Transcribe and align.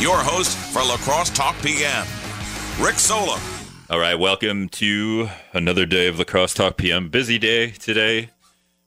your 0.00 0.16
host 0.16 0.56
for 0.56 0.78
La 0.78 0.96
Crosse 0.96 1.28
Talk 1.28 1.54
PM, 1.60 2.06
Rick 2.80 2.98
Solem. 2.98 3.38
All 3.90 3.98
right, 3.98 4.14
welcome 4.14 4.70
to 4.70 5.28
another 5.52 5.84
day 5.84 6.06
of 6.06 6.18
La 6.18 6.24
Crosse 6.24 6.54
Talk 6.54 6.78
PM. 6.78 7.10
Busy 7.10 7.38
day 7.38 7.72
today. 7.72 8.30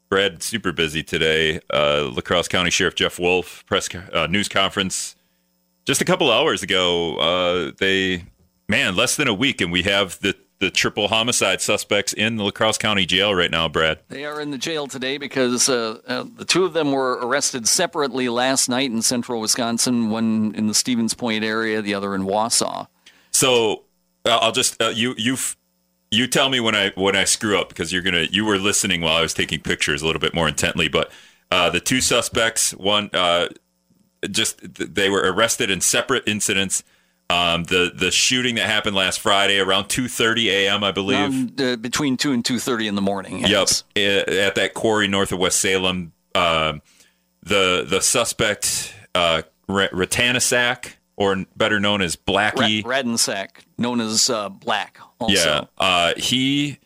Brad, 0.10 0.42
super 0.42 0.72
busy 0.72 1.04
today. 1.04 1.60
Uh, 1.72 2.10
La 2.16 2.22
Crosse 2.22 2.48
County 2.48 2.72
Sheriff 2.72 2.96
Jeff 2.96 3.20
Wolf 3.20 3.64
press 3.68 3.88
uh, 3.94 4.26
news 4.26 4.50
conference 4.50 5.16
just 5.86 6.02
a 6.02 6.06
couple 6.06 6.32
hours 6.32 6.64
ago. 6.64 7.18
Uh, 7.18 7.72
they, 7.78 8.24
man, 8.68 8.96
less 8.96 9.16
than 9.16 9.28
a 9.28 9.36
week, 9.36 9.62
and 9.62 9.72
we 9.72 9.84
have 9.84 10.20
the 10.22 10.36
the 10.60 10.70
triple 10.70 11.10
homicide 11.10 11.62
suspects 11.62 12.14
in 12.14 12.38
the 12.38 12.44
La 12.44 12.52
Crosse 12.52 12.78
County 12.78 13.06
Jail 13.06 13.34
right 13.34 13.52
now, 13.52 13.68
Brad. 13.68 14.00
They 14.10 14.26
are 14.26 14.40
in 14.40 14.52
the 14.52 14.58
jail 14.58 14.88
today 14.88 15.18
because 15.18 15.68
uh, 15.68 16.00
uh, 16.08 16.26
the 16.36 16.46
two 16.46 16.64
of 16.64 16.74
them 16.74 16.92
were 16.92 17.20
arrested 17.22 17.68
separately 17.68 18.30
last 18.30 18.70
night 18.70 18.90
in 18.90 19.02
central 19.02 19.42
Wisconsin, 19.42 20.10
one 20.10 20.54
in 20.56 20.68
the 20.68 20.74
Stevens 20.74 21.14
Point 21.14 21.44
area, 21.44 21.82
the 21.82 21.94
other 21.94 22.16
in 22.16 22.24
Wausau. 22.24 22.88
So 23.32 23.84
uh, 24.26 24.38
I'll 24.38 24.52
just 24.52 24.82
uh, 24.82 24.90
you 24.90 25.16
you 25.18 25.38
you 26.12 26.28
tell 26.28 26.50
me 26.50 26.60
when 26.60 26.76
I 26.76 26.92
when 26.96 27.16
I 27.16 27.26
screw 27.26 27.60
up 27.60 27.70
because 27.70 27.92
you're 27.92 28.04
gonna 28.04 28.28
you 28.32 28.46
were 28.46 28.58
listening 28.58 29.02
while 29.02 29.16
I 29.16 29.22
was 29.22 29.34
taking 29.34 29.60
pictures 29.60 30.02
a 30.02 30.06
little 30.06 30.22
bit 30.22 30.34
more 30.34 30.48
intently. 30.48 30.88
But 30.88 31.12
uh, 31.52 31.70
the 31.70 31.80
two 31.80 32.02
suspects, 32.02 32.72
one 32.76 33.10
uh, 33.14 33.50
just 34.30 34.60
they 34.74 35.10
were 35.10 35.22
arrested 35.22 35.70
in 35.70 35.82
separate 35.82 36.24
incidents. 36.28 36.84
Um, 37.30 37.64
the 37.64 37.92
the 37.96 38.12
shooting 38.12 38.56
that 38.56 38.68
happened 38.68 38.96
last 38.96 39.20
Friday 39.20 39.60
around 39.60 39.86
2:30 39.86 40.46
a.m. 40.48 40.84
I 40.84 40.92
believe 40.92 41.18
um, 41.18 41.52
uh, 41.58 41.76
between 41.78 42.18
two 42.18 42.32
and 42.32 42.44
2:30 42.44 42.88
in 42.88 42.96
the 42.96 43.02
morning. 43.02 43.40
Yes. 43.40 43.84
Yep, 43.96 44.28
at 44.30 44.56
that 44.56 44.74
quarry 44.74 45.08
north 45.08 45.32
of 45.32 45.40
West 45.40 45.60
Salem. 45.60 46.12
Uh, 46.36 46.74
the 47.42 47.86
the 47.88 48.02
suspect 48.02 48.94
uh, 49.16 49.44
Rattanasack, 49.70 50.94
or 51.16 51.46
better 51.56 51.80
known 51.80 52.02
as 52.02 52.16
Blackie 52.16 52.84
Rattanasack, 52.84 53.50
known 53.78 54.02
as 54.02 54.30
uh, 54.30 54.50
Black. 54.50 55.00
Also. 55.20 55.34
Yeah, 55.34 55.66
uh, 55.78 56.14
he 56.18 56.80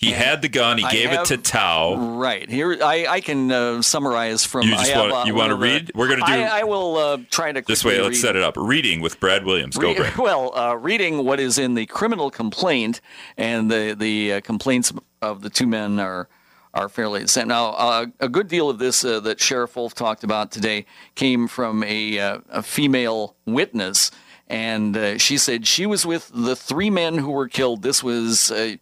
he 0.00 0.12
had 0.12 0.40
the 0.40 0.48
gun. 0.48 0.78
He 0.78 0.84
I 0.84 0.90
gave 0.90 1.10
have, 1.10 1.20
it 1.20 1.26
to 1.26 1.36
Tao. 1.36 2.16
Right 2.16 2.48
here, 2.48 2.78
I, 2.82 3.06
I 3.06 3.20
can 3.20 3.52
uh, 3.52 3.82
summarize 3.82 4.46
from. 4.46 4.66
You 4.66 4.72
just 4.72 4.96
want, 4.96 5.12
uh, 5.12 5.24
you 5.26 5.34
want 5.34 5.50
to 5.50 5.56
read? 5.56 5.92
We're 5.94 6.08
going 6.08 6.20
to 6.20 6.26
do. 6.26 6.32
I, 6.32 6.60
I 6.60 6.64
will 6.64 6.96
uh, 6.96 7.18
try 7.30 7.52
to. 7.52 7.60
This 7.60 7.84
way, 7.84 8.00
let's 8.00 8.14
read. 8.14 8.16
set 8.16 8.36
it 8.36 8.42
up. 8.42 8.54
Reading 8.56 9.02
with 9.02 9.20
Brad 9.20 9.44
Williams. 9.44 9.76
Go, 9.76 9.88
Re- 9.88 9.96
Brad. 9.96 10.16
Well, 10.18 10.56
uh, 10.56 10.74
reading 10.74 11.26
what 11.26 11.38
is 11.38 11.58
in 11.58 11.74
the 11.74 11.84
criminal 11.84 12.30
complaint, 12.30 13.02
and 13.36 13.70
the 13.70 13.94
the 13.96 14.34
uh, 14.34 14.40
complaints 14.40 14.90
of 15.20 15.42
the 15.42 15.50
two 15.50 15.66
men 15.66 16.00
are 16.00 16.30
are 16.72 16.88
fairly 16.88 17.20
the 17.20 17.28
same. 17.28 17.48
Now, 17.48 17.72
uh, 17.72 18.06
a 18.20 18.28
good 18.28 18.48
deal 18.48 18.70
of 18.70 18.78
this 18.78 19.02
that 19.02 19.38
Sheriff 19.38 19.76
Wolf 19.76 19.94
talked 19.94 20.24
about 20.24 20.50
today 20.50 20.86
came 21.14 21.46
from 21.46 21.82
a, 21.82 22.16
a 22.16 22.62
female 22.62 23.34
witness 23.44 24.10
and 24.50 24.96
uh, 24.96 25.16
she 25.16 25.38
said 25.38 25.64
she 25.64 25.86
was 25.86 26.04
with 26.04 26.28
the 26.34 26.56
three 26.56 26.90
men 26.90 27.18
who 27.18 27.30
were 27.30 27.46
killed. 27.46 27.82
This 27.82 28.02
was 28.02 28.50
uh, 28.50 28.74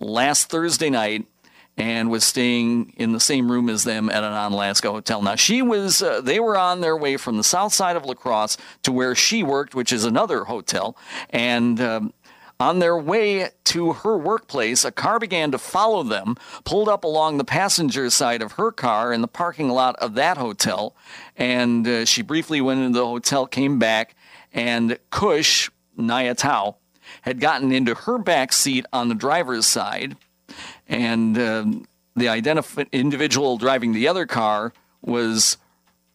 last 0.00 0.48
Thursday 0.48 0.90
night 0.90 1.26
and 1.76 2.10
was 2.10 2.24
staying 2.24 2.92
in 2.96 3.12
the 3.12 3.20
same 3.20 3.50
room 3.50 3.68
as 3.68 3.84
them 3.84 4.10
at 4.10 4.24
an 4.24 4.32
Onalaska 4.32 4.90
hotel. 4.90 5.22
Now 5.22 5.36
she 5.36 5.62
was 5.62 6.02
uh, 6.02 6.20
they 6.20 6.40
were 6.40 6.58
on 6.58 6.80
their 6.80 6.96
way 6.96 7.16
from 7.16 7.36
the 7.36 7.44
south 7.44 7.72
side 7.72 7.96
of 7.96 8.04
La 8.04 8.14
Crosse 8.14 8.56
to 8.82 8.92
where 8.92 9.14
she 9.14 9.42
worked, 9.42 9.74
which 9.74 9.92
is 9.92 10.04
another 10.04 10.44
hotel, 10.44 10.96
and. 11.30 11.80
Um, 11.80 12.12
on 12.58 12.78
their 12.78 12.98
way 12.98 13.48
to 13.64 13.94
her 13.94 14.18
workplace, 14.18 14.84
a 14.84 14.92
car 14.92 15.18
began 15.18 15.50
to 15.50 15.56
follow 15.56 16.02
them, 16.02 16.36
pulled 16.64 16.90
up 16.90 17.04
along 17.04 17.38
the 17.38 17.44
passenger 17.44 18.10
side 18.10 18.42
of 18.42 18.52
her 18.52 18.70
car 18.70 19.14
in 19.14 19.22
the 19.22 19.28
parking 19.28 19.70
lot 19.70 19.96
of 19.96 20.12
that 20.16 20.36
hotel, 20.36 20.94
and 21.38 21.88
uh, 21.88 22.04
she 22.04 22.20
briefly 22.20 22.60
went 22.60 22.82
into 22.82 22.98
the 22.98 23.06
hotel, 23.06 23.46
came 23.46 23.78
back, 23.78 24.14
and 24.52 24.98
Kush 25.08 25.70
Nayatao 25.98 26.74
had 27.22 27.40
gotten 27.40 27.72
into 27.72 27.94
her 27.94 28.18
back 28.18 28.52
seat 28.52 28.86
on 28.92 29.08
the 29.08 29.14
driver's 29.14 29.66
side, 29.66 30.16
and 30.88 31.38
um, 31.38 31.86
the 32.16 32.26
identif- 32.26 32.90
individual 32.92 33.56
driving 33.56 33.92
the 33.92 34.08
other 34.08 34.26
car 34.26 34.72
was 35.02 35.56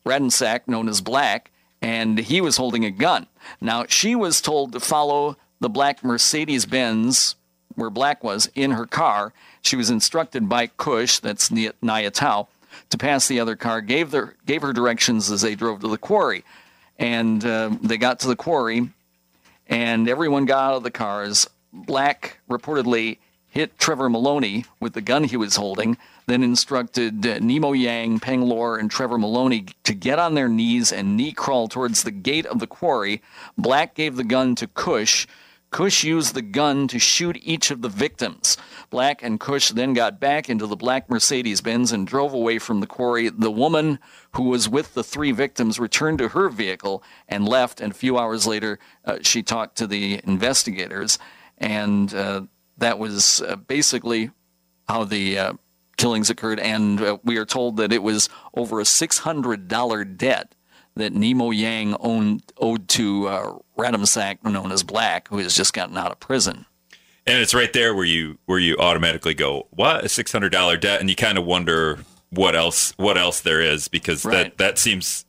Rattanasack, 0.06 0.68
known 0.68 0.88
as 0.88 1.02
Black, 1.02 1.52
and 1.82 2.20
he 2.20 2.42
was 2.42 2.58
holding 2.58 2.86
a 2.86 2.92
gun. 2.92 3.28
Now, 3.62 3.86
she 3.88 4.16
was 4.16 4.42
told 4.42 4.72
to 4.72 4.80
follow 4.80 5.38
the 5.60 5.70
black 5.70 6.04
Mercedes 6.04 6.66
Benz 6.66 7.36
where 7.76 7.90
Black 7.90 8.24
was 8.24 8.50
in 8.56 8.72
her 8.72 8.86
car. 8.86 9.34
She 9.62 9.76
was 9.76 9.90
instructed 9.90 10.48
by 10.48 10.68
Kush, 10.68 11.20
that's 11.20 11.50
Nayatao, 11.50 12.48
to 12.90 12.98
pass 12.98 13.28
the 13.28 13.40
other 13.40 13.56
car, 13.56 13.82
gave, 13.82 14.12
their, 14.12 14.36
gave 14.46 14.62
her 14.62 14.74
directions 14.74 15.30
as 15.30 15.42
they 15.42 15.56
drove 15.56 15.82
to 15.82 15.88
the 15.88 15.98
quarry. 15.98 16.44
And 16.98 17.46
uh, 17.46 17.72
they 17.82 17.98
got 17.98 18.20
to 18.22 18.28
the 18.28 18.36
quarry, 18.36 18.90
and 19.68 20.08
everyone 20.10 20.46
got 20.46 20.72
out 20.72 20.78
of 20.78 20.84
the 20.84 20.92
cars. 20.92 21.50
Black 21.74 22.40
reportedly 22.50 23.18
hit 23.48 23.80
Trevor 23.80 24.10
Maloney 24.10 24.66
with 24.80 24.94
the 24.94 25.02
gun 25.02 25.24
he 25.24 25.38
was 25.38 25.56
holding, 25.56 25.98
then 26.28 26.44
instructed 26.44 27.24
Nemo 27.42 27.72
Yang, 27.72 28.20
Peng 28.20 28.42
Lor, 28.42 28.78
and 28.78 28.92
Trevor 28.92 29.18
Maloney 29.18 29.68
to 29.84 29.94
get 29.94 30.20
on 30.20 30.34
their 30.34 30.50
knees 30.50 30.92
and 30.92 31.16
knee 31.16 31.32
crawl 31.32 31.68
towards 31.68 32.04
the 32.04 32.12
gate 32.12 32.46
of 32.46 32.60
the 32.60 32.68
quarry. 32.68 33.22
Black 33.58 33.96
gave 33.96 34.18
the 34.18 34.24
gun 34.24 34.56
to 34.56 34.68
Kush, 34.68 35.26
Kush 35.76 36.06
used 36.06 36.34
the 36.34 36.42
gun 36.42 36.88
to 36.88 37.00
shoot 37.00 37.38
each 37.44 37.70
of 37.70 37.82
the 37.82 37.90
victims. 37.90 38.56
Black 38.90 39.22
and 39.22 39.38
Kush 39.38 39.72
then 39.72 39.92
got 39.92 40.22
back 40.22 40.50
into 40.50 40.66
the 40.66 40.78
black 40.78 41.10
Mercedes 41.10 41.60
Benz 41.60 41.92
and 41.92 42.08
drove 42.08 42.34
away 42.34 42.60
from 42.60 42.80
the 42.80 42.88
quarry. 42.88 43.28
The 43.28 43.52
woman 43.52 44.00
who 44.36 44.44
was 44.44 44.70
with 44.70 44.94
the 44.94 45.04
three 45.04 45.34
victims 45.34 45.78
returned 45.78 46.20
to 46.20 46.30
her 46.30 46.48
vehicle 46.48 47.04
and 47.28 47.46
left. 47.46 47.82
And 47.82 47.92
a 47.92 47.94
few 47.94 48.18
hours 48.18 48.48
later, 48.48 48.80
uh, 49.04 49.18
she 49.22 49.44
talked 49.44 49.78
to 49.80 49.86
the 49.86 50.22
investigators. 50.24 51.20
And 51.58 52.14
uh, 52.14 52.44
that 52.78 52.98
was 52.98 53.42
uh, 53.42 53.58
basically 53.58 54.32
how 54.88 55.04
the 55.04 55.38
uh, 55.38 55.54
killings 55.98 56.30
occurred. 56.30 56.62
And 56.62 57.02
uh, 57.02 57.18
we 57.26 57.36
are 57.36 57.46
told 57.46 57.76
that 57.78 57.92
it 57.92 58.02
was 58.02 58.30
over 58.54 58.80
a 58.80 58.84
$600 58.84 60.18
debt 60.18 60.55
that 60.96 61.14
Nemo 61.14 61.52
Yang 61.52 61.96
owned, 62.00 62.44
owed 62.58 62.88
to 62.90 63.28
uh, 63.28 63.54
Rattanasack, 63.78 64.44
known 64.44 64.72
as 64.72 64.84
Black, 64.84 65.28
who 65.28 65.38
has 65.40 65.56
just 65.56 65.74
gotten 65.74 65.98
out 65.98 66.12
of 66.12 66.20
prison. 66.20 66.66
And 67.28 67.40
it's 67.40 67.54
right 67.54 67.74
there 67.74 67.96
where 67.96 68.06
you 68.06 68.38
where 68.46 68.60
you 68.60 68.78
automatically 68.78 69.34
go, 69.34 69.68
what 69.72 70.06
a 70.06 70.10
six 70.10 70.32
hundred 70.32 70.52
dollar 70.52 70.78
debt, 70.78 71.00
and 71.00 71.10
you 71.10 71.16
kind 71.16 71.38
of 71.38 71.46
wonder 71.46 72.00
what 72.30 72.56
else 72.56 72.94
what 72.98 73.18
else 73.18 73.42
there 73.42 73.62
is 73.62 73.88
because 73.88 74.26
right. 74.26 74.34
that 74.34 74.58
that 74.58 74.78
seems. 74.78 75.26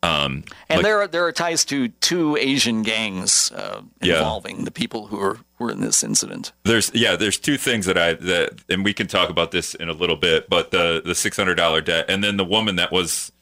Um, 0.00 0.44
and 0.68 0.78
like, 0.78 0.82
there 0.84 1.00
are 1.00 1.08
there 1.08 1.24
are 1.26 1.32
ties 1.32 1.64
to 1.66 1.88
two 1.88 2.36
Asian 2.36 2.82
gangs 2.82 3.50
uh, 3.52 3.82
involving 4.00 4.58
yeah. 4.58 4.64
the 4.64 4.70
people 4.70 5.08
who 5.08 5.20
are 5.20 5.38
were 5.58 5.70
in 5.70 5.80
this 5.80 6.02
incident. 6.02 6.52
There's 6.64 6.92
yeah, 6.94 7.16
there's 7.16 7.38
two 7.38 7.56
things 7.56 7.86
that 7.86 7.98
I 7.98 8.14
that 8.14 8.64
and 8.68 8.84
we 8.84 8.92
can 8.92 9.06
talk 9.06 9.28
about 9.28 9.50
this 9.52 9.74
in 9.74 9.88
a 9.88 9.92
little 9.92 10.16
bit, 10.16 10.48
but 10.48 10.72
the 10.72 11.02
the 11.04 11.14
six 11.14 11.36
hundred 11.36 11.54
dollar 11.54 11.80
debt 11.80 12.06
and 12.08 12.22
then 12.22 12.36
the 12.36 12.44
woman 12.44 12.76
that 12.76 12.90
was 12.90 13.32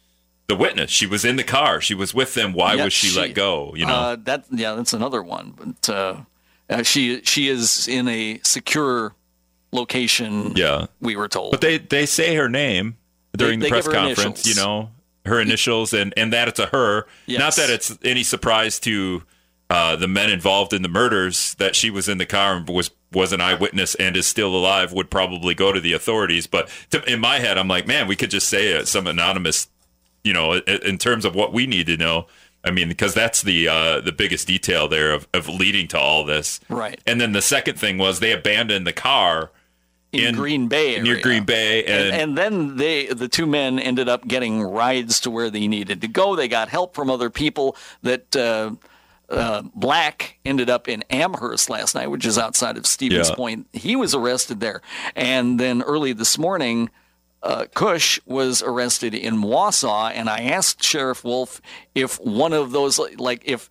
the 0.49 0.57
witness. 0.57 0.91
She 0.91 1.07
was 1.07 1.25
in 1.25 1.37
the 1.37 1.45
car. 1.45 1.81
She 1.81 1.95
was 1.95 2.15
with 2.15 2.35
them. 2.35 2.53
Why 2.53 2.77
was 2.77 2.93
she, 2.93 3.09
she, 3.09 3.19
let 3.19 3.35
go? 3.35 3.75
You 3.75 3.87
know 3.87 3.95
uh, 3.95 4.17
that. 4.25 4.45
Yeah, 4.51 4.75
that's 4.75 4.93
another 4.93 5.23
one. 5.23 5.55
But 5.57 5.89
uh, 5.89 6.17
uh, 6.71 6.83
she 6.83 7.23
she 7.23 7.49
is 7.49 7.89
in 7.89 8.09
a 8.09 8.41
secure 8.43 9.15
location. 9.73 10.53
Yeah, 10.57 10.87
we 11.01 11.17
were 11.17 11.29
told. 11.29 11.53
But 11.53 11.61
they 11.61 11.79
they 11.79 12.07
say 12.07 12.35
her 12.37 12.49
name 12.49 12.97
during 13.37 13.61
they, 13.61 13.69
the 13.69 13.75
they 13.75 13.83
press 13.83 13.89
conference. 13.89 14.45
Initials. 14.45 14.47
You 14.47 14.63
know 14.63 14.91
her 15.27 15.41
initials, 15.41 15.93
and 15.93 16.15
and 16.17 16.33
that 16.33 16.49
it's 16.49 16.59
a 16.59 16.67
her. 16.67 17.07
Yes. 17.27 17.39
Not 17.39 17.57
that 17.57 17.71
it's 17.71 17.99
any 18.03 18.23
surprise 18.23 18.79
to 18.81 19.23
uh, 19.69 19.97
the 19.97 20.09
men 20.09 20.31
involved 20.31 20.73
in 20.73 20.83
the 20.83 20.89
murders 20.89 21.55
that 21.55 21.75
she 21.77 21.91
was 21.91 22.09
in 22.09 22.19
the 22.19 22.27
car 22.27 22.57
and 22.57 22.69
was 22.69 22.91
was 23.13 23.33
an 23.33 23.41
eyewitness 23.41 23.95
and 23.97 24.17
is 24.17 24.27
still 24.27 24.55
alive 24.55 24.93
would 24.93 25.11
probably 25.11 25.55
go 25.55 25.73
to 25.73 25.81
the 25.81 25.93
authorities. 25.93 26.47
But 26.47 26.69
to, 26.91 27.03
in 27.11 27.21
my 27.21 27.39
head, 27.39 27.59
I'm 27.59 27.69
like, 27.69 27.87
man, 27.87 28.07
we 28.07 28.17
could 28.17 28.31
just 28.31 28.49
say 28.49 28.69
it, 28.69 28.89
some 28.89 29.07
anonymous 29.07 29.69
you 30.27 30.33
know, 30.33 30.55
in 30.55 30.99
terms 30.99 31.25
of 31.25 31.35
what 31.35 31.53
we 31.53 31.67
need 31.67 31.87
to 31.87 31.97
know. 31.97 32.27
I 32.65 32.73
mean, 32.73 32.89
because 32.89 33.15
that's 33.15 33.43
the 33.43 33.69
uh, 33.69 34.01
the 34.01 34.11
biggest 34.11 34.49
detail 34.49 34.89
there 34.89 35.13
of, 35.13 35.29
of 35.33 35.49
leading 35.49 35.87
to 35.89 35.99
all 35.99 36.25
this. 36.25 36.59
Right. 36.69 37.01
And 37.07 37.21
then 37.21 37.31
the 37.31 37.43
second 37.43 37.79
thing 37.79 37.97
was 37.97 38.19
they 38.19 38.33
abandoned 38.33 38.89
the 38.89 38.93
car 38.93 39.53
in, 40.13 40.25
in 40.25 40.35
Green 40.35 40.67
Bay, 40.67 40.97
area. 40.97 41.03
near 41.03 41.21
Green 41.21 41.45
Bay, 41.45 41.85
and, 41.85 42.09
and, 42.09 42.15
and, 42.15 42.39
then 42.39 42.77
they 42.77 43.07
the 43.07 43.29
two 43.29 43.47
men 43.47 43.79
ended 43.79 44.09
up 44.09 44.27
getting 44.27 44.63
rides 44.63 45.21
to 45.21 45.31
where 45.31 45.49
they 45.49 45.69
needed 45.69 46.01
to 46.01 46.09
go. 46.09 46.35
They 46.35 46.49
got 46.49 46.69
help 46.69 46.97
from 46.97 47.09
other 47.09 47.31
people. 47.31 47.77
That 48.03 48.35
uh, 48.35 48.73
uh, 49.29 49.63
Black 49.75 50.39
ended 50.45 50.69
up 50.69 50.89
in 50.89 51.05
Amherst 51.09 51.71
last 51.71 51.95
night, 51.95 52.09
which 52.09 52.27
is 52.27 52.37
outside 52.37 52.77
of 52.77 52.85
Stevens 52.85 53.29
yeah. 53.29 53.37
Point. 53.37 53.69
He 53.73 53.95
was 53.95 54.13
arrested 54.13 54.59
there, 54.59 54.83
and 55.15 55.61
then 55.61 55.83
early 55.83 56.13
this 56.13 56.37
morning 56.37 56.91
uh, 57.47 57.67
Kush 57.75 58.19
was 58.27 58.61
arrested 58.61 59.15
in 59.15 59.37
Wausau, 59.37 60.11
and 60.13 60.29
I 60.29 60.41
asked 60.41 60.83
Sheriff 60.83 61.23
Wolf 61.23 61.61
if 61.95 62.19
one 62.21 62.53
of 62.53 62.73
those, 62.73 62.99
like 63.19 63.43
if 63.45 63.71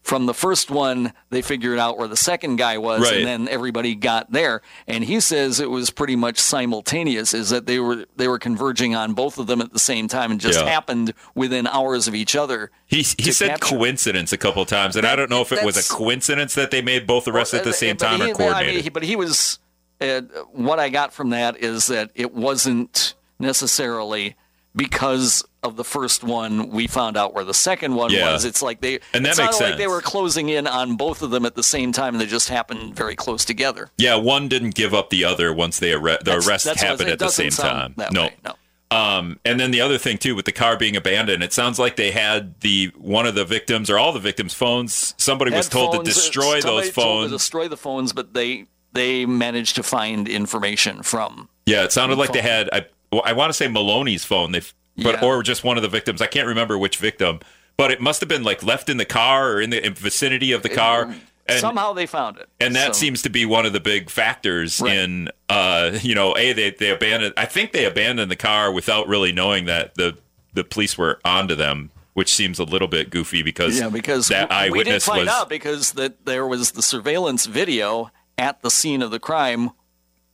from 0.00 0.24
the 0.24 0.32
first 0.32 0.70
one, 0.70 1.12
they 1.28 1.42
figured 1.42 1.78
out 1.78 1.98
where 1.98 2.08
the 2.08 2.16
second 2.16 2.56
guy 2.56 2.78
was, 2.78 3.02
right. 3.02 3.18
and 3.18 3.26
then 3.26 3.48
everybody 3.48 3.94
got 3.94 4.32
there. 4.32 4.62
And 4.86 5.04
he 5.04 5.20
says 5.20 5.60
it 5.60 5.68
was 5.68 5.90
pretty 5.90 6.16
much 6.16 6.38
simultaneous, 6.38 7.34
is 7.34 7.50
that 7.50 7.66
they 7.66 7.78
were 7.78 8.06
they 8.16 8.26
were 8.26 8.38
converging 8.38 8.94
on 8.94 9.12
both 9.12 9.38
of 9.38 9.48
them 9.48 9.60
at 9.60 9.74
the 9.74 9.78
same 9.78 10.08
time, 10.08 10.30
and 10.30 10.40
just 10.40 10.60
yeah. 10.60 10.66
happened 10.66 11.12
within 11.34 11.66
hours 11.66 12.08
of 12.08 12.14
each 12.14 12.34
other. 12.34 12.70
He 12.86 12.98
he 12.98 13.32
said 13.32 13.50
capture. 13.50 13.76
coincidence 13.76 14.32
a 14.32 14.38
couple 14.38 14.64
times, 14.64 14.96
and 14.96 15.04
that, 15.04 15.12
I 15.12 15.16
don't 15.16 15.28
know 15.28 15.42
if 15.42 15.52
it 15.52 15.62
was 15.62 15.76
a 15.76 15.92
coincidence 15.92 16.54
that 16.54 16.70
they 16.70 16.80
made 16.80 17.06
both 17.06 17.28
arrests 17.28 17.52
well, 17.52 17.60
at 17.60 17.66
the 17.66 17.74
same 17.74 17.98
time 17.98 18.20
he, 18.22 18.30
or 18.30 18.34
coordinated. 18.34 18.80
I 18.80 18.82
mean, 18.84 18.92
but 18.94 19.02
he 19.02 19.14
was. 19.14 19.58
Uh, 20.00 20.22
what 20.52 20.78
I 20.78 20.88
got 20.88 21.12
from 21.12 21.30
that 21.30 21.56
is 21.58 21.86
that 21.86 22.10
it 22.14 22.34
wasn't 22.34 23.14
necessarily 23.38 24.36
because 24.76 25.44
of 25.62 25.76
the 25.76 25.84
first 25.84 26.24
one, 26.24 26.70
we 26.70 26.86
found 26.86 27.16
out 27.16 27.32
where 27.32 27.44
the 27.44 27.54
second 27.54 27.94
one 27.94 28.10
yeah. 28.10 28.32
was. 28.32 28.44
It's 28.44 28.60
like 28.60 28.80
they 28.80 29.00
and 29.12 29.24
that 29.24 29.38
makes 29.38 29.56
sense. 29.56 29.60
Like 29.60 29.78
they 29.78 29.86
were 29.86 30.02
closing 30.02 30.48
in 30.48 30.66
on 30.66 30.96
both 30.96 31.22
of 31.22 31.30
them 31.30 31.46
at 31.46 31.54
the 31.54 31.62
same 31.62 31.92
time, 31.92 32.14
and 32.14 32.20
they 32.20 32.26
just 32.26 32.48
happened 32.48 32.94
very 32.94 33.16
close 33.16 33.44
together. 33.44 33.90
Yeah, 33.96 34.16
one 34.16 34.48
didn't 34.48 34.74
give 34.74 34.92
up 34.92 35.10
the 35.10 35.24
other 35.24 35.54
once 35.54 35.78
they 35.78 35.92
arre- 35.92 36.18
the 36.18 36.24
that's, 36.24 36.46
arrest 36.46 36.64
that's 36.64 36.82
happened 36.82 37.10
at 37.10 37.18
the 37.18 37.28
same 37.28 37.50
time. 37.50 37.94
no, 37.96 38.24
way, 38.24 38.34
no. 38.44 38.54
Um, 38.90 39.40
and 39.44 39.58
then 39.58 39.70
the 39.70 39.80
other 39.80 39.98
thing 39.98 40.18
too, 40.18 40.36
with 40.36 40.44
the 40.44 40.52
car 40.52 40.76
being 40.76 40.96
abandoned, 40.96 41.42
it 41.42 41.52
sounds 41.52 41.78
like 41.78 41.96
they 41.96 42.10
had 42.10 42.60
the 42.60 42.92
one 42.96 43.26
of 43.26 43.34
the 43.34 43.44
victims 43.44 43.90
or 43.90 43.98
all 43.98 44.12
the 44.12 44.20
victims' 44.20 44.54
phones. 44.54 45.14
Somebody 45.16 45.50
had 45.50 45.58
was 45.58 45.68
told 45.68 45.94
phones, 45.94 46.08
to 46.08 46.14
destroy 46.14 46.60
those 46.60 46.90
phones. 46.90 47.30
destroy 47.32 47.66
the 47.68 47.76
phones, 47.76 48.12
but 48.12 48.34
they 48.34 48.66
they 48.94 49.26
managed 49.26 49.76
to 49.76 49.82
find 49.82 50.28
information 50.28 51.02
from. 51.02 51.48
Yeah, 51.66 51.84
it 51.84 51.92
sounded 51.92 52.18
like 52.18 52.28
phone. 52.28 52.36
they 52.36 52.42
had. 52.42 52.70
I, 52.72 52.86
I 53.24 53.32
want 53.32 53.50
to 53.50 53.54
say 53.54 53.68
Maloney's 53.68 54.24
phone. 54.24 54.52
They 54.52 54.62
but 54.96 55.20
yeah. 55.20 55.24
or 55.28 55.42
just 55.42 55.64
one 55.64 55.76
of 55.76 55.82
the 55.82 55.88
victims. 55.88 56.22
I 56.22 56.26
can't 56.26 56.46
remember 56.46 56.78
which 56.78 56.96
victim, 56.96 57.40
but 57.76 57.90
it 57.90 58.00
must 58.00 58.20
have 58.20 58.28
been 58.28 58.44
like 58.44 58.62
left 58.62 58.88
in 58.88 58.96
the 58.96 59.04
car 59.04 59.52
or 59.52 59.60
in 59.60 59.70
the 59.70 59.80
vicinity 59.90 60.52
of 60.52 60.62
the 60.62 60.68
car. 60.68 61.14
And, 61.46 61.60
Somehow 61.60 61.92
they 61.92 62.06
found 62.06 62.38
it, 62.38 62.48
and 62.58 62.74
that 62.74 62.94
so. 62.94 63.00
seems 63.00 63.20
to 63.22 63.28
be 63.28 63.44
one 63.44 63.66
of 63.66 63.74
the 63.74 63.80
big 63.80 64.08
factors 64.08 64.80
right. 64.80 64.96
in, 64.96 65.28
uh, 65.50 65.98
you 66.00 66.14
know, 66.14 66.34
a 66.38 66.54
they 66.54 66.70
they 66.70 66.88
abandoned. 66.88 67.34
I 67.36 67.44
think 67.44 67.72
they 67.72 67.84
abandoned 67.84 68.30
the 68.30 68.36
car 68.36 68.72
without 68.72 69.08
really 69.08 69.30
knowing 69.30 69.66
that 69.66 69.94
the 69.96 70.16
the 70.54 70.64
police 70.64 70.96
were 70.96 71.20
onto 71.22 71.54
them, 71.54 71.90
which 72.14 72.32
seems 72.32 72.58
a 72.58 72.64
little 72.64 72.88
bit 72.88 73.10
goofy 73.10 73.42
because 73.42 73.78
yeah, 73.78 73.90
because 73.90 74.28
that 74.28 74.50
eyewitness 74.50 74.86
we 74.86 74.92
did 74.92 75.02
find 75.02 75.20
was, 75.20 75.28
out 75.28 75.48
because 75.50 75.92
that 75.92 76.24
there 76.24 76.46
was 76.46 76.72
the 76.72 76.82
surveillance 76.82 77.44
video 77.44 78.10
at 78.38 78.62
the 78.62 78.70
scene 78.70 79.02
of 79.02 79.10
the 79.10 79.20
crime 79.20 79.70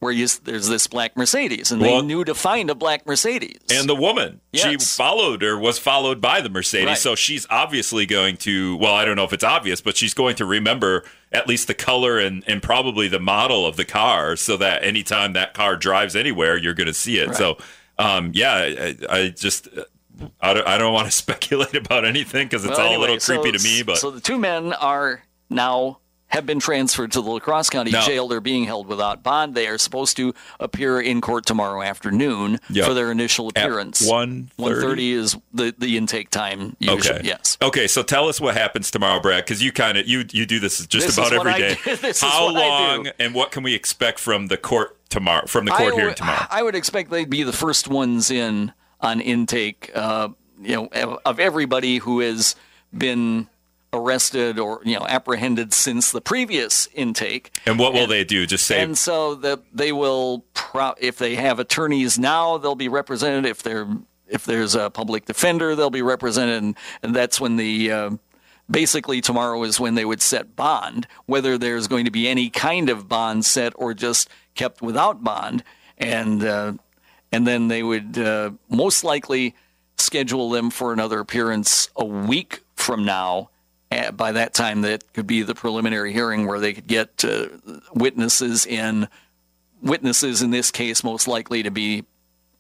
where 0.00 0.12
you, 0.12 0.26
there's 0.44 0.66
this 0.66 0.86
black 0.86 1.14
Mercedes, 1.14 1.70
and 1.70 1.80
well, 1.80 2.00
they 2.00 2.06
knew 2.06 2.24
to 2.24 2.34
find 2.34 2.70
a 2.70 2.74
black 2.74 3.06
Mercedes. 3.06 3.58
And 3.70 3.86
the 3.86 3.94
woman, 3.94 4.40
yes. 4.50 4.64
she 4.64 4.96
followed 4.96 5.42
or 5.42 5.58
was 5.58 5.78
followed 5.78 6.22
by 6.22 6.40
the 6.40 6.48
Mercedes, 6.48 6.86
right. 6.86 6.98
so 6.98 7.14
she's 7.14 7.46
obviously 7.50 8.06
going 8.06 8.38
to. 8.38 8.78
Well, 8.78 8.94
I 8.94 9.04
don't 9.04 9.14
know 9.14 9.24
if 9.24 9.34
it's 9.34 9.44
obvious, 9.44 9.82
but 9.82 9.98
she's 9.98 10.14
going 10.14 10.36
to 10.36 10.46
remember 10.46 11.04
at 11.30 11.46
least 11.46 11.66
the 11.66 11.74
color 11.74 12.18
and, 12.18 12.42
and 12.46 12.62
probably 12.62 13.08
the 13.08 13.20
model 13.20 13.66
of 13.66 13.76
the 13.76 13.84
car, 13.84 14.36
so 14.36 14.56
that 14.56 14.82
anytime 14.82 15.34
that 15.34 15.52
car 15.52 15.76
drives 15.76 16.16
anywhere, 16.16 16.56
you're 16.56 16.74
going 16.74 16.86
to 16.86 16.94
see 16.94 17.18
it. 17.18 17.28
Right. 17.28 17.36
So, 17.36 17.58
um, 17.98 18.32
yeah, 18.34 18.54
I, 18.54 18.96
I 19.08 19.28
just. 19.28 19.68
I 20.38 20.52
don't, 20.52 20.66
I 20.66 20.76
don't 20.76 20.92
want 20.92 21.06
to 21.06 21.12
speculate 21.16 21.74
about 21.74 22.04
anything 22.04 22.46
because 22.46 22.62
it's 22.66 22.76
well, 22.76 22.80
all 22.80 22.92
anyway, 22.92 23.08
a 23.08 23.12
little 23.14 23.42
creepy 23.42 23.58
so, 23.58 23.64
to 23.64 23.70
me. 23.70 23.82
But 23.82 23.96
so 23.96 24.10
the 24.10 24.20
two 24.20 24.38
men 24.38 24.74
are 24.74 25.22
now 25.48 26.00
have 26.30 26.46
been 26.46 26.60
transferred 26.60 27.12
to 27.12 27.20
the 27.20 27.30
La 27.30 27.38
Crosse 27.38 27.70
County 27.70 27.90
no. 27.90 28.00
Jail. 28.00 28.28
They're 28.28 28.40
being 28.40 28.64
held 28.64 28.86
without 28.86 29.22
bond. 29.22 29.54
They 29.54 29.66
are 29.66 29.78
supposed 29.78 30.16
to 30.16 30.32
appear 30.58 31.00
in 31.00 31.20
court 31.20 31.44
tomorrow 31.44 31.82
afternoon 31.82 32.58
yep. 32.70 32.86
for 32.86 32.94
their 32.94 33.10
initial 33.10 33.48
appearance. 33.48 34.02
At 34.02 34.08
1.30? 34.08 35.12
is 35.12 35.36
the, 35.52 35.74
the 35.76 35.96
intake 35.96 36.30
time 36.30 36.76
usually. 36.78 37.18
Okay. 37.18 37.26
Yes. 37.26 37.58
Okay, 37.60 37.86
so 37.86 38.02
tell 38.02 38.28
us 38.28 38.40
what 38.40 38.56
happens 38.56 38.90
tomorrow, 38.90 39.20
Brad, 39.20 39.44
because 39.44 39.62
you 39.62 39.72
kind 39.72 39.98
of 39.98 40.06
you 40.06 40.24
you 40.32 40.46
do 40.46 40.60
this 40.60 40.86
just 40.86 41.06
this 41.06 41.18
about 41.18 41.32
every 41.32 41.54
day. 41.54 41.76
How 42.20 42.48
long 42.48 43.08
and 43.18 43.34
what 43.34 43.50
can 43.50 43.62
we 43.62 43.74
expect 43.74 44.18
from 44.18 44.46
the 44.46 44.56
court 44.56 44.96
tomorrow? 45.10 45.46
From 45.46 45.64
the 45.64 45.72
court 45.72 45.94
hearing 45.94 46.14
tomorrow? 46.14 46.46
I 46.50 46.62
would 46.62 46.74
expect 46.74 47.10
they'd 47.10 47.28
be 47.28 47.42
the 47.42 47.52
first 47.52 47.88
ones 47.88 48.30
in 48.30 48.72
on 49.00 49.20
intake. 49.20 49.90
Uh, 49.94 50.28
you 50.62 50.76
know, 50.92 51.18
of 51.24 51.40
everybody 51.40 51.98
who 51.98 52.20
has 52.20 52.54
been 52.96 53.48
arrested 53.92 54.58
or 54.58 54.80
you 54.84 54.98
know 54.98 55.06
apprehended 55.06 55.72
since 55.72 56.12
the 56.12 56.20
previous 56.20 56.88
intake. 56.94 57.50
And 57.66 57.78
what 57.78 57.92
will 57.92 58.02
and, 58.02 58.12
they 58.12 58.24
do? 58.24 58.46
Just 58.46 58.66
say. 58.66 58.82
And 58.82 58.96
so 58.96 59.34
that 59.36 59.60
they 59.72 59.92
will, 59.92 60.44
pro- 60.54 60.94
if 60.98 61.18
they 61.18 61.34
have 61.36 61.58
attorneys 61.58 62.18
now, 62.18 62.58
they'll 62.58 62.74
be 62.74 62.88
represented. 62.88 63.46
If 63.46 63.62
they're 63.62 63.88
if 64.28 64.44
there's 64.44 64.74
a 64.74 64.90
public 64.90 65.24
defender, 65.24 65.74
they'll 65.74 65.90
be 65.90 66.02
represented, 66.02 66.62
and, 66.62 66.76
and 67.02 67.14
that's 67.14 67.40
when 67.40 67.56
the. 67.56 67.90
Uh, 67.90 68.10
basically, 68.70 69.20
tomorrow 69.20 69.60
is 69.64 69.80
when 69.80 69.96
they 69.96 70.04
would 70.04 70.22
set 70.22 70.54
bond, 70.54 71.08
whether 71.26 71.58
there's 71.58 71.88
going 71.88 72.04
to 72.04 72.10
be 72.12 72.28
any 72.28 72.48
kind 72.48 72.88
of 72.88 73.08
bond 73.08 73.44
set 73.44 73.72
or 73.74 73.92
just 73.92 74.28
kept 74.54 74.80
without 74.80 75.24
bond, 75.24 75.64
and 75.98 76.44
uh, 76.44 76.72
and 77.32 77.46
then 77.46 77.68
they 77.68 77.82
would 77.82 78.16
uh, 78.16 78.52
most 78.68 79.02
likely 79.02 79.54
schedule 79.98 80.50
them 80.50 80.70
for 80.70 80.92
another 80.92 81.18
appearance 81.18 81.90
a 81.96 82.04
week 82.04 82.60
from 82.74 83.04
now 83.04 83.50
by 84.12 84.32
that 84.32 84.54
time 84.54 84.82
that 84.82 85.12
could 85.12 85.26
be 85.26 85.42
the 85.42 85.54
preliminary 85.54 86.12
hearing 86.12 86.46
where 86.46 86.60
they 86.60 86.72
could 86.72 86.86
get 86.86 87.24
uh, 87.24 87.46
witnesses 87.94 88.66
in 88.66 89.08
witnesses 89.82 90.42
in 90.42 90.50
this 90.50 90.70
case 90.70 91.02
most 91.02 91.26
likely 91.26 91.62
to 91.62 91.70
be 91.70 92.04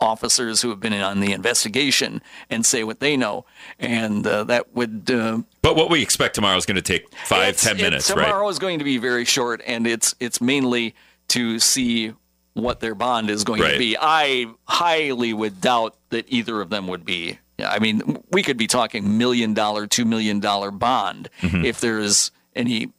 officers 0.00 0.62
who 0.62 0.70
have 0.70 0.80
been 0.80 0.94
on 0.94 1.20
the 1.20 1.32
investigation 1.32 2.22
and 2.48 2.64
say 2.64 2.82
what 2.82 3.00
they 3.00 3.16
know 3.16 3.44
and 3.78 4.26
uh, 4.26 4.42
that 4.44 4.74
would 4.74 5.10
uh, 5.10 5.38
but 5.62 5.76
what 5.76 5.90
we 5.90 6.02
expect 6.02 6.34
tomorrow 6.34 6.56
is 6.56 6.64
going 6.64 6.76
to 6.76 6.82
take 6.82 7.14
five 7.26 7.56
ten 7.56 7.76
minutes 7.76 8.08
tomorrow 8.08 8.42
right? 8.42 8.50
is 8.50 8.58
going 8.58 8.78
to 8.78 8.84
be 8.84 8.98
very 8.98 9.24
short 9.24 9.60
and 9.66 9.86
it's 9.86 10.14
it's 10.18 10.40
mainly 10.40 10.94
to 11.28 11.58
see 11.58 12.12
what 12.54 12.80
their 12.80 12.94
bond 12.94 13.30
is 13.30 13.44
going 13.44 13.60
right. 13.60 13.72
to 13.72 13.78
be 13.78 13.96
i 14.00 14.46
highly 14.64 15.32
would 15.32 15.60
doubt 15.60 15.94
that 16.08 16.24
either 16.28 16.60
of 16.60 16.70
them 16.70 16.88
would 16.88 17.04
be 17.04 17.38
I 17.62 17.78
mean, 17.78 18.22
we 18.30 18.42
could 18.42 18.56
be 18.56 18.66
talking 18.66 19.18
million 19.18 19.54
dollar, 19.54 19.86
two 19.86 20.04
million 20.04 20.40
dollar 20.40 20.70
bond 20.70 21.28
mm-hmm. 21.40 21.64
if 21.64 21.80
there 21.80 21.98
is 21.98 22.30
any 22.54 22.92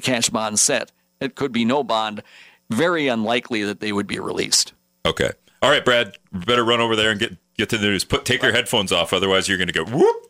cash 0.00 0.28
bond 0.30 0.58
set. 0.58 0.92
It 1.20 1.34
could 1.34 1.52
be 1.52 1.64
no 1.64 1.82
bond. 1.82 2.22
Very 2.70 3.08
unlikely 3.08 3.62
that 3.64 3.80
they 3.80 3.92
would 3.92 4.06
be 4.06 4.18
released. 4.18 4.72
Okay. 5.04 5.30
All 5.62 5.70
right, 5.70 5.84
Brad. 5.84 6.16
Better 6.32 6.64
run 6.64 6.80
over 6.80 6.96
there 6.96 7.10
and 7.10 7.20
get 7.20 7.36
get 7.56 7.68
to 7.70 7.78
the 7.78 7.86
news. 7.86 8.04
Put 8.04 8.24
take 8.24 8.42
your 8.42 8.52
headphones 8.52 8.92
off, 8.92 9.12
otherwise 9.12 9.48
you're 9.48 9.58
going 9.58 9.68
to 9.68 9.72
go 9.72 9.84
whoop. 9.84 10.26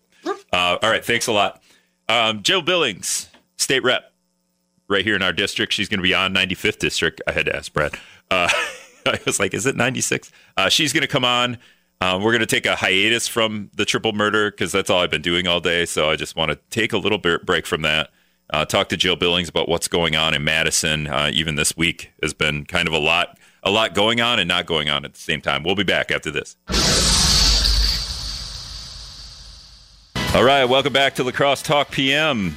Uh, 0.52 0.78
all 0.82 0.90
right. 0.90 1.04
Thanks 1.04 1.26
a 1.26 1.32
lot, 1.32 1.62
um, 2.08 2.42
Jill 2.42 2.62
Billings, 2.62 3.28
state 3.56 3.82
rep, 3.82 4.12
right 4.88 5.04
here 5.04 5.16
in 5.16 5.22
our 5.22 5.32
district. 5.32 5.72
She's 5.72 5.88
going 5.88 5.98
to 5.98 6.02
be 6.02 6.14
on 6.14 6.34
95th 6.34 6.78
district. 6.78 7.20
I 7.26 7.32
had 7.32 7.46
to 7.46 7.56
ask 7.56 7.72
Brad. 7.72 7.94
Uh, 8.30 8.48
I 9.06 9.20
was 9.24 9.38
like, 9.38 9.54
is 9.54 9.66
it 9.66 9.76
96? 9.76 10.30
Uh, 10.56 10.68
she's 10.68 10.92
going 10.92 11.02
to 11.02 11.08
come 11.08 11.24
on. 11.24 11.58
Um, 12.00 12.22
we're 12.22 12.32
going 12.32 12.40
to 12.40 12.46
take 12.46 12.66
a 12.66 12.76
hiatus 12.76 13.26
from 13.26 13.70
the 13.74 13.84
triple 13.84 14.12
murder 14.12 14.50
because 14.50 14.70
that's 14.70 14.90
all 14.90 15.00
I've 15.00 15.10
been 15.10 15.22
doing 15.22 15.46
all 15.46 15.60
day. 15.60 15.86
So 15.86 16.10
I 16.10 16.16
just 16.16 16.36
want 16.36 16.50
to 16.50 16.58
take 16.70 16.92
a 16.92 16.98
little 16.98 17.18
break 17.18 17.66
from 17.66 17.82
that. 17.82 18.10
Uh, 18.50 18.64
talk 18.64 18.88
to 18.90 18.96
Jill 18.96 19.16
Billings 19.16 19.48
about 19.48 19.68
what's 19.68 19.88
going 19.88 20.14
on 20.14 20.34
in 20.34 20.44
Madison. 20.44 21.06
Uh, 21.06 21.30
even 21.32 21.56
this 21.56 21.76
week 21.76 22.12
has 22.22 22.32
been 22.32 22.64
kind 22.64 22.86
of 22.86 22.94
a 22.94 22.98
lot, 22.98 23.38
a 23.62 23.70
lot 23.70 23.94
going 23.94 24.20
on 24.20 24.38
and 24.38 24.46
not 24.46 24.66
going 24.66 24.88
on 24.88 25.04
at 25.04 25.14
the 25.14 25.20
same 25.20 25.40
time. 25.40 25.64
We'll 25.64 25.74
be 25.74 25.82
back 25.84 26.10
after 26.10 26.30
this. 26.30 26.56
All 30.34 30.44
right, 30.44 30.66
welcome 30.66 30.92
back 30.92 31.14
to 31.14 31.24
La 31.24 31.32
Crosse 31.32 31.62
Talk 31.62 31.90
PM. 31.90 32.56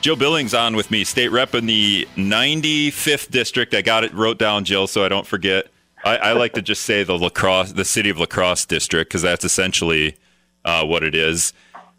Jill 0.00 0.16
Billings 0.16 0.54
on 0.54 0.74
with 0.74 0.90
me, 0.90 1.04
state 1.04 1.28
rep 1.28 1.54
in 1.54 1.66
the 1.66 2.08
95th 2.16 3.30
district. 3.30 3.74
I 3.74 3.82
got 3.82 4.02
it 4.02 4.14
wrote 4.14 4.38
down, 4.38 4.64
Jill, 4.64 4.86
so 4.86 5.04
I 5.04 5.08
don't 5.08 5.26
forget. 5.26 5.66
I, 6.04 6.16
I, 6.16 6.32
like 6.32 6.52
to 6.54 6.62
just 6.62 6.82
say 6.82 7.02
the 7.02 7.18
La 7.18 7.28
Crosse, 7.28 7.72
the 7.72 7.84
city 7.84 8.10
of 8.10 8.18
lacrosse 8.18 8.64
district, 8.64 9.10
because 9.10 9.22
that's 9.22 9.44
essentially 9.44 10.16
uh, 10.64 10.84
what 10.84 11.02
it 11.02 11.14
is. 11.14 11.52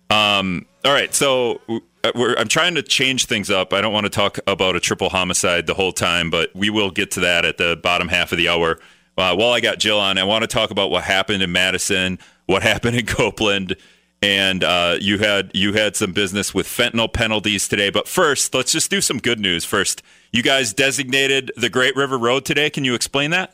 Um, 0.10 0.66
all 0.86 0.94
right, 0.94 1.14
so 1.14 1.62
uh, 2.04 2.36
I'm 2.38 2.48
trying 2.48 2.76
to 2.76 2.84
change 2.84 3.26
things 3.26 3.50
up. 3.50 3.74
I 3.74 3.82
don't 3.82 3.94
want 3.94 4.06
to 4.06 4.10
talk 4.10 4.40
about 4.48 4.76
a 4.76 4.80
triple 4.80 5.10
homicide 5.10 5.68
the 5.68 5.74
whole 5.74 5.92
time, 5.92 6.30
but 6.30 6.56
we 6.56 6.70
will 6.70 6.92
get 6.92 7.12
to 7.12 7.20
that 7.22 7.46
at 7.46 7.58
the 7.58 7.80
bottom 7.82 8.08
half 8.08 8.32
of 8.32 8.38
the 8.38 8.50
hour. 8.50 8.80
Uh, 9.18 9.36
while 9.36 9.52
I 9.52 9.60
got 9.60 9.80
Jill 9.80 10.00
on, 10.00 10.18
I 10.18 10.24
want 10.24 10.44
to 10.44 10.48
talk 10.48 10.72
about 10.72 10.92
what 10.92 11.04
happened 11.04 11.44
in 11.44 11.52
Madison, 11.52 12.20
what 12.46 12.64
happened 12.64 12.96
in 12.96 13.06
Copeland, 13.06 13.76
and 14.22 14.64
uh, 14.64 14.98
you 15.00 15.18
had 15.18 15.52
you 15.54 15.74
had 15.74 15.96
some 15.96 16.12
business 16.12 16.54
with 16.54 16.68
fentanyl 16.68 17.12
penalties 17.12 17.68
today. 17.68 17.90
But 17.90 18.08
first, 18.08 18.54
let's 18.54 18.72
just 18.72 18.90
do 18.90 19.02
some 19.02 19.18
good 19.18 19.40
news. 19.40 19.66
First, 19.66 20.02
you 20.32 20.44
guys 20.44 20.74
designated 20.74 21.52
the 21.56 21.70
Great 21.70 21.96
River 21.96 22.18
Road 22.18 22.46
today. 22.46 22.70
Can 22.70 22.84
you 22.84 22.96
explain 22.96 23.32
that? 23.32 23.54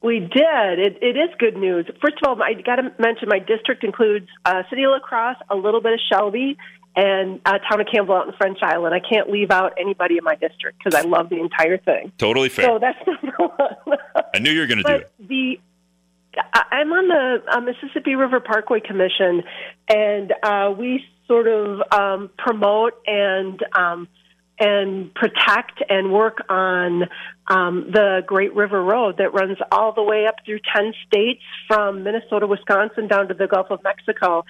We 0.00 0.20
did. 0.20 0.78
It, 0.78 0.98
it 1.02 1.16
is 1.16 1.30
good 1.38 1.56
news. 1.56 1.86
First 2.00 2.18
of 2.22 2.28
all, 2.28 2.42
I 2.42 2.54
got 2.54 2.76
to 2.76 2.92
mention 2.98 3.28
my 3.28 3.40
district 3.40 3.82
includes 3.82 4.28
uh, 4.44 4.62
City 4.70 4.84
of 4.84 4.90
La 4.90 5.00
Crosse, 5.00 5.36
a 5.50 5.56
little 5.56 5.80
bit 5.80 5.94
of 5.94 6.00
Shelby, 6.10 6.56
and 6.94 7.40
uh, 7.44 7.58
town 7.58 7.80
of 7.80 7.86
Campbell 7.92 8.14
out 8.14 8.28
in 8.28 8.34
French 8.34 8.58
Island. 8.62 8.94
I 8.94 9.00
can't 9.00 9.30
leave 9.30 9.50
out 9.50 9.74
anybody 9.78 10.16
in 10.18 10.24
my 10.24 10.36
district 10.36 10.78
because 10.78 10.94
I 10.94 11.06
love 11.06 11.28
the 11.28 11.40
entire 11.40 11.78
thing. 11.78 12.12
Totally 12.16 12.48
fair. 12.48 12.66
So 12.66 12.78
that's 12.78 12.98
number 13.22 13.54
one. 13.84 13.98
I 14.34 14.38
knew 14.38 14.50
you 14.50 14.60
were 14.60 14.66
going 14.66 14.82
to 14.82 14.84
do 14.84 14.94
it. 14.94 15.12
The 15.18 15.60
I'm 16.54 16.92
on 16.92 17.08
the 17.08 17.52
uh, 17.52 17.60
Mississippi 17.60 18.14
River 18.14 18.40
Parkway 18.40 18.80
Commission, 18.80 19.42
and 19.88 20.32
uh, 20.42 20.72
we 20.76 21.04
sort 21.26 21.48
of 21.48 21.82
um, 21.92 22.30
promote 22.38 22.94
and 23.06 23.62
um, 23.76 24.08
and 24.60 25.14
protect 25.14 25.82
and 25.88 26.12
work 26.12 26.38
on 26.48 27.04
um, 27.46 27.90
the 27.92 28.22
Great 28.26 28.54
River 28.54 28.82
Road 28.82 29.16
that 29.18 29.32
runs 29.32 29.56
all 29.70 29.92
the 29.92 30.02
way 30.02 30.26
up 30.26 30.36
through 30.44 30.60
10 30.74 30.92
states 31.06 31.42
from 31.66 32.02
Minnesota, 32.02 32.46
Wisconsin 32.46 33.08
down 33.08 33.28
to 33.28 33.34
the 33.34 33.46
Gulf 33.46 33.70
of 33.70 33.82
Mexico. 33.82 34.44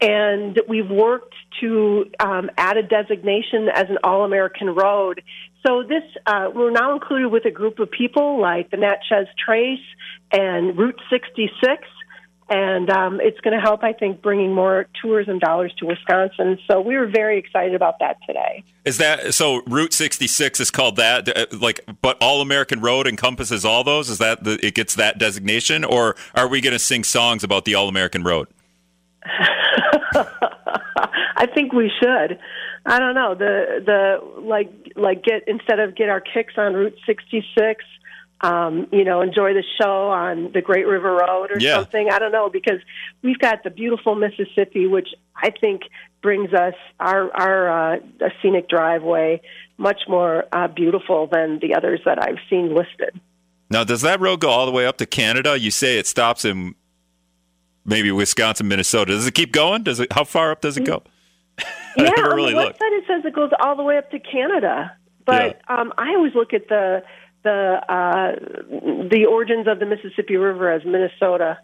And 0.00 0.60
we've 0.68 0.90
worked 0.90 1.34
to 1.60 2.10
um, 2.20 2.50
add 2.58 2.76
a 2.76 2.82
designation 2.82 3.68
as 3.72 3.86
an 3.88 3.98
All 4.02 4.24
American 4.24 4.68
road. 4.68 5.22
So 5.66 5.82
this, 5.82 6.02
uh, 6.26 6.50
we're 6.54 6.70
now 6.70 6.92
included 6.92 7.28
with 7.28 7.46
a 7.46 7.50
group 7.50 7.78
of 7.78 7.90
people 7.90 8.40
like 8.40 8.70
the 8.70 8.76
Natchez 8.76 9.28
Trace 9.42 9.78
and 10.32 10.76
Route 10.76 11.00
66 11.10 11.86
and 12.48 12.90
um, 12.90 13.20
it's 13.22 13.40
going 13.40 13.54
to 13.54 13.60
help, 13.60 13.82
I 13.82 13.92
think, 13.92 14.20
bringing 14.20 14.52
more 14.52 14.86
tourism 15.00 15.38
dollars 15.38 15.72
to 15.78 15.86
Wisconsin. 15.86 16.58
So 16.70 16.80
we 16.80 16.96
were 16.96 17.06
very 17.06 17.38
excited 17.38 17.74
about 17.74 17.98
that 18.00 18.18
today. 18.26 18.62
Is 18.84 18.98
that 18.98 19.32
so? 19.32 19.62
Route 19.66 19.94
66 19.94 20.60
is 20.60 20.70
called 20.70 20.96
that, 20.96 21.36
uh, 21.36 21.46
like, 21.56 21.80
but 22.02 22.18
All 22.20 22.42
American 22.42 22.80
Road 22.80 23.06
encompasses 23.06 23.64
all 23.64 23.82
those. 23.82 24.10
Is 24.10 24.18
that 24.18 24.44
the, 24.44 24.64
it 24.64 24.74
gets 24.74 24.94
that 24.96 25.18
designation, 25.18 25.84
or 25.84 26.16
are 26.34 26.46
we 26.46 26.60
going 26.60 26.74
to 26.74 26.78
sing 26.78 27.02
songs 27.02 27.42
about 27.42 27.64
the 27.64 27.74
All 27.74 27.88
American 27.88 28.22
Road? 28.22 28.48
I 31.36 31.46
think 31.54 31.72
we 31.72 31.90
should. 32.00 32.38
I 32.86 32.98
don't 32.98 33.14
know 33.14 33.34
the 33.34 33.82
the 33.84 34.40
like 34.42 34.70
like 34.96 35.24
get 35.24 35.44
instead 35.46 35.78
of 35.80 35.96
get 35.96 36.10
our 36.10 36.20
kicks 36.20 36.54
on 36.58 36.74
Route 36.74 36.96
66 37.06 37.82
um, 38.44 38.88
you 38.92 39.04
know, 39.04 39.22
enjoy 39.22 39.54
the 39.54 39.64
show 39.80 40.10
on 40.10 40.52
the 40.52 40.60
Great 40.60 40.86
River 40.86 41.12
Road 41.12 41.50
or 41.50 41.58
yeah. 41.58 41.76
something. 41.76 42.10
I 42.12 42.18
don't 42.18 42.30
know 42.30 42.50
because 42.50 42.78
we've 43.22 43.38
got 43.38 43.64
the 43.64 43.70
beautiful 43.70 44.14
Mississippi, 44.14 44.86
which 44.86 45.08
I 45.34 45.50
think 45.50 45.82
brings 46.20 46.52
us 46.52 46.74
our 47.00 47.34
our 47.34 47.94
uh, 47.94 47.98
scenic 48.42 48.68
driveway 48.68 49.40
much 49.78 50.02
more 50.08 50.44
uh, 50.52 50.68
beautiful 50.68 51.26
than 51.26 51.58
the 51.60 51.74
others 51.74 52.00
that 52.04 52.22
I've 52.22 52.38
seen 52.50 52.74
listed. 52.74 53.18
Now, 53.70 53.82
does 53.82 54.02
that 54.02 54.20
road 54.20 54.40
go 54.40 54.50
all 54.50 54.66
the 54.66 54.72
way 54.72 54.86
up 54.86 54.98
to 54.98 55.06
Canada? 55.06 55.58
You 55.58 55.70
say 55.70 55.98
it 55.98 56.06
stops 56.06 56.44
in 56.44 56.74
maybe 57.86 58.12
Wisconsin, 58.12 58.68
Minnesota. 58.68 59.12
Does 59.12 59.26
it 59.26 59.34
keep 59.34 59.52
going? 59.52 59.84
Does 59.84 60.00
it? 60.00 60.12
How 60.12 60.24
far 60.24 60.50
up 60.50 60.60
does 60.60 60.76
it 60.76 60.84
go? 60.84 61.02
yeah, 61.96 62.10
on 62.18 62.36
really 62.36 62.52
the 62.52 62.60
website 62.60 62.98
it 62.98 63.04
says 63.06 63.24
it 63.24 63.34
goes 63.34 63.50
all 63.60 63.74
the 63.74 63.82
way 63.82 63.96
up 63.96 64.10
to 64.10 64.18
Canada, 64.18 64.94
but 65.24 65.62
yeah. 65.66 65.80
um, 65.80 65.94
I 65.96 66.10
always 66.10 66.34
look 66.34 66.52
at 66.52 66.68
the 66.68 67.02
the 67.44 67.80
uh, 67.88 69.08
the 69.10 69.26
origins 69.30 69.68
of 69.68 69.78
the 69.78 69.86
Mississippi 69.86 70.36
River 70.36 70.70
as 70.72 70.84
Minnesota, 70.84 71.58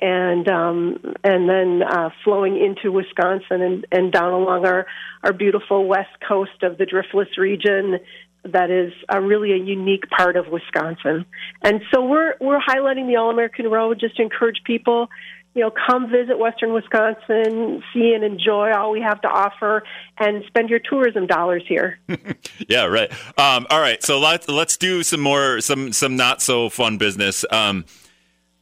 and 0.00 0.48
um, 0.48 1.14
and 1.22 1.48
then 1.48 1.82
uh, 1.82 2.10
flowing 2.22 2.56
into 2.56 2.90
Wisconsin 2.90 3.60
and, 3.60 3.86
and 3.92 4.12
down 4.12 4.32
along 4.32 4.64
our 4.64 4.86
our 5.22 5.32
beautiful 5.32 5.86
west 5.86 6.10
coast 6.26 6.62
of 6.62 6.78
the 6.78 6.84
Driftless 6.84 7.36
region. 7.36 7.98
That 8.44 8.70
is 8.70 8.92
a 9.08 9.20
really 9.20 9.52
a 9.52 9.56
unique 9.56 10.08
part 10.10 10.36
of 10.36 10.48
Wisconsin, 10.48 11.26
and 11.62 11.80
so 11.92 12.04
we're 12.04 12.34
we're 12.40 12.60
highlighting 12.60 13.06
the 13.06 13.16
All 13.16 13.30
American 13.30 13.68
Road 13.68 14.00
just 14.00 14.16
to 14.16 14.22
encourage 14.22 14.62
people 14.64 15.08
you 15.54 15.62
know, 15.62 15.70
come 15.70 16.10
visit 16.10 16.38
Western 16.38 16.72
Wisconsin, 16.72 17.82
see 17.92 18.12
and 18.12 18.24
enjoy 18.24 18.72
all 18.72 18.90
we 18.90 19.00
have 19.00 19.20
to 19.20 19.28
offer, 19.28 19.84
and 20.18 20.44
spend 20.46 20.68
your 20.68 20.80
tourism 20.80 21.26
dollars 21.26 21.62
here. 21.66 22.00
yeah, 22.68 22.84
right. 22.84 23.10
Um, 23.38 23.66
all 23.70 23.80
right, 23.80 24.02
so 24.02 24.18
let's 24.18 24.48
let's 24.48 24.76
do 24.76 25.02
some 25.02 25.20
more 25.20 25.60
some 25.60 25.92
some 25.92 26.16
not 26.16 26.42
so 26.42 26.68
fun 26.68 26.98
business. 26.98 27.44
Um, 27.50 27.84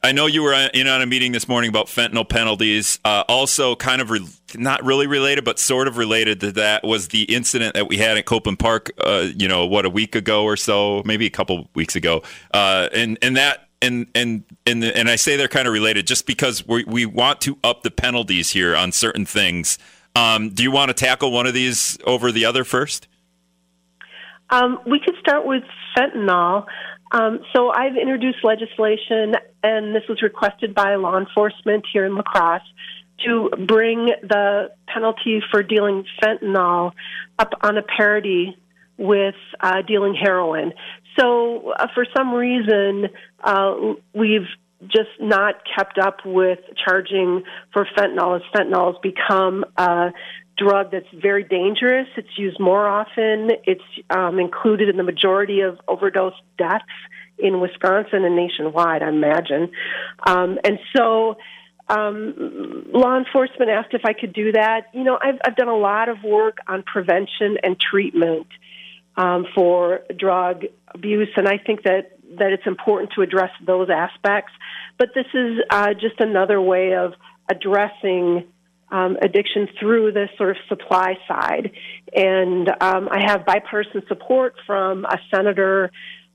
I 0.05 0.11
know 0.11 0.25
you 0.25 0.43
were 0.43 0.53
in 0.73 0.87
on 0.87 1.01
a 1.01 1.05
meeting 1.05 1.31
this 1.31 1.47
morning 1.47 1.69
about 1.69 1.87
fentanyl 1.87 2.27
penalties. 2.27 2.99
Uh, 3.05 3.23
also, 3.29 3.73
kind 3.75 4.01
of 4.01 4.11
re- 4.11 4.27
not 4.53 4.83
really 4.83 5.07
related, 5.07 5.45
but 5.45 5.59
sort 5.59 5.87
of 5.87 5.97
related 5.97 6.41
to 6.41 6.51
that 6.51 6.83
was 6.83 7.07
the 7.07 7.23
incident 7.23 7.73
that 7.75 7.87
we 7.87 7.97
had 7.97 8.17
at 8.17 8.25
Copeland 8.25 8.59
Park. 8.59 8.91
Uh, 9.03 9.29
you 9.35 9.47
know, 9.47 9.65
what 9.65 9.85
a 9.85 9.89
week 9.89 10.13
ago 10.13 10.43
or 10.43 10.57
so, 10.57 11.01
maybe 11.05 11.25
a 11.25 11.29
couple 11.31 11.69
weeks 11.73 11.95
ago, 11.95 12.21
uh, 12.53 12.89
and 12.93 13.17
and 13.21 13.37
that 13.37 13.69
and 13.83 14.07
and 14.15 14.43
and 14.65 14.83
and 14.83 15.09
I 15.09 15.15
say 15.17 15.35
they're 15.35 15.47
kind 15.47 15.67
of 15.67 15.73
related 15.73 16.07
just 16.07 16.25
because 16.25 16.65
we 16.67 16.83
we 16.85 17.05
want 17.05 17.41
to 17.41 17.57
up 17.63 17.83
the 17.83 17.91
penalties 17.91 18.51
here 18.51 18.75
on 18.75 18.91
certain 18.91 19.25
things. 19.25 19.77
Um, 20.15 20.49
do 20.49 20.63
you 20.63 20.71
want 20.71 20.89
to 20.89 20.93
tackle 20.93 21.31
one 21.31 21.45
of 21.45 21.53
these 21.53 21.97
over 22.05 22.31
the 22.31 22.45
other 22.45 22.63
first? 22.63 23.07
Um, 24.49 24.79
we 24.85 24.99
could 24.99 25.15
start 25.19 25.45
with 25.45 25.63
fentanyl. 25.97 26.65
Um, 27.11 27.39
so 27.55 27.69
I've 27.69 27.95
introduced 27.95 28.43
legislation, 28.43 29.33
and 29.63 29.95
this 29.95 30.03
was 30.07 30.21
requested 30.21 30.73
by 30.73 30.95
law 30.95 31.17
enforcement 31.17 31.85
here 31.91 32.05
in 32.05 32.15
La 32.15 32.23
Crosse 32.23 32.61
to 33.25 33.49
bring 33.67 34.11
the 34.21 34.71
penalty 34.87 35.41
for 35.51 35.63
dealing 35.63 36.05
fentanyl 36.21 36.91
up 37.39 37.53
on 37.61 37.77
a 37.77 37.83
parity 37.83 38.57
with 38.97 39.35
uh, 39.59 39.81
dealing 39.81 40.15
heroin. 40.15 40.73
So, 41.19 41.71
uh, 41.71 41.87
for 41.93 42.05
some 42.15 42.33
reason, 42.33 43.09
uh, 43.43 43.75
we've 44.13 44.47
just 44.87 45.09
not 45.19 45.55
kept 45.75 45.97
up 45.97 46.25
with 46.25 46.59
charging 46.83 47.43
for 47.71 47.87
fentanyl 47.97 48.35
as 48.35 48.41
fentanyl 48.53 48.93
has 48.93 48.99
become 49.01 49.63
a 49.77 50.11
drug 50.57 50.91
that's 50.91 51.07
very 51.13 51.43
dangerous. 51.43 52.07
It's 52.17 52.37
used 52.37 52.59
more 52.59 52.87
often. 52.87 53.51
It's 53.65 53.83
um, 54.09 54.39
included 54.39 54.89
in 54.89 54.97
the 54.97 55.03
majority 55.03 55.61
of 55.61 55.79
overdose 55.87 56.33
deaths 56.57 56.83
in 57.37 57.59
Wisconsin 57.59 58.25
and 58.25 58.35
nationwide, 58.35 59.01
I 59.01 59.09
imagine. 59.09 59.71
Um, 60.25 60.59
and 60.63 60.79
so, 60.95 61.37
um, 61.89 62.85
law 62.93 63.17
enforcement 63.17 63.69
asked 63.69 63.93
if 63.93 64.05
I 64.05 64.13
could 64.13 64.33
do 64.33 64.51
that. 64.53 64.87
You 64.93 65.03
know, 65.03 65.17
I've, 65.21 65.39
I've 65.45 65.55
done 65.55 65.67
a 65.67 65.77
lot 65.77 66.09
of 66.09 66.23
work 66.23 66.57
on 66.67 66.83
prevention 66.83 67.57
and 67.61 67.79
treatment 67.79 68.47
um, 69.15 69.45
for 69.53 70.01
drug 70.17 70.63
abuse, 70.93 71.29
and 71.35 71.47
I 71.47 71.57
think 71.57 71.83
that 71.83 72.17
that 72.37 72.51
it's 72.51 72.65
important 72.65 73.11
to 73.15 73.21
address 73.21 73.51
those 73.65 73.89
aspects. 73.89 74.51
But 74.97 75.09
this 75.13 75.27
is 75.33 75.59
uh, 75.69 75.93
just 75.93 76.19
another 76.19 76.59
way 76.59 76.95
of 76.95 77.13
addressing 77.49 78.45
um, 78.93 79.17
addiction 79.21 79.67
through 79.79 80.11
the 80.11 80.27
sort 80.37 80.51
of 80.51 80.57
supply 80.69 81.15
side. 81.27 81.71
And 82.15 82.69
um, 82.79 83.09
I 83.11 83.23
have 83.25 83.45
bipartisan 83.45 84.03
support 84.07 84.53
from 84.67 85.05
a 85.05 85.17
senator 85.33 85.91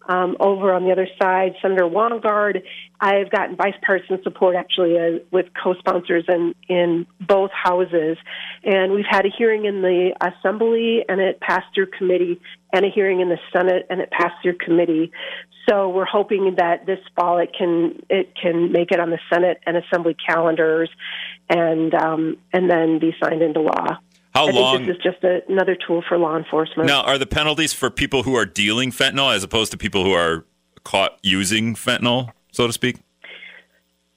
um, 0.09 0.37
over 0.41 0.73
on 0.73 0.85
the 0.85 0.93
other 0.93 1.07
side, 1.21 1.55
Senator 1.61 1.85
Wanggaard. 1.85 2.63
I've 3.01 3.31
gotten 3.31 3.55
bipartisan 3.57 4.21
support 4.23 4.57
actually 4.57 4.99
uh, 4.99 5.19
with 5.31 5.47
co-sponsors 5.63 6.25
in, 6.29 6.55
in 6.69 7.07
both 7.21 7.51
houses. 7.53 8.17
And 8.65 8.93
we've 8.93 9.07
had 9.09 9.27
a 9.27 9.31
hearing 9.37 9.67
in 9.67 9.83
the 9.83 10.15
Assembly 10.21 11.05
and 11.09 11.21
it 11.21 11.41
passed 11.41 11.67
through 11.75 11.89
committee 11.97 12.41
and 12.73 12.85
a 12.85 12.89
hearing 12.89 13.21
in 13.21 13.29
the 13.29 13.39
Senate 13.53 13.87
and 13.91 14.01
it 14.01 14.11
passed 14.11 14.43
through 14.43 14.57
committee. 14.57 15.13
So 15.69 15.91
we're 15.91 16.07
hoping 16.07 16.55
that 16.57 16.87
this 16.87 16.99
fall 17.15 17.39
it 17.39 17.51
can 17.57 18.01
it 18.09 18.33
can 18.41 18.73
make 18.73 18.91
it 18.91 19.01
on 19.01 19.11
the 19.11 19.19
Senate 19.31 19.61
and 19.67 19.77
Assembly 19.77 20.17
calendars, 20.27 20.89
and 21.51 21.93
um, 21.95 22.39
and 22.55 22.71
then 22.71 22.99
be 22.99 23.15
signed 23.23 23.43
into 23.43 23.61
law. 23.61 23.99
How 24.39 24.47
I 24.47 24.51
long? 24.51 24.87
this 24.87 24.97
is 24.97 25.03
just 25.03 25.25
a, 25.25 25.41
another 25.49 25.77
tool 25.87 26.05
for 26.09 26.17
law 26.17 26.37
enforcement. 26.37 26.87
Now, 26.87 27.03
are 27.03 27.19
the 27.19 27.27
penalties 27.27 27.73
for 27.73 27.91
people 27.91 28.23
who 28.23 28.37
are 28.37 28.47
dealing 28.47 28.93
fentanyl 28.93 29.35
as 29.35 29.43
opposed 29.43 29.73
to 29.73 29.79
people 29.79 30.05
who 30.05 30.13
are 30.13 30.45
caught 30.85 31.19
using 31.23 31.75
fentanyl, 31.75 32.31
so 32.53 32.69
to 32.69 32.73
speak? 32.73 32.99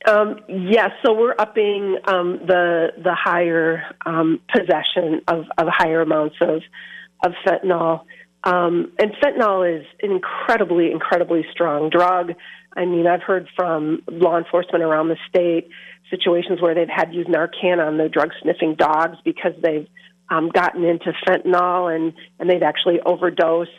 Um, 0.07 0.39
yes, 0.47 0.91
so 1.03 1.13
we're 1.13 1.35
upping 1.37 1.97
um, 2.07 2.39
the 2.45 2.89
the 3.03 3.15
higher 3.15 3.83
um, 4.05 4.39
possession 4.55 5.21
of, 5.27 5.45
of 5.57 5.67
higher 5.69 6.01
amounts 6.01 6.35
of 6.41 6.61
of 7.23 7.33
fentanyl. 7.45 8.01
Um, 8.43 8.91
and 8.99 9.11
fentanyl 9.23 9.79
is 9.79 9.85
an 10.01 10.11
incredibly, 10.11 10.91
incredibly 10.91 11.45
strong 11.51 11.89
drug. 11.89 12.33
I 12.75 12.85
mean, 12.85 13.05
I've 13.05 13.21
heard 13.21 13.47
from 13.55 14.01
law 14.07 14.37
enforcement 14.37 14.83
around 14.83 15.09
the 15.09 15.17
state 15.29 15.69
situations 16.09 16.61
where 16.61 16.75
they've 16.75 16.89
had 16.89 17.11
to 17.11 17.13
use 17.15 17.27
Narcan 17.27 17.85
on 17.85 17.97
the 17.97 18.09
drug 18.09 18.31
sniffing 18.41 18.75
dogs 18.75 19.17
because 19.23 19.53
they've 19.61 19.87
um, 20.31 20.49
gotten 20.49 20.83
into 20.83 21.11
fentanyl 21.27 21.93
and, 21.93 22.13
and 22.39 22.49
they've 22.49 22.63
actually 22.63 22.99
overdosed 23.05 23.69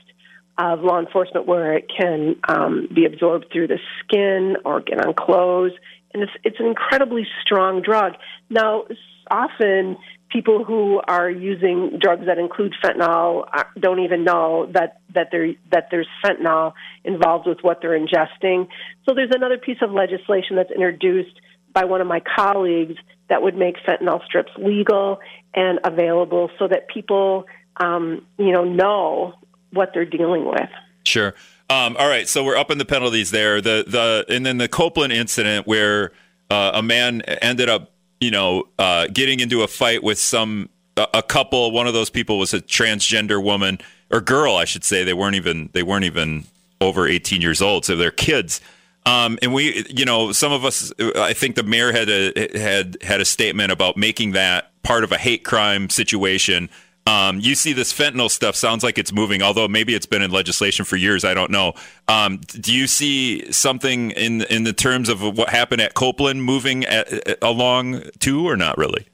of 0.59 0.81
law 0.81 1.01
enforcement 1.01 1.47
where 1.47 1.75
it 1.77 1.87
can 1.89 2.37
um, 2.47 2.89
be 2.95 3.07
absorbed 3.07 3.47
through 3.51 3.67
the 3.67 3.79
skin 4.01 4.57
or 4.65 4.81
get 4.81 5.05
on 5.05 5.15
clothes. 5.15 5.73
And 6.13 6.23
it's, 6.23 6.33
it's 6.45 6.61
an 6.61 6.67
incredibly 6.67 7.27
strong 7.43 7.81
drug. 7.81 8.13
Now, 8.51 8.85
often 9.31 9.97
people 10.29 10.63
who 10.63 11.01
are 11.09 11.31
using 11.31 11.99
drugs 11.99 12.27
that 12.27 12.39
include 12.39 12.75
fentanyl 12.85 13.45
uh, 13.51 13.65
don't 13.79 14.01
even 14.01 14.25
know 14.25 14.71
that 14.75 15.01
that 15.15 15.29
there 15.31 15.53
that 15.71 15.89
there's 15.91 16.09
fentanyl 16.25 16.73
involved 17.05 17.47
with 17.47 17.59
what 17.63 17.81
they're 17.81 17.99
ingesting. 17.99 18.69
So 19.09 19.15
there's 19.15 19.31
another 19.35 19.59
piece 19.59 19.79
of 19.83 19.91
legislation 19.91 20.57
that's 20.57 20.71
introduced 20.71 21.41
by 21.73 21.85
one 21.85 22.03
of 22.03 22.07
my 22.07 22.21
colleagues 22.21 22.97
that 23.33 23.41
would 23.43 23.57
make 23.57 23.79
fentanyl 23.79 24.23
strips 24.27 24.53
legal 24.59 25.19
and 25.55 25.81
available 25.85 26.51
so 26.59 26.69
that 26.69 26.87
people 26.87 27.47
um, 27.79 28.27
you 28.37 28.53
know 28.53 28.63
know 28.63 29.33
what 29.73 29.93
they're 29.95 30.05
dealing 30.05 30.45
with. 30.45 30.69
Sure. 31.05 31.35
Um, 31.71 31.97
all 31.99 32.09
right, 32.09 32.29
so 32.29 32.45
we're 32.45 32.59
up 32.59 32.71
in 32.71 32.77
the 32.77 32.85
penalties 32.85 33.31
there. 33.31 33.63
The 33.63 33.85
the 33.89 34.27
and 34.29 34.45
then 34.45 34.59
the 34.59 34.69
Copeland 34.69 35.15
incident 35.15 35.67
where 35.67 36.13
uh, 36.51 36.73
a 36.75 36.83
man 36.83 37.23
ended 37.23 37.71
up, 37.71 37.93
you 38.21 38.31
know, 38.31 38.65
uh, 38.79 39.07
getting 39.11 39.41
into 39.41 39.63
a 39.63 39.69
fight 39.69 40.03
with 40.03 40.19
some 40.19 40.69
a, 40.99 41.07
a 41.15 41.23
couple. 41.23 41.73
One 41.73 41.87
of 41.87 41.95
those 41.95 42.11
people 42.11 42.39
was 42.39 42.53
a 42.53 42.61
transgender 42.61 43.43
woman 43.43 43.79
or 44.11 44.21
girl, 44.21 44.57
I 44.57 44.67
should 44.67 44.85
say. 44.85 45.05
They 45.05 45.15
weren't 45.15 45.37
even 45.37 45.71
they 45.73 45.83
weren't 45.83 46.05
even 46.05 46.45
over 46.83 47.09
18 47.09 47.41
years 47.41 47.63
old, 47.63 47.87
so 47.87 47.97
they're 47.97 48.11
kids. 48.11 48.61
Um, 49.05 49.39
and 49.43 49.53
we, 49.53 49.85
you 49.89 50.05
know, 50.05 50.33
some 50.33 50.53
of 50.53 50.65
us, 50.65 50.93
I 51.17 51.33
think 51.33 51.57
the 51.57 51.63
mayor 51.65 51.93
had 51.93 52.09
a 52.09 52.59
had 52.59 52.99
had 53.03 53.21
a 53.21 53.25
statement 53.25 53.73
about 53.73 53.97
making 53.97 54.33
that 54.33 54.71
part 54.83 55.05
of 55.05 55.13
a 55.13 55.19
hate 55.19 55.45
crime 55.45 55.91
situation. 55.91 56.71
Um, 57.05 57.41
you 57.41 57.57
see 57.57 57.73
this 57.73 57.93
fentanyl 57.93 58.31
stuff 58.31 58.55
sounds 58.55 58.85
like 58.85 58.97
it's 58.97 59.13
moving, 59.13 59.43
although 59.43 59.67
maybe 59.67 59.93
it's 59.95 60.07
been 60.07 60.23
in 60.23 60.31
legislation 60.31 60.85
for 60.85 60.95
years. 60.95 61.25
I 61.25 61.35
don't 61.35 61.51
know. 61.51 61.75
Um, 62.07 62.39
do 62.39 62.73
you 62.73 62.87
see 62.87 63.51
something 63.51 64.13
in 64.13 64.43
in 64.43 64.63
the 64.63 64.73
terms 64.73 65.09
of 65.09 65.21
what 65.21 65.49
happened 65.49 65.83
at 65.83 65.95
Copeland 65.95 66.45
moving 66.45 66.85
at, 66.85 67.43
along 67.43 68.03
too, 68.21 68.49
or 68.49 68.57
not 68.57 68.79
really? 68.79 69.07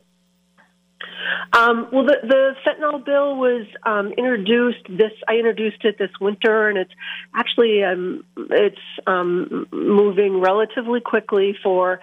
Um, 1.52 1.88
well, 1.92 2.04
the, 2.04 2.16
the 2.22 2.54
fentanyl 2.66 3.04
bill 3.04 3.36
was 3.36 3.66
um, 3.84 4.12
introduced 4.16 4.84
this. 4.88 5.12
I 5.26 5.34
introduced 5.34 5.84
it 5.84 5.96
this 5.98 6.10
winter, 6.20 6.68
and 6.68 6.78
it's 6.78 6.92
actually 7.34 7.82
um, 7.82 8.24
it's 8.36 8.76
um, 9.06 9.66
moving 9.72 10.40
relatively 10.40 11.00
quickly 11.00 11.56
for 11.62 12.00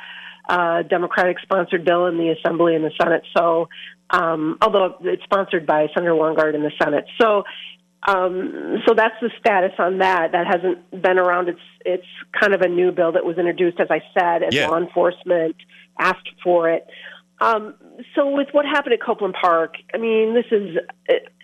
a 0.49 0.83
Democratic-sponsored 0.87 1.85
bill 1.85 2.07
in 2.07 2.17
the 2.17 2.35
Assembly 2.37 2.75
and 2.75 2.83
the 2.83 2.91
Senate. 3.01 3.23
So, 3.35 3.69
um, 4.09 4.57
although 4.61 4.95
it's 5.01 5.23
sponsored 5.23 5.65
by 5.65 5.87
Senator 5.93 6.13
Wanggaard 6.13 6.53
in 6.55 6.61
the 6.61 6.71
Senate, 6.81 7.05
so 7.19 7.43
um, 8.07 8.83
so 8.87 8.93
that's 8.95 9.15
the 9.19 9.31
status 9.39 9.71
on 9.79 9.99
that. 9.99 10.31
That 10.33 10.45
hasn't 10.45 11.01
been 11.01 11.17
around. 11.17 11.49
It's 11.49 11.59
it's 11.83 12.07
kind 12.39 12.53
of 12.53 12.61
a 12.61 12.67
new 12.67 12.91
bill 12.91 13.13
that 13.13 13.25
was 13.25 13.37
introduced, 13.37 13.79
as 13.79 13.87
I 13.89 14.01
said, 14.17 14.43
as 14.43 14.53
yeah. 14.53 14.67
law 14.67 14.77
enforcement 14.77 15.55
asked 15.99 16.29
for 16.43 16.69
it. 16.69 16.85
Um, 17.41 17.75
so 18.15 18.29
with 18.29 18.47
what 18.51 18.65
happened 18.65 18.93
at 18.93 19.01
Copeland 19.01 19.35
Park, 19.39 19.75
I 19.93 19.97
mean, 19.97 20.33
this 20.33 20.45
is 20.51 20.77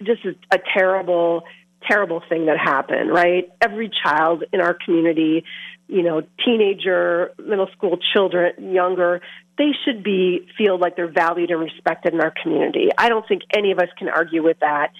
just 0.03 0.25
a, 0.25 0.55
a 0.55 0.59
terrible, 0.73 1.43
terrible 1.87 2.21
thing 2.27 2.45
that 2.47 2.57
happened, 2.57 3.11
right? 3.11 3.49
Every 3.61 3.89
child 4.03 4.43
in 4.51 4.61
our 4.61 4.73
community, 4.73 5.43
you 5.87 6.03
know, 6.03 6.23
teenager, 6.43 7.31
middle 7.37 7.67
school 7.75 7.97
children, 8.13 8.73
younger, 8.73 9.21
they 9.57 9.71
should 9.85 10.03
be 10.03 10.47
feel 10.57 10.79
like 10.79 10.95
they're 10.95 11.11
valued 11.11 11.51
and 11.51 11.59
respected 11.59 12.13
in 12.13 12.21
our 12.21 12.33
community. 12.41 12.89
I 12.97 13.09
don't 13.09 13.27
think 13.27 13.43
any 13.53 13.71
of 13.71 13.79
us 13.79 13.89
can 13.97 14.09
argue 14.09 14.43
with 14.43 14.59
that. 14.59 14.91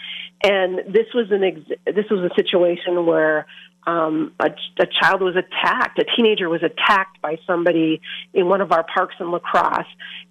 And 0.44 0.94
this 0.94 1.08
was 1.14 1.32
an 1.32 1.44
ex- 1.44 1.80
this 1.86 2.06
was 2.10 2.30
a 2.30 2.36
situation 2.36 3.06
where 3.06 3.46
um, 3.88 4.34
a, 4.40 4.50
a 4.80 4.86
child 4.86 5.22
was 5.22 5.36
attacked, 5.36 6.00
a 6.00 6.06
teenager 6.16 6.50
was 6.50 6.62
attacked 6.64 7.22
by 7.22 7.38
somebody 7.48 8.02
in 8.34 8.48
one 8.48 8.62
of 8.62 8.72
our 8.72 8.84
parks 8.84 9.16
in 9.20 9.32
La 9.32 9.40
Crosse, 9.40 9.86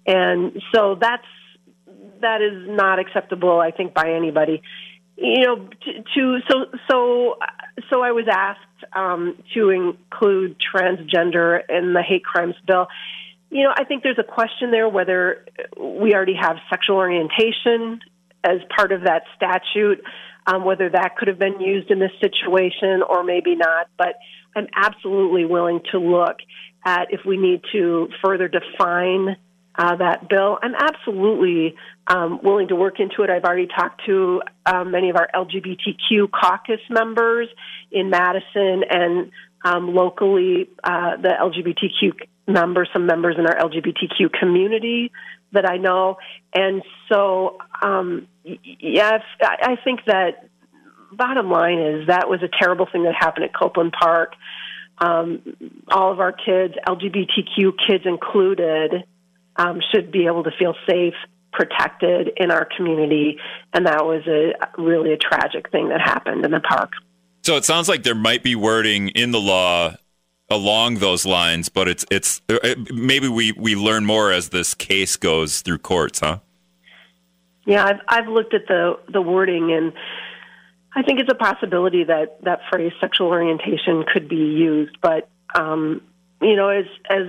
and 0.07 0.61
so 0.73 0.97
that's 0.99 1.25
that 2.21 2.41
is 2.41 2.67
not 2.69 2.99
acceptable, 2.99 3.59
I 3.59 3.71
think, 3.71 3.93
by 3.93 4.13
anybody. 4.13 4.61
You 5.17 5.45
know, 5.45 5.55
to, 5.57 6.03
to 6.15 6.39
so 6.49 6.65
so 6.89 7.35
so 7.89 8.01
I 8.01 8.11
was 8.11 8.25
asked 8.31 8.59
um, 8.93 9.35
to 9.53 9.69
include 9.69 10.55
transgender 10.73 11.61
in 11.69 11.93
the 11.93 12.01
hate 12.01 12.23
crimes 12.23 12.55
bill. 12.65 12.87
You 13.49 13.63
know, 13.63 13.73
I 13.75 13.83
think 13.83 14.03
there's 14.03 14.19
a 14.19 14.23
question 14.23 14.71
there 14.71 14.87
whether 14.87 15.45
we 15.77 16.13
already 16.13 16.35
have 16.39 16.55
sexual 16.69 16.95
orientation 16.95 17.99
as 18.43 18.59
part 18.75 18.91
of 18.91 19.01
that 19.03 19.23
statute 19.35 20.03
um, 20.47 20.65
whether 20.65 20.89
that 20.89 21.15
could 21.17 21.27
have 21.27 21.39
been 21.39 21.59
used 21.59 21.91
in 21.91 21.99
this 21.99 22.11
situation 22.19 23.03
or 23.07 23.23
maybe 23.23 23.55
not. 23.55 23.87
But 23.97 24.15
I'm 24.55 24.67
absolutely 24.75 25.45
willing 25.45 25.81
to 25.91 25.99
look 25.99 26.37
at 26.85 27.13
if 27.13 27.21
we 27.25 27.37
need 27.37 27.61
to 27.71 28.09
further 28.23 28.47
define 28.47 29.37
uh, 29.75 29.95
that 29.95 30.27
bill. 30.27 30.57
I'm 30.61 30.75
absolutely 30.75 31.75
um, 32.07 32.39
willing 32.43 32.67
to 32.69 32.75
work 32.75 32.99
into 32.99 33.23
it. 33.23 33.29
I've 33.29 33.43
already 33.43 33.67
talked 33.67 34.01
to 34.05 34.41
um, 34.65 34.91
many 34.91 35.09
of 35.09 35.15
our 35.15 35.29
LGBTQ 35.33 36.29
caucus 36.31 36.81
members 36.89 37.47
in 37.91 38.09
Madison 38.09 38.83
and 38.89 39.31
um, 39.63 39.93
locally, 39.93 40.69
uh, 40.83 41.17
the 41.17 41.29
LGBTQ 41.29 42.27
members, 42.47 42.89
some 42.91 43.05
members 43.05 43.35
in 43.37 43.45
our 43.45 43.55
LGBTQ 43.55 44.33
community 44.39 45.11
that 45.51 45.69
I 45.69 45.77
know. 45.77 46.17
And 46.53 46.81
so, 47.11 47.57
um, 47.81 48.27
yes, 48.43 49.21
I 49.41 49.75
think 49.83 50.01
that 50.05 50.49
bottom 51.11 51.49
line 51.49 51.79
is 51.79 52.07
that 52.07 52.29
was 52.29 52.41
a 52.41 52.49
terrible 52.59 52.87
thing 52.91 53.03
that 53.03 53.13
happened 53.17 53.45
at 53.45 53.53
Copeland 53.53 53.93
Park. 53.99 54.33
Um, 54.97 55.41
all 55.89 56.11
of 56.11 56.19
our 56.19 56.31
kids, 56.31 56.75
LGBTQ 56.87 57.73
kids 57.87 58.05
included, 58.05 59.03
um, 59.55 59.81
should 59.93 60.11
be 60.11 60.27
able 60.27 60.43
to 60.43 60.51
feel 60.57 60.75
safe, 60.87 61.15
protected 61.51 62.31
in 62.37 62.51
our 62.51 62.67
community. 62.77 63.37
And 63.73 63.85
that 63.87 64.05
was 64.05 64.25
a 64.27 64.53
really 64.81 65.11
a 65.13 65.17
tragic 65.17 65.69
thing 65.71 65.89
that 65.89 66.01
happened 66.01 66.45
in 66.45 66.51
the 66.51 66.59
park. 66.59 66.91
So 67.43 67.57
it 67.57 67.65
sounds 67.65 67.89
like 67.89 68.03
there 68.03 68.15
might 68.15 68.43
be 68.43 68.55
wording 68.55 69.09
in 69.09 69.31
the 69.31 69.39
law 69.39 69.95
along 70.49 70.95
those 70.95 71.25
lines, 71.25 71.69
but 71.69 71.87
it's 71.87 72.05
it's 72.11 72.41
maybe 72.91 73.27
we 73.27 73.51
we 73.53 73.75
learn 73.75 74.05
more 74.05 74.31
as 74.31 74.49
this 74.49 74.73
case 74.75 75.15
goes 75.15 75.61
through 75.61 75.79
courts, 75.79 76.19
huh? 76.19 76.39
Yeah, 77.65 77.85
I've 77.85 77.99
I've 78.07 78.27
looked 78.27 78.53
at 78.53 78.67
the 78.67 78.99
the 79.11 79.21
wording 79.21 79.71
and 79.71 79.93
I 80.93 81.03
think 81.03 81.19
it's 81.19 81.31
a 81.31 81.35
possibility 81.35 82.03
that 82.03 82.43
that 82.43 82.61
phrase 82.69 82.91
sexual 82.99 83.27
orientation 83.27 84.03
could 84.11 84.27
be 84.27 84.35
used, 84.35 84.97
but 85.01 85.29
um, 85.55 86.01
you 86.41 86.55
know, 86.55 86.69
as 86.69 86.85
as 87.09 87.27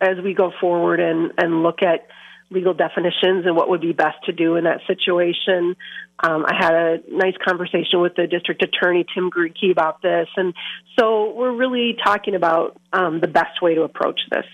as 0.00 0.22
we 0.22 0.34
go 0.34 0.52
forward 0.60 1.00
and 1.00 1.32
and 1.38 1.62
look 1.62 1.82
at 1.82 2.06
legal 2.50 2.74
definitions 2.74 3.46
and 3.46 3.56
what 3.56 3.68
would 3.68 3.80
be 3.80 3.92
best 3.92 4.16
to 4.24 4.32
do 4.32 4.56
in 4.56 4.64
that 4.64 4.80
situation. 4.86 5.76
Um, 6.22 6.44
I 6.46 6.54
had 6.58 6.74
a 6.74 6.98
nice 7.08 7.34
conversation 7.42 8.00
with 8.00 8.16
the 8.16 8.26
district 8.26 8.62
attorney, 8.62 9.06
Tim 9.14 9.30
Gruenke, 9.30 9.70
about 9.70 10.02
this. 10.02 10.26
And 10.36 10.52
so 10.98 11.32
we're 11.32 11.54
really 11.54 11.96
talking 12.04 12.34
about 12.34 12.76
um, 12.92 13.20
the 13.20 13.28
best 13.28 13.62
way 13.62 13.76
to 13.76 13.82
approach 13.82 14.20
this. 14.30 14.44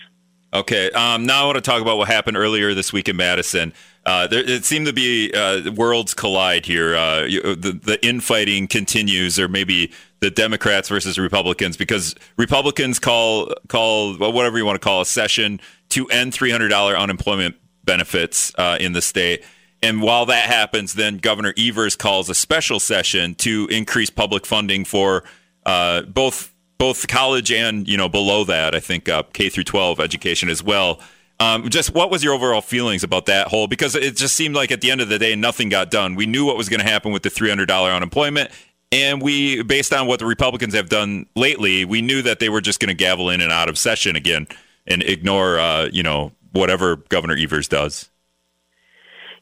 Okay. 0.53 0.89
Um, 0.91 1.25
now 1.25 1.43
I 1.43 1.45
want 1.45 1.55
to 1.55 1.61
talk 1.61 1.81
about 1.81 1.97
what 1.97 2.07
happened 2.07 2.37
earlier 2.37 2.73
this 2.73 2.93
week 2.93 3.09
in 3.09 3.17
Madison. 3.17 3.73
Uh, 4.05 4.27
there, 4.27 4.39
it 4.39 4.63
seemed 4.63 4.87
to 4.87 4.93
be 4.93 5.31
uh, 5.33 5.71
worlds 5.73 6.13
collide 6.13 6.65
here. 6.65 6.95
Uh, 6.95 7.23
you, 7.23 7.41
the, 7.55 7.73
the 7.73 8.05
infighting 8.05 8.67
continues, 8.67 9.37
or 9.37 9.49
maybe 9.49 9.91
the 10.21 10.31
Democrats 10.31 10.87
versus 10.87 11.19
Republicans, 11.19 11.75
because 11.75 12.15
Republicans 12.37 12.97
call 12.99 13.53
call 13.67 14.17
well, 14.17 14.31
whatever 14.31 14.57
you 14.57 14.65
want 14.65 14.81
to 14.81 14.85
call 14.85 15.01
a 15.01 15.05
session 15.05 15.59
to 15.89 16.07
end 16.07 16.33
three 16.33 16.49
hundred 16.49 16.69
dollar 16.69 16.95
unemployment 16.95 17.55
benefits 17.83 18.53
uh, 18.57 18.77
in 18.79 18.93
the 18.93 19.01
state. 19.01 19.43
And 19.83 20.01
while 20.01 20.25
that 20.27 20.45
happens, 20.45 20.93
then 20.93 21.17
Governor 21.17 21.53
Evers 21.57 21.95
calls 21.95 22.29
a 22.29 22.33
special 22.33 22.79
session 22.79 23.35
to 23.35 23.67
increase 23.69 24.09
public 24.09 24.45
funding 24.45 24.85
for 24.85 25.23
uh, 25.65 26.01
both 26.03 26.53
both 26.77 27.07
college 27.07 27.51
and 27.51 27.87
you 27.87 27.97
know 27.97 28.09
below 28.09 28.43
that. 28.45 28.75
I 28.75 28.79
think 28.79 29.09
uh, 29.09 29.23
K 29.33 29.49
through 29.49 29.65
12 29.65 29.99
education 29.99 30.49
as 30.49 30.63
well. 30.63 30.99
Um, 31.39 31.69
just 31.69 31.93
what 31.93 32.09
was 32.09 32.23
your 32.23 32.33
overall 32.33 32.61
feelings 32.61 33.03
about 33.03 33.27
that 33.27 33.47
whole? 33.47 33.67
Because 33.67 33.95
it 33.95 34.15
just 34.15 34.35
seemed 34.35 34.55
like 34.55 34.71
at 34.71 34.81
the 34.81 34.89
end 34.89 35.01
of 35.01 35.09
the 35.09 35.19
day, 35.19 35.35
nothing 35.35 35.69
got 35.69 35.91
done. 35.91 36.15
We 36.15 36.25
knew 36.25 36.45
what 36.45 36.57
was 36.57 36.67
going 36.67 36.79
to 36.79 36.85
happen 36.85 37.11
with 37.11 37.21
the 37.21 37.29
$300 37.29 37.95
unemployment, 37.95 38.49
and 38.91 39.21
we, 39.21 39.61
based 39.63 39.93
on 39.93 40.07
what 40.07 40.19
the 40.19 40.25
Republicans 40.25 40.73
have 40.73 40.89
done 40.89 41.27
lately, 41.35 41.85
we 41.85 42.01
knew 42.01 42.21
that 42.23 42.39
they 42.39 42.49
were 42.49 42.61
just 42.61 42.79
going 42.79 42.89
to 42.89 42.95
gavel 42.95 43.29
in 43.29 43.41
and 43.41 43.51
out 43.51 43.69
of 43.69 43.77
session 43.77 44.15
again 44.15 44.47
and 44.87 45.03
ignore, 45.03 45.59
uh, 45.59 45.89
you 45.91 46.01
know, 46.01 46.31
whatever 46.53 46.95
Governor 46.95 47.35
Evers 47.35 47.67
does. 47.67 48.09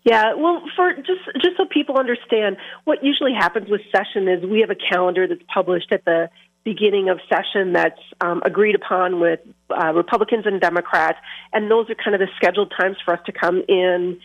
Yeah, 0.04 0.36
well, 0.36 0.62
for 0.76 0.94
just 0.94 1.26
just 1.42 1.58
so 1.58 1.66
people 1.66 1.98
understand, 1.98 2.58
what 2.84 3.04
usually 3.04 3.34
happens 3.34 3.70
with 3.70 3.82
session 3.92 4.28
is 4.28 4.46
we 4.46 4.60
have 4.62 4.70
a 4.70 4.76
calendar 4.76 5.28
that's 5.28 5.42
published 5.52 5.92
at 5.92 6.06
the 6.06 6.30
beginning 6.66 7.10
of 7.10 7.20
session 7.30 7.74
that's 7.74 8.02
um, 8.20 8.42
agreed 8.44 8.76
upon 8.76 9.22
with 9.22 9.40
uh, 9.70 9.94
Republicans 9.94 10.46
and 10.46 10.60
Democrats, 10.60 11.20
and 11.54 11.72
those 11.72 11.90
are 11.90 11.96
kind 11.96 12.16
of 12.16 12.20
the 12.20 12.28
scheduled 12.36 12.74
times 12.78 12.98
for 13.06 13.14
us 13.14 13.20
to 13.28 13.32
come 13.32 13.64
in, 13.70 14.20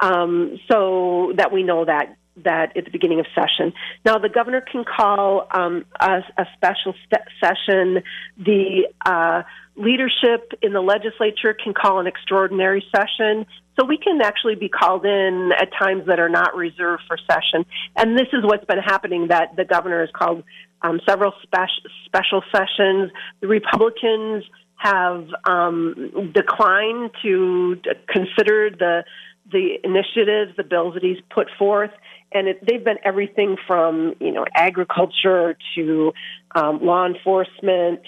um, 0.00 0.60
so 0.70 1.32
that 1.36 1.52
we 1.52 1.62
know 1.62 1.84
that 1.84 2.16
that 2.42 2.76
at 2.76 2.84
the 2.84 2.90
beginning 2.90 3.20
of 3.20 3.26
session. 3.32 3.72
Now, 4.04 4.18
the 4.18 4.28
governor 4.28 4.60
can 4.60 4.84
call 4.84 5.46
um, 5.52 5.84
a, 6.00 6.20
a, 6.36 6.46
special 6.56 6.94
st- 7.04 7.28
session. 7.40 8.02
The 8.36 8.88
uh, 9.06 9.42
leadership 9.76 10.52
in 10.60 10.72
the 10.72 10.80
legislature 10.80 11.54
can 11.54 11.74
call 11.74 12.00
an 12.00 12.08
extraordinary 12.08 12.84
session. 12.94 13.46
So 13.78 13.86
we 13.86 13.98
can 13.98 14.20
actually 14.20 14.54
be 14.54 14.68
called 14.68 15.04
in 15.04 15.50
at 15.56 15.72
times 15.72 16.06
that 16.06 16.20
are 16.20 16.28
not 16.28 16.54
reserved 16.54 17.02
for 17.08 17.18
session. 17.18 17.66
And 17.96 18.16
this 18.16 18.28
is 18.32 18.44
what's 18.44 18.64
been 18.64 18.78
happening 18.78 19.28
that 19.28 19.56
the 19.56 19.64
governor 19.64 20.00
has 20.00 20.10
called 20.12 20.44
um, 20.84 21.00
several 21.08 21.32
spe- 21.42 21.88
special 22.04 22.42
sessions. 22.54 23.10
The 23.40 23.48
Republicans 23.48 24.44
have 24.76 25.26
um, 25.48 26.30
declined 26.32 27.10
to 27.22 27.76
consider 28.06 28.70
the 28.70 29.04
the 29.50 29.78
initiatives, 29.84 30.56
the 30.56 30.64
bills 30.64 30.94
that 30.94 31.02
he's 31.02 31.18
put 31.30 31.48
forth, 31.58 31.90
and 32.32 32.48
it, 32.48 32.64
they've 32.66 32.84
been 32.84 32.98
everything 33.04 33.56
from 33.66 34.14
you 34.20 34.32
know 34.32 34.44
agriculture 34.54 35.56
to 35.74 36.12
um, 36.54 36.84
law 36.84 37.06
enforcement 37.06 38.00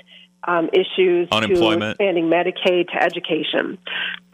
um, 0.44 0.68
issues 0.72 1.28
to 1.30 1.88
expanding 1.88 2.26
Medicaid 2.26 2.88
to 2.88 3.02
education. 3.02 3.78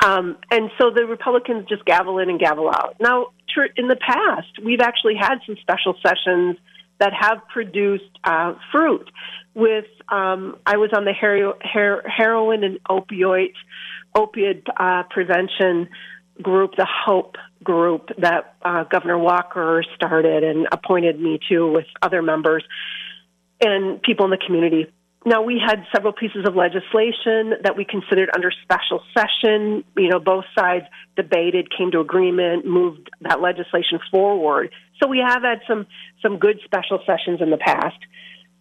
Um, 0.05 0.37
and 0.51 0.71
so 0.81 0.91
the 0.91 1.07
Republicans 1.07 1.67
just 1.69 1.85
gavel 1.85 2.19
in 2.19 2.29
and 2.29 2.41
gavel 2.41 2.69
out. 2.69 2.97
Now, 3.01 3.29
in 3.77 3.89
the 3.89 3.97
past, 3.97 4.49
we've 4.65 4.81
actually 4.81 5.15
had 5.19 5.37
some 5.47 5.57
special 5.61 5.95
sessions 6.03 6.57
that 7.03 7.13
have 7.19 7.39
produced 7.53 8.17
uh, 8.23 8.55
fruit. 8.71 9.11
With 9.55 9.87
um, 10.09 10.57
I 10.65 10.77
was 10.77 10.91
on 10.97 11.05
the 11.05 11.13
hero, 11.13 11.59
her, 11.75 12.03
heroin 12.07 12.63
and 12.63 12.79
opioid 12.89 13.55
opioid 14.15 14.63
uh, 14.77 15.03
prevention 15.11 15.89
group, 16.41 16.77
the 16.77 16.87
HOPE 16.87 17.37
group 17.65 18.11
that 18.19 18.55
uh, 18.63 18.85
Governor 18.85 19.19
Walker 19.19 19.83
started 19.97 20.45
and 20.45 20.69
appointed 20.71 21.21
me 21.21 21.41
to 21.51 21.73
with 21.73 21.87
other 22.01 22.23
members 22.23 22.65
and 23.61 24.01
people 24.01 24.25
in 24.25 24.31
the 24.31 24.43
community. 24.47 24.87
Now, 25.25 25.43
we 25.43 25.61
had 25.65 25.85
several 25.95 26.13
pieces 26.13 26.45
of 26.47 26.57
legislation 26.57 27.55
that 27.63 27.75
we 27.77 27.85
considered 27.85 28.31
under 28.35 28.51
special 28.63 29.03
session. 29.17 29.85
You 29.97 30.09
know, 30.09 30.19
both 30.19 30.45
sides 30.59 30.87
debated, 31.17 31.69
came 31.77 31.93
to 31.93 32.01
agreement, 32.01 32.67
moved 32.67 33.09
that 33.21 33.41
legislation 33.41 34.01
forward. 34.11 34.71
So 35.03 35.09
we 35.09 35.19
have 35.19 35.43
had 35.43 35.61
some, 35.67 35.87
some 36.23 36.39
good 36.39 36.61
special 36.65 37.01
sessions 37.05 37.41
in 37.41 37.51
the 37.51 37.57
past. 37.57 37.99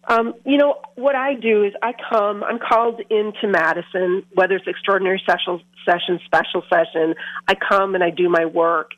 Um, 0.08 0.34
you 0.44 0.56
know, 0.56 0.80
what 0.96 1.14
I 1.14 1.34
do 1.34 1.62
is 1.62 1.72
I 1.80 1.92
come, 2.10 2.42
I'm 2.42 2.58
called 2.58 3.00
into 3.08 3.46
Madison, 3.46 4.24
whether 4.34 4.56
it's 4.56 4.66
extraordinary 4.66 5.22
special 5.22 5.60
session, 5.86 6.18
special 6.24 6.64
session, 6.68 7.14
I 7.46 7.54
come 7.54 7.94
and 7.94 8.02
I 8.02 8.10
do 8.10 8.28
my 8.28 8.46
work. 8.46 8.90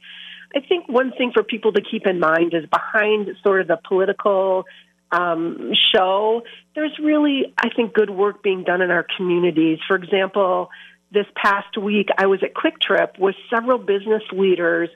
I 0.56 0.60
think 0.60 0.88
one 0.88 1.12
thing 1.12 1.32
for 1.34 1.42
people 1.42 1.72
to 1.72 1.82
keep 1.82 2.06
in 2.06 2.18
mind 2.18 2.54
is 2.54 2.64
behind 2.70 3.28
sort 3.42 3.60
of 3.60 3.66
the 3.66 3.78
political 3.86 4.64
um, 5.12 5.72
show, 5.94 6.42
there's 6.74 6.98
really, 6.98 7.52
I 7.58 7.68
think, 7.74 7.92
good 7.92 8.10
work 8.10 8.42
being 8.42 8.64
done 8.64 8.80
in 8.80 8.90
our 8.90 9.06
communities. 9.16 9.78
For 9.86 9.96
example, 9.96 10.70
this 11.12 11.26
past 11.36 11.76
week, 11.76 12.08
I 12.16 12.26
was 12.26 12.42
at 12.42 12.54
Kwik 12.54 12.80
Trip 12.80 13.16
with 13.18 13.34
several 13.52 13.78
business 13.78 14.22
leaders 14.32 14.88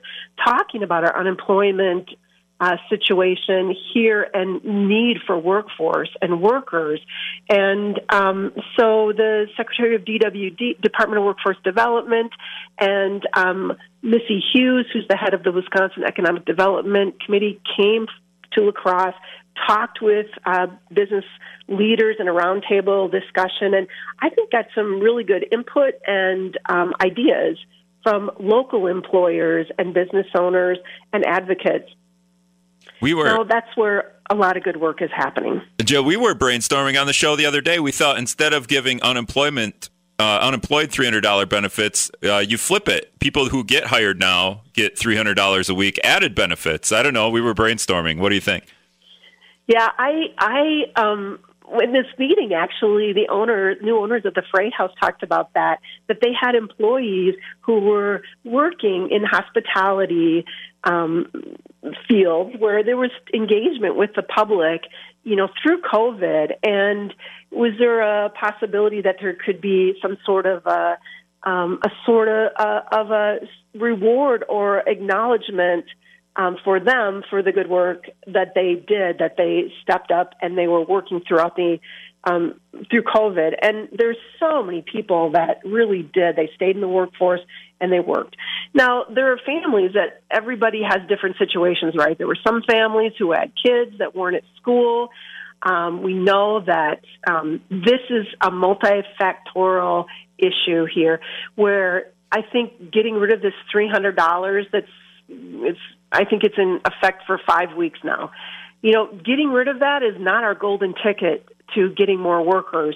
talking 0.43 0.81
about 0.81 1.03
our 1.03 1.17
unemployment 1.17 2.09
uh, 2.59 2.75
situation 2.89 3.73
here 3.93 4.27
and 4.33 4.63
need 4.63 5.17
for 5.25 5.37
workforce 5.39 6.09
and 6.21 6.41
workers. 6.41 6.99
And 7.49 7.99
um, 8.09 8.51
so 8.77 9.13
the 9.15 9.47
Secretary 9.55 9.95
of 9.95 10.03
DWD, 10.03 10.81
Department 10.81 11.19
of 11.19 11.25
Workforce 11.25 11.57
Development, 11.63 12.31
and 12.79 13.25
um, 13.33 13.73
Missy 14.01 14.43
Hughes, 14.53 14.85
who's 14.91 15.07
the 15.09 15.17
head 15.17 15.33
of 15.33 15.43
the 15.43 15.51
Wisconsin 15.51 16.03
Economic 16.05 16.45
Development 16.45 17.15
Committee, 17.23 17.61
came 17.77 18.07
to 18.53 18.63
La 18.63 18.71
Crosse, 18.71 19.15
talked 19.67 20.01
with 20.01 20.27
uh, 20.45 20.67
business 20.93 21.25
leaders 21.67 22.15
in 22.19 22.27
a 22.27 22.33
roundtable 22.33 23.11
discussion, 23.11 23.73
and 23.73 23.87
I 24.21 24.29
think 24.29 24.51
got 24.51 24.65
some 24.73 24.99
really 24.99 25.23
good 25.23 25.45
input 25.51 25.93
and 26.05 26.57
um, 26.67 26.93
ideas 27.01 27.57
from 28.03 28.31
local 28.39 28.87
employers 28.87 29.67
and 29.77 29.93
business 29.93 30.27
owners 30.35 30.77
and 31.11 31.25
advocates 31.25 31.89
we 33.01 33.13
were. 33.13 33.29
So 33.29 33.43
that's 33.43 33.75
where 33.75 34.13
a 34.29 34.35
lot 34.35 34.57
of 34.57 34.63
good 34.63 34.77
work 34.77 35.01
is 35.01 35.09
happening. 35.15 35.61
Joe, 35.83 36.03
we 36.03 36.17
were 36.17 36.35
brainstorming 36.35 36.99
on 36.99 37.07
the 37.07 37.13
show 37.13 37.35
the 37.35 37.45
other 37.45 37.61
day. 37.61 37.79
We 37.79 37.91
thought 37.91 38.17
instead 38.17 38.53
of 38.53 38.67
giving 38.67 39.01
unemployment 39.01 39.89
uh, 40.19 40.39
unemployed 40.41 40.89
$300 40.89 41.47
benefits, 41.47 42.11
uh, 42.25 42.39
you 42.39 42.57
flip 42.57 42.89
it. 42.89 43.17
People 43.19 43.47
who 43.47 43.63
get 43.63 43.85
hired 43.85 44.19
now 44.19 44.63
get 44.73 44.97
$300 44.97 45.69
a 45.69 45.73
week 45.73 45.97
added 46.03 46.35
benefits. 46.35 46.91
I 46.91 47.01
don't 47.01 47.13
know. 47.13 47.29
We 47.29 47.39
were 47.39 47.55
brainstorming. 47.55 48.19
What 48.19 48.29
do 48.29 48.35
you 48.35 48.41
think? 48.41 48.65
Yeah, 49.67 49.89
I 49.99 50.33
I 50.39 50.99
um 50.99 51.39
in 51.81 51.93
this 51.93 52.05
meeting, 52.17 52.53
actually, 52.53 53.13
the 53.13 53.27
owner, 53.29 53.75
new 53.81 53.99
owners 53.99 54.25
of 54.25 54.33
the 54.33 54.43
Freight 54.51 54.73
House 54.73 54.91
talked 54.99 55.23
about 55.23 55.53
that, 55.53 55.79
that 56.07 56.17
they 56.21 56.31
had 56.39 56.55
employees 56.55 57.35
who 57.61 57.79
were 57.79 58.23
working 58.43 59.09
in 59.11 59.23
hospitality 59.23 60.45
um, 60.83 61.31
fields 62.07 62.55
where 62.57 62.83
there 62.83 62.97
was 62.97 63.11
engagement 63.33 63.95
with 63.95 64.11
the 64.15 64.23
public, 64.23 64.81
you 65.23 65.35
know, 65.35 65.49
through 65.61 65.81
COVID. 65.81 66.53
And 66.63 67.13
was 67.51 67.73
there 67.77 68.01
a 68.01 68.29
possibility 68.29 69.01
that 69.01 69.17
there 69.21 69.33
could 69.33 69.61
be 69.61 69.93
some 70.01 70.17
sort 70.25 70.45
of 70.45 70.65
a, 70.65 70.97
um, 71.43 71.79
a 71.83 71.89
sort 72.05 72.27
of, 72.27 72.51
uh, 72.57 72.81
of 72.91 73.11
a 73.11 73.39
reward 73.75 74.43
or 74.49 74.79
acknowledgement 74.79 75.85
um, 76.39 76.55
for 76.63 76.79
them 76.79 77.21
for 77.29 77.43
the 77.43 77.51
good 77.51 77.69
work 77.69 78.05
that 78.25 78.53
they 78.55 78.73
did, 78.75 79.17
that 79.19 79.35
they 79.37 79.73
stepped 79.83 80.09
up 80.09 80.33
and 80.41 80.57
they 80.57 80.67
were 80.67 80.83
working 80.83 81.21
throughout 81.27 81.55
the 81.57 81.79
um, 82.23 82.59
through 82.89 83.03
COVID. 83.03 83.51
And 83.61 83.89
there's 83.97 84.17
so 84.39 84.61
many 84.63 84.81
people 84.81 85.31
that 85.31 85.59
really 85.63 86.01
did. 86.01 86.35
They 86.35 86.49
stayed 86.55 86.75
in 86.75 86.81
the 86.81 86.87
workforce 86.87 87.41
and 87.79 87.91
they 87.91 87.99
worked. 87.99 88.35
Now 88.73 89.03
there 89.13 89.33
are 89.33 89.39
families 89.45 89.91
that 89.93 90.21
everybody 90.31 90.81
has 90.81 91.07
different 91.09 91.37
situations, 91.37 91.93
right? 91.97 92.17
There 92.17 92.27
were 92.27 92.37
some 92.45 92.61
families 92.69 93.13
who 93.19 93.31
had 93.31 93.51
kids 93.61 93.97
that 93.99 94.15
weren't 94.15 94.37
at 94.37 94.43
school. 94.61 95.09
Um, 95.61 96.03
we 96.03 96.13
know 96.13 96.61
that 96.61 97.01
um, 97.29 97.61
this 97.69 98.03
is 98.09 98.27
a 98.41 98.49
multifactorial 98.49 100.05
issue 100.37 100.85
here, 100.93 101.19
where 101.55 102.11
I 102.31 102.43
think 102.49 102.93
getting 102.93 103.15
rid 103.15 103.33
of 103.33 103.41
this 103.41 103.53
three 103.69 103.89
hundred 103.89 104.15
dollars 104.15 104.67
that's 104.71 104.87
it's 105.29 105.79
I 106.11 106.25
think 106.25 106.43
it's 106.43 106.57
in 106.57 106.81
effect 106.85 107.23
for 107.27 107.39
five 107.47 107.75
weeks 107.77 107.99
now. 108.03 108.31
You 108.81 108.93
know, 108.93 109.07
getting 109.07 109.49
rid 109.49 109.67
of 109.67 109.79
that 109.79 110.03
is 110.03 110.15
not 110.19 110.43
our 110.43 110.55
golden 110.55 110.93
ticket 111.03 111.45
to 111.75 111.93
getting 111.93 112.19
more 112.19 112.41
workers. 112.43 112.95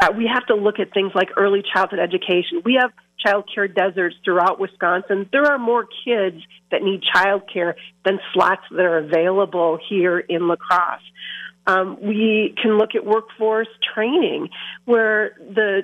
Uh, 0.00 0.08
we 0.16 0.28
have 0.32 0.44
to 0.46 0.54
look 0.54 0.78
at 0.78 0.92
things 0.92 1.12
like 1.14 1.28
early 1.36 1.62
childhood 1.62 2.00
education. 2.00 2.62
We 2.64 2.78
have 2.80 2.90
child 3.24 3.48
care 3.54 3.68
deserts 3.68 4.16
throughout 4.24 4.58
Wisconsin. 4.58 5.28
There 5.32 5.44
are 5.44 5.58
more 5.58 5.86
kids 6.04 6.42
that 6.70 6.82
need 6.82 7.02
child 7.02 7.42
care 7.52 7.76
than 8.04 8.18
slots 8.34 8.62
that 8.70 8.84
are 8.84 8.98
available 8.98 9.78
here 9.88 10.18
in 10.18 10.48
La 10.48 10.56
Crosse. 10.56 11.00
Um, 11.66 11.98
we 12.02 12.54
can 12.60 12.76
look 12.76 12.94
at 12.96 13.06
workforce 13.06 13.68
training, 13.94 14.48
where 14.84 15.36
the 15.38 15.82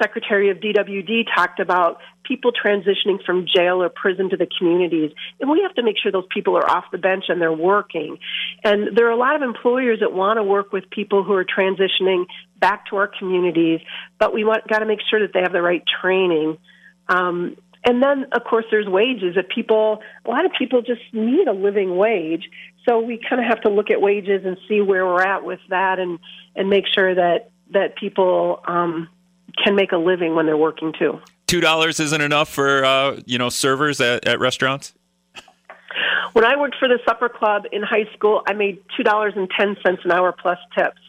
Secretary 0.00 0.50
of 0.50 0.58
DWD 0.58 1.26
talked 1.34 1.60
about 1.60 1.98
people 2.28 2.52
transitioning 2.52 3.24
from 3.24 3.46
jail 3.46 3.82
or 3.82 3.88
prison 3.88 4.28
to 4.30 4.36
the 4.36 4.46
communities. 4.58 5.10
And 5.40 5.50
we 5.50 5.62
have 5.62 5.74
to 5.76 5.82
make 5.82 5.96
sure 6.00 6.12
those 6.12 6.26
people 6.32 6.56
are 6.56 6.70
off 6.70 6.84
the 6.92 6.98
bench 6.98 7.24
and 7.28 7.40
they're 7.40 7.50
working. 7.50 8.18
And 8.62 8.96
there 8.96 9.06
are 9.08 9.12
a 9.12 9.16
lot 9.16 9.34
of 9.34 9.42
employers 9.42 10.00
that 10.00 10.12
want 10.12 10.36
to 10.36 10.44
work 10.44 10.72
with 10.72 10.90
people 10.90 11.24
who 11.24 11.32
are 11.32 11.44
transitioning 11.44 12.26
back 12.60 12.86
to 12.90 12.96
our 12.96 13.08
communities, 13.08 13.80
but 14.18 14.34
we 14.34 14.44
want 14.44 14.68
got 14.68 14.80
to 14.80 14.86
make 14.86 15.00
sure 15.08 15.20
that 15.20 15.32
they 15.32 15.40
have 15.40 15.52
the 15.52 15.62
right 15.62 15.82
training. 16.00 16.58
Um, 17.08 17.56
and 17.84 18.02
then, 18.02 18.26
of 18.32 18.44
course, 18.44 18.66
there's 18.70 18.86
wages 18.86 19.36
that 19.36 19.48
people, 19.48 20.02
a 20.24 20.30
lot 20.30 20.44
of 20.44 20.52
people 20.58 20.82
just 20.82 21.00
need 21.12 21.46
a 21.48 21.52
living 21.52 21.96
wage. 21.96 22.50
So 22.86 23.00
we 23.00 23.18
kind 23.28 23.40
of 23.40 23.48
have 23.48 23.62
to 23.62 23.70
look 23.70 23.90
at 23.90 24.00
wages 24.00 24.44
and 24.44 24.58
see 24.68 24.80
where 24.80 25.06
we're 25.06 25.22
at 25.22 25.44
with 25.44 25.60
that 25.70 25.98
and, 25.98 26.18
and 26.56 26.68
make 26.68 26.84
sure 26.92 27.14
that, 27.14 27.50
that 27.70 27.96
people, 27.96 28.60
um, 28.66 29.08
can 29.62 29.74
make 29.74 29.92
a 29.92 29.96
living 29.96 30.34
when 30.34 30.46
they're 30.46 30.56
working 30.56 30.92
too. 30.98 31.20
Two 31.46 31.60
dollars 31.60 32.00
isn't 32.00 32.20
enough 32.20 32.48
for 32.48 32.84
uh, 32.84 33.20
you 33.26 33.38
know 33.38 33.48
servers 33.48 34.00
at, 34.00 34.26
at 34.26 34.38
restaurants. 34.40 34.94
When 36.34 36.44
I 36.44 36.56
worked 36.56 36.76
for 36.78 36.88
the 36.88 36.98
supper 37.04 37.28
club 37.28 37.64
in 37.72 37.82
high 37.82 38.04
school, 38.14 38.42
I 38.46 38.52
made 38.52 38.82
two 38.96 39.02
dollars 39.02 39.32
and 39.36 39.48
ten 39.58 39.76
cents 39.84 40.02
an 40.04 40.12
hour 40.12 40.32
plus 40.32 40.58
tips, 40.76 41.00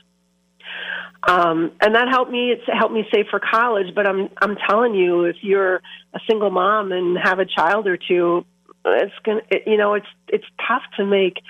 um, 1.28 1.72
and 1.82 1.94
that 1.96 2.08
helped 2.10 2.32
me. 2.32 2.52
It's 2.52 2.64
helped 2.68 2.94
me 2.94 3.06
save 3.14 3.28
for 3.30 3.40
college. 3.40 3.94
But 3.94 4.08
I'm 4.08 4.30
I'm 4.42 4.56
telling 4.68 4.96
you, 4.96 5.26
if 5.26 5.38
you're 5.42 5.82
a 6.14 6.20
single 6.28 6.50
mom 6.50 6.92
and 6.92 7.18
have 7.18 7.40
a 7.40 7.46
child 7.46 7.86
or 7.88 7.98
two, 7.98 8.46
it's 8.86 9.14
gonna 9.24 9.42
it, 9.52 9.64
you 9.68 9.78
know 9.78 9.94
it's 9.94 10.08
it's 10.30 10.46
tough 10.68 10.84
to 10.98 11.06
make 11.06 11.42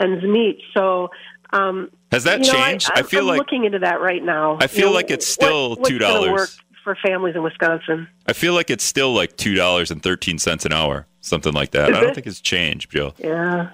ends 0.00 0.24
meet. 0.24 0.60
So 0.74 1.10
um, 1.50 1.90
has 2.12 2.24
that 2.24 2.44
you 2.44 2.52
know, 2.52 2.58
changed? 2.58 2.90
I, 2.94 3.00
I, 3.00 3.02
feel 3.02 3.20
I'm 3.20 3.26
like 3.26 3.38
looking 3.38 3.64
into 3.64 3.78
that 3.80 4.00
right 4.00 4.22
now. 4.22 4.58
I 4.60 4.66
feel 4.66 4.80
you 4.80 4.84
know, 4.86 4.92
like 4.92 5.10
it's 5.10 5.26
still 5.26 5.76
what, 5.76 5.88
two 5.88 5.98
dollars 5.98 6.58
for 6.84 6.96
families 6.96 7.34
in 7.36 7.42
Wisconsin. 7.42 8.08
I 8.26 8.32
feel 8.32 8.54
like 8.54 8.70
it's 8.70 8.84
still 8.84 9.12
like 9.12 9.36
two 9.36 9.54
dollars 9.54 9.90
and 9.90 10.02
thirteen 10.02 10.38
cents 10.38 10.64
an 10.64 10.72
hour, 10.72 11.06
something 11.20 11.52
like 11.52 11.70
that. 11.72 11.90
Is 11.90 11.96
I 11.96 12.00
don't 12.00 12.10
it? 12.10 12.14
think 12.14 12.26
it's 12.26 12.40
changed, 12.40 12.90
Joe. 12.90 13.14
Yeah, 13.18 13.70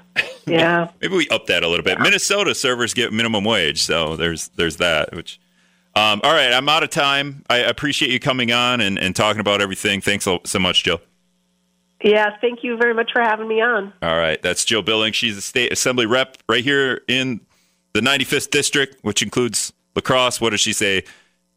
yeah. 0.46 0.90
Maybe 1.00 1.16
we 1.16 1.28
up 1.28 1.46
that 1.46 1.62
a 1.62 1.68
little 1.68 1.84
bit. 1.84 1.98
Yeah. 1.98 2.04
Minnesota 2.04 2.54
servers 2.54 2.94
get 2.94 3.12
minimum 3.12 3.44
wage, 3.44 3.82
so 3.82 4.16
there's 4.16 4.48
there's 4.48 4.76
that. 4.78 5.14
Which, 5.14 5.40
um, 5.94 6.20
all 6.24 6.32
right, 6.32 6.52
I'm 6.52 6.68
out 6.68 6.82
of 6.82 6.90
time. 6.90 7.44
I 7.48 7.58
appreciate 7.58 8.10
you 8.10 8.20
coming 8.20 8.52
on 8.52 8.80
and, 8.80 8.98
and 8.98 9.14
talking 9.14 9.40
about 9.40 9.60
everything. 9.60 10.00
Thanks 10.00 10.24
so, 10.24 10.40
so 10.44 10.58
much, 10.58 10.84
Jill. 10.84 11.00
Yeah, 12.02 12.36
thank 12.40 12.62
you 12.62 12.76
very 12.76 12.92
much 12.94 13.12
for 13.12 13.22
having 13.22 13.48
me 13.48 13.62
on. 13.62 13.92
All 14.02 14.16
right, 14.16 14.40
that's 14.42 14.64
Jill 14.64 14.82
Billing. 14.82 15.12
She's 15.12 15.36
a 15.38 15.40
state 15.40 15.72
assembly 15.72 16.04
rep 16.04 16.36
right 16.48 16.62
here 16.62 17.00
in 17.08 17.40
the 17.94 18.00
95th 18.00 18.50
district, 18.50 18.98
which 19.02 19.22
includes 19.22 19.72
La 19.94 20.02
Crosse. 20.02 20.40
What 20.40 20.50
does 20.50 20.60
she 20.60 20.72
say? 20.72 21.04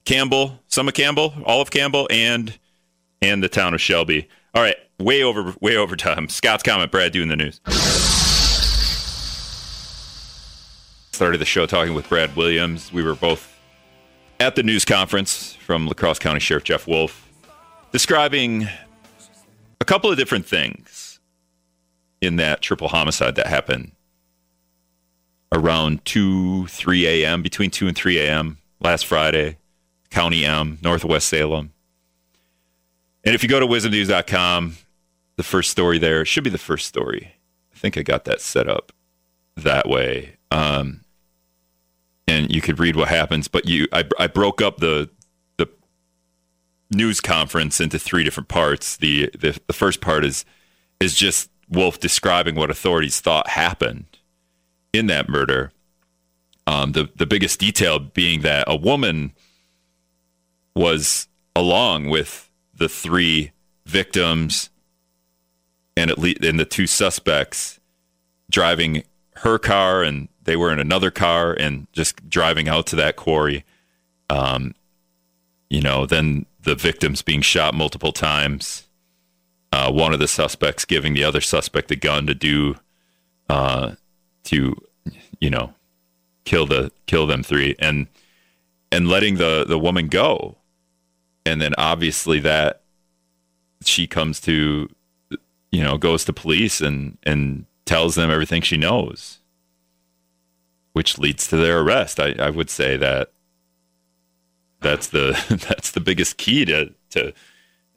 Campbell, 0.05 0.59
some 0.67 0.87
of 0.87 0.93
Campbell, 0.93 1.33
all 1.43 1.61
of 1.61 1.71
Campbell, 1.71 2.07
and 2.09 2.57
and 3.21 3.43
the 3.43 3.49
town 3.49 3.73
of 3.73 3.81
Shelby. 3.81 4.29
All 4.53 4.61
right, 4.61 4.77
way 4.99 5.23
over, 5.23 5.53
way 5.59 5.75
over 5.75 5.95
time. 5.95 6.29
Scott's 6.29 6.63
comment. 6.63 6.91
Brad 6.91 7.11
doing 7.11 7.27
the 7.29 7.35
news. 7.35 7.59
started 11.11 11.39
the 11.39 11.45
show 11.45 11.65
talking 11.65 11.95
with 11.95 12.07
Brad 12.07 12.35
Williams. 12.35 12.93
We 12.93 13.01
were 13.01 13.15
both 13.15 13.59
at 14.39 14.55
the 14.55 14.61
news 14.61 14.85
conference 14.85 15.55
from 15.55 15.87
La 15.87 15.93
Crosse 15.93 16.19
County 16.19 16.39
Sheriff 16.39 16.63
Jeff 16.63 16.87
Wolf, 16.87 17.27
describing 17.91 18.67
a 19.81 19.85
couple 19.85 20.11
of 20.11 20.17
different 20.17 20.45
things 20.45 21.19
in 22.21 22.35
that 22.35 22.61
triple 22.61 22.89
homicide 22.89 23.33
that 23.35 23.47
happened 23.47 23.93
around 25.51 26.03
2, 26.05 26.67
3 26.67 27.07
a.m., 27.07 27.41
between 27.41 27.69
2 27.69 27.87
and 27.87 27.95
3 27.95 28.19
a.m. 28.19 28.57
last 28.79 29.05
Friday, 29.05 29.57
County 30.09 30.45
M, 30.45 30.77
Northwest 30.81 31.27
Salem. 31.29 31.71
And 33.23 33.35
if 33.35 33.43
you 33.43 33.49
go 33.49 33.59
to 33.59 33.67
wizmnews.com, 33.67 34.77
the 35.35 35.43
first 35.43 35.71
story 35.71 35.97
there 35.97 36.25
should 36.25 36.43
be 36.43 36.49
the 36.49 36.57
first 36.57 36.87
story. 36.87 37.33
I 37.73 37.77
think 37.77 37.97
I 37.97 38.01
got 38.01 38.25
that 38.25 38.41
set 38.41 38.67
up 38.67 38.91
that 39.55 39.87
way. 39.87 40.37
Um, 40.51 41.01
and 42.27 42.53
you 42.53 42.61
could 42.61 42.79
read 42.79 42.95
what 42.95 43.07
happens, 43.07 43.47
but 43.47 43.67
you, 43.67 43.87
I, 43.91 44.05
I 44.19 44.27
broke 44.27 44.61
up 44.61 44.77
the 44.77 45.09
the 45.57 45.69
news 46.91 47.21
conference 47.21 47.79
into 47.79 47.99
three 47.99 48.23
different 48.23 48.49
parts. 48.49 48.97
The, 48.97 49.29
the 49.37 49.59
the 49.67 49.73
first 49.73 50.01
part 50.01 50.25
is 50.25 50.43
is 50.99 51.15
just 51.15 51.49
Wolf 51.69 51.99
describing 51.99 52.55
what 52.55 52.71
authorities 52.71 53.19
thought 53.19 53.49
happened 53.49 54.16
in 54.93 55.07
that 55.07 55.29
murder. 55.29 55.71
Um, 56.65 56.91
the 56.91 57.09
the 57.15 57.25
biggest 57.25 57.59
detail 57.59 57.99
being 57.99 58.41
that 58.41 58.65
a 58.67 58.75
woman 58.75 59.31
was 60.75 61.27
along 61.55 62.09
with 62.09 62.51
the 62.73 62.89
three 62.89 63.51
victims 63.85 64.69
and 65.95 66.11
at 66.11 66.19
least 66.19 66.43
and 66.43 66.59
the 66.59 66.65
two 66.65 66.85
suspects 66.85 67.79
driving 68.49 69.03
her 69.37 69.57
car 69.57 70.03
and 70.03 70.27
they 70.43 70.55
were 70.55 70.71
in 70.71 70.79
another 70.79 71.11
car 71.11 71.53
and 71.53 71.87
just 71.93 72.29
driving 72.29 72.69
out 72.69 72.87
to 72.87 72.95
that 72.95 73.15
quarry. 73.15 73.65
Um, 74.29 74.75
you 75.69 75.81
know, 75.81 76.05
then 76.05 76.45
the 76.61 76.75
victims 76.75 77.21
being 77.21 77.41
shot 77.41 77.73
multiple 77.73 78.11
times. 78.11 78.87
Uh, 79.73 79.91
one 79.91 80.13
of 80.13 80.19
the 80.19 80.27
suspects 80.27 80.85
giving 80.85 81.13
the 81.13 81.23
other 81.23 81.41
suspect 81.41 81.91
a 81.91 81.95
gun 81.95 82.25
to 82.27 82.33
do 82.33 82.75
uh, 83.49 83.91
to 84.47 84.75
you 85.39 85.49
know 85.49 85.73
kill 86.45 86.65
the 86.65 86.91
kill 87.05 87.27
them 87.27 87.43
three 87.43 87.75
and 87.79 88.07
and 88.91 89.07
letting 89.07 89.35
the 89.35 89.65
the 89.67 89.79
woman 89.79 90.07
go. 90.07 90.57
And 91.45 91.61
then 91.61 91.73
obviously 91.77 92.39
that 92.39 92.81
she 93.83 94.07
comes 94.07 94.39
to 94.41 94.89
you 95.71 95.83
know 95.83 95.97
goes 95.97 96.25
to 96.25 96.33
police 96.33 96.81
and 96.81 97.17
and 97.23 97.65
tells 97.85 98.15
them 98.15 98.29
everything 98.29 98.61
she 98.61 98.77
knows 98.77 99.39
which 100.97 101.19
leads 101.19 101.47
to 101.47 101.55
their 101.55 101.81
arrest. 101.81 102.19
I 102.19 102.31
i 102.39 102.49
would 102.49 102.69
say 102.69 102.97
that 102.97 103.31
that's 104.81 105.07
the 105.07 105.37
that's 105.69 105.91
the 105.91 105.99
biggest 105.99 106.37
key 106.37 106.65
to 106.65 106.91
to 107.11 107.33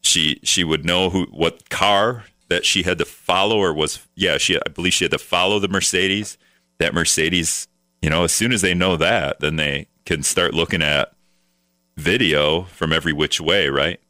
she 0.02 0.38
she 0.42 0.64
would 0.64 0.84
know 0.84 1.10
who 1.10 1.24
what 1.30 1.70
car 1.70 2.24
that 2.50 2.66
she 2.66 2.82
had 2.82 2.98
to 2.98 3.04
follow 3.06 3.56
or 3.56 3.72
was 3.72 4.06
yeah 4.14 4.36
she 4.36 4.56
I 4.56 4.68
believe 4.74 4.92
she 4.92 5.04
had 5.04 5.12
to 5.12 5.18
follow 5.18 5.58
the 5.58 5.68
Mercedes 5.68 6.36
that 6.78 6.92
Mercedes 6.92 7.68
you 8.02 8.10
know 8.10 8.24
as 8.24 8.32
soon 8.32 8.52
as 8.52 8.60
they 8.60 8.74
know 8.74 8.96
that 8.96 9.40
then 9.40 9.56
they 9.56 9.86
can 10.04 10.22
start 10.22 10.52
looking 10.52 10.82
at 10.82 11.12
video 11.96 12.62
from 12.64 12.92
every 12.92 13.12
which 13.12 13.40
way 13.40 13.68
right? 13.68 14.00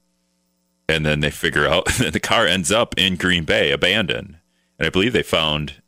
And 0.88 1.07
then 1.07 1.20
they 1.20 1.31
figure 1.31 1.66
out 1.66 1.87
that 1.98 2.12
the 2.12 2.20
car 2.20 2.46
ends 2.46 2.72
up 2.72 2.94
in 2.98 3.14
Green 3.14 3.44
Bay 3.44 3.70
abandoned. 3.70 4.38
And 4.79 4.87
I 4.87 4.90
believe 4.90 5.12
they 5.12 5.22
found 5.22 5.83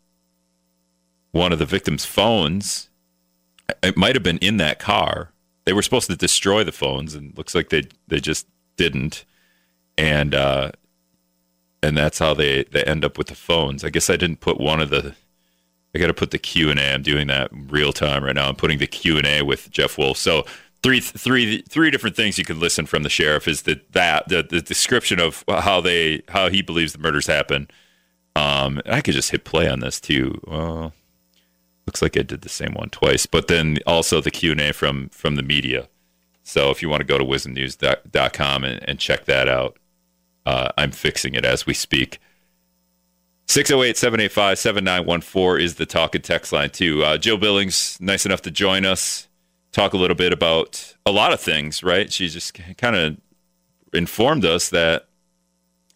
one 1.33 1.53
of 1.53 1.59
the 1.59 1.67
victims 1.67 2.05
phones. 2.05 2.91
It 3.83 3.97
might 3.97 4.15
have 4.15 4.23
been 4.23 4.39
in 4.39 4.59
that 4.59 4.79
car. 4.79 5.33
They 5.65 5.73
were 5.73 5.83
supposed 5.83 6.11
to 6.11 6.17
destroy 6.17 6.63
the 6.63 6.73
phones 6.73 7.15
and 7.15 7.37
looks 7.37 7.55
like 7.55 7.71
they 7.71 7.85
they 8.07 8.21
just 8.21 8.47
didn't. 8.77 9.25
And 9.97 10.35
uh, 10.35 10.73
and 11.83 11.97
that's 11.97 12.19
how 12.19 12.35
they 12.35 12.65
they 12.65 12.83
end 12.85 13.05
up 13.05 13.19
with 13.19 13.29
the 13.29 13.35
phones. 13.35 13.85
I 13.85 13.91
guess 13.91 14.09
I 14.09 14.17
didn't 14.17 14.41
put 14.41 14.61
one 14.61 14.81
of 14.81 14.91
the. 14.91 15.15
I 15.95 15.99
got 15.99 16.07
to 16.07 16.15
put 16.15 16.31
the 16.31 16.39
Q 16.39 16.71
and 16.71 16.81
A. 16.81 16.95
I'm 16.95 17.03
doing 17.03 17.27
that 17.27 17.51
real 17.53 17.93
time 17.93 18.25
right 18.25 18.35
now. 18.35 18.49
I'm 18.49 18.57
putting 18.57 18.79
the 18.79 18.87
Q 18.87 19.19
and 19.19 19.27
A 19.27 19.43
with 19.43 19.71
Jeff 19.71 19.99
Wolf. 19.99 20.17
So 20.17 20.45
three 20.83 21.01
three 21.01 21.63
three 21.69 21.91
different 21.91 22.17
things 22.17 22.39
you 22.39 22.45
can 22.45 22.61
listen 22.61 22.87
from 22.87 23.03
the 23.03 23.11
sheriff 23.11 23.47
is 23.47 23.63
that 23.63 23.93
that 23.93 24.29
the, 24.29 24.43
the 24.43 24.63
description 24.63 25.21
of 25.21 25.45
how 25.49 25.81
they 25.81 26.23
how 26.29 26.49
he 26.49 26.63
believes 26.63 26.93
the 26.93 26.99
murders 26.99 27.27
happened. 27.27 27.73
Um, 28.35 28.81
I 28.87 29.03
could 29.03 29.15
just 29.15 29.31
hit 29.31 29.45
play 29.45 29.69
on 29.69 29.81
this 29.81 30.01
too. 30.01 30.41
Well, 30.47 30.95
looks 31.87 32.01
like 32.01 32.17
I 32.17 32.23
did 32.23 32.41
the 32.41 32.49
same 32.49 32.73
one 32.75 32.89
twice, 32.89 33.27
but 33.27 33.49
then 33.49 33.79
also 33.87 34.21
the 34.21 34.31
Q 34.31 34.53
and 34.53 34.61
A 34.61 34.73
from 34.73 35.09
from 35.11 35.35
the 35.37 35.43
media. 35.43 35.89
So 36.43 36.71
if 36.71 36.83
you 36.83 36.89
want 36.89 37.01
to 37.01 37.07
go 37.07 37.19
to 37.19 37.25
wizmnews.com 37.25 38.65
and, 38.65 38.89
and 38.89 38.99
check 38.99 39.27
that 39.27 39.49
out, 39.49 39.77
uh, 40.47 40.71
I'm 40.77 40.91
fixing 40.91 41.35
it 41.35 41.45
as 41.45 41.67
we 41.67 41.75
speak. 41.75 42.19
608 43.47 43.97
785 43.97 44.59
7914 44.59 45.65
is 45.65 45.75
the 45.75 45.87
talk 45.87 46.15
and 46.15 46.25
text 46.25 46.53
line, 46.53 46.71
too. 46.71 47.05
Uh, 47.05 47.19
Jill 47.19 47.37
Billings, 47.37 47.99
nice 48.01 48.25
enough 48.25 48.43
to 48.43 48.51
join 48.51 48.85
us, 48.85 49.29
talk 49.73 49.93
a 49.93 49.99
little 49.99 50.17
bit 50.17 50.33
about 50.33 50.95
a 51.05 51.11
lot 51.11 51.33
of 51.33 51.41
things, 51.41 51.83
right? 51.83 52.13
She 52.13 52.29
just 52.29 52.59
kind 52.79 52.97
of 52.97 53.17
informed 53.93 54.45
us 54.45 54.71
that 54.71 55.07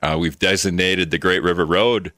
uh, 0.03 0.17
we've 0.21 0.39
designated 0.39 1.11
the 1.11 1.19
Great 1.19 1.43
River 1.43 1.65
Road 1.65 2.13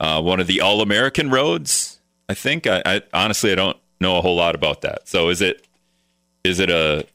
uh, 0.00 0.20
one 0.20 0.40
of 0.40 0.46
the 0.46 0.60
all 0.60 0.80
American 0.80 1.30
roads. 1.30 2.00
I 2.28 2.34
think. 2.34 2.66
I, 2.66 2.82
I 2.86 3.02
honestly 3.12 3.52
I 3.52 3.54
don't 3.54 3.76
know 4.00 4.16
a 4.16 4.22
whole 4.22 4.36
lot 4.36 4.54
about 4.54 4.80
that. 4.80 5.06
So 5.08 5.28
is 5.28 5.42
it 5.42 5.66
is 6.42 6.58
it 6.58 6.70
a 6.70 7.06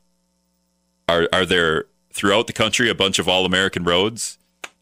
are 1.09 1.27
are 1.33 1.45
there 1.45 1.85
throughout 2.15 2.47
the 2.47 2.53
country 2.53 2.89
a 2.89 2.95
bunch 2.95 3.19
of 3.19 3.27
all 3.27 3.45
American 3.45 3.83
roads 3.83 4.37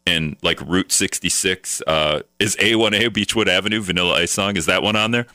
and 0.06 0.36
like 0.42 0.60
Route 0.60 0.92
66 0.92 1.82
uh, 1.86 2.20
is 2.38 2.54
A1A 2.56 3.12
Beechwood 3.12 3.48
Avenue 3.48 3.80
Vanilla 3.80 4.14
Ice 4.14 4.30
song 4.30 4.56
is 4.56 4.66
that 4.66 4.82
one 4.82 4.94
on 4.94 5.10
there? 5.10 5.26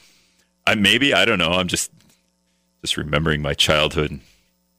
I 0.66 0.76
maybe 0.76 1.14
I 1.14 1.26
don't 1.26 1.40
know. 1.40 1.52
I'm 1.52 1.68
just 1.68 1.92
just 2.82 2.96
remembering 2.96 3.42
my 3.42 3.54
childhood, 3.54 4.20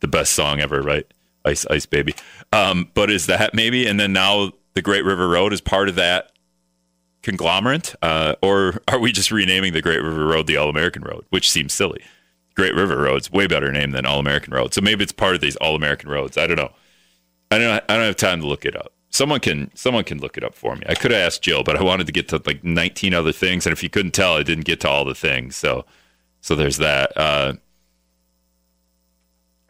the 0.01 0.09
best 0.09 0.33
song 0.33 0.61
ever, 0.61 0.81
right? 0.81 1.07
Ice 1.45 1.67
Ice 1.67 1.85
Baby. 1.85 2.15
Um, 2.53 2.91
but 2.95 3.11
is 3.11 3.27
that 3.27 3.55
maybe? 3.55 3.87
And 3.87 4.01
then 4.01 4.13
now 4.13 4.53
the 4.75 4.83
Great 4.83 5.05
River 5.05 5.29
Road 5.29 5.53
is 5.53 5.61
part 5.61 5.89
of 5.89 5.97
that 5.97 6.33
conglomerate, 7.23 7.95
uh, 8.01 8.37
or 8.43 8.81
are 8.89 8.99
we 8.99 9.13
just 9.13 9.31
renaming 9.31 9.73
the 9.73 9.83
Great 9.83 10.03
River 10.03 10.25
Road 10.25 10.47
the 10.47 10.57
All 10.57 10.71
American 10.71 11.03
Road, 11.03 11.27
which 11.31 11.51
seems 11.51 11.73
silly? 11.73 12.03
Great 12.55 12.75
River 12.75 12.97
Road's 12.97 13.31
way 13.31 13.47
better 13.47 13.71
name 13.73 13.91
than 13.91 14.07
All 14.07 14.21
American 14.21 14.55
Road. 14.55 14.73
So 14.73 14.81
maybe 14.81 15.03
it's 15.03 15.13
part 15.13 15.35
of 15.35 15.41
these 15.41 15.57
All 15.57 15.75
American 15.75 16.09
roads. 16.09 16.39
I 16.39 16.47
don't 16.47 16.57
know. 16.57 16.73
I 17.51 17.59
don't. 17.59 17.85
I 17.89 17.97
don't 17.97 18.07
have 18.07 18.17
time 18.17 18.41
to 18.41 18.47
look 18.47 18.65
it 18.65 18.77
up. 18.77 18.93
Someone 19.11 19.41
can. 19.41 19.71
Someone 19.75 20.05
can 20.05 20.19
look 20.19 20.37
it 20.37 20.45
up 20.45 20.55
for 20.55 20.77
me. 20.77 20.83
I 20.89 20.95
could 20.95 21.11
have 21.11 21.21
asked 21.21 21.43
Jill, 21.43 21.65
but 21.65 21.77
I 21.77 21.83
wanted 21.83 22.07
to 22.07 22.13
get 22.13 22.29
to 22.29 22.43
like 22.47 22.63
19 22.63 23.13
other 23.13 23.33
things, 23.33 23.67
and 23.67 23.73
if 23.73 23.83
you 23.83 23.91
couldn't 23.91 24.13
tell, 24.13 24.37
I 24.37 24.43
didn't 24.43 24.65
get 24.65 24.81
to 24.81 24.89
all 24.89 25.05
the 25.05 25.15
things. 25.15 25.57
So, 25.57 25.85
so 26.41 26.55
there's 26.55 26.77
that. 26.77 27.13
Uh, 27.17 27.55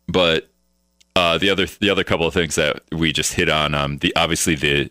but 0.06 0.50
uh, 1.16 1.38
the 1.38 1.50
other 1.50 1.66
the 1.66 1.90
other 1.90 2.04
couple 2.04 2.26
of 2.26 2.34
things 2.34 2.54
that 2.56 2.82
we 2.92 3.12
just 3.12 3.34
hit 3.34 3.48
on, 3.48 3.74
um, 3.74 3.98
the 3.98 4.14
obviously 4.14 4.54
the 4.54 4.90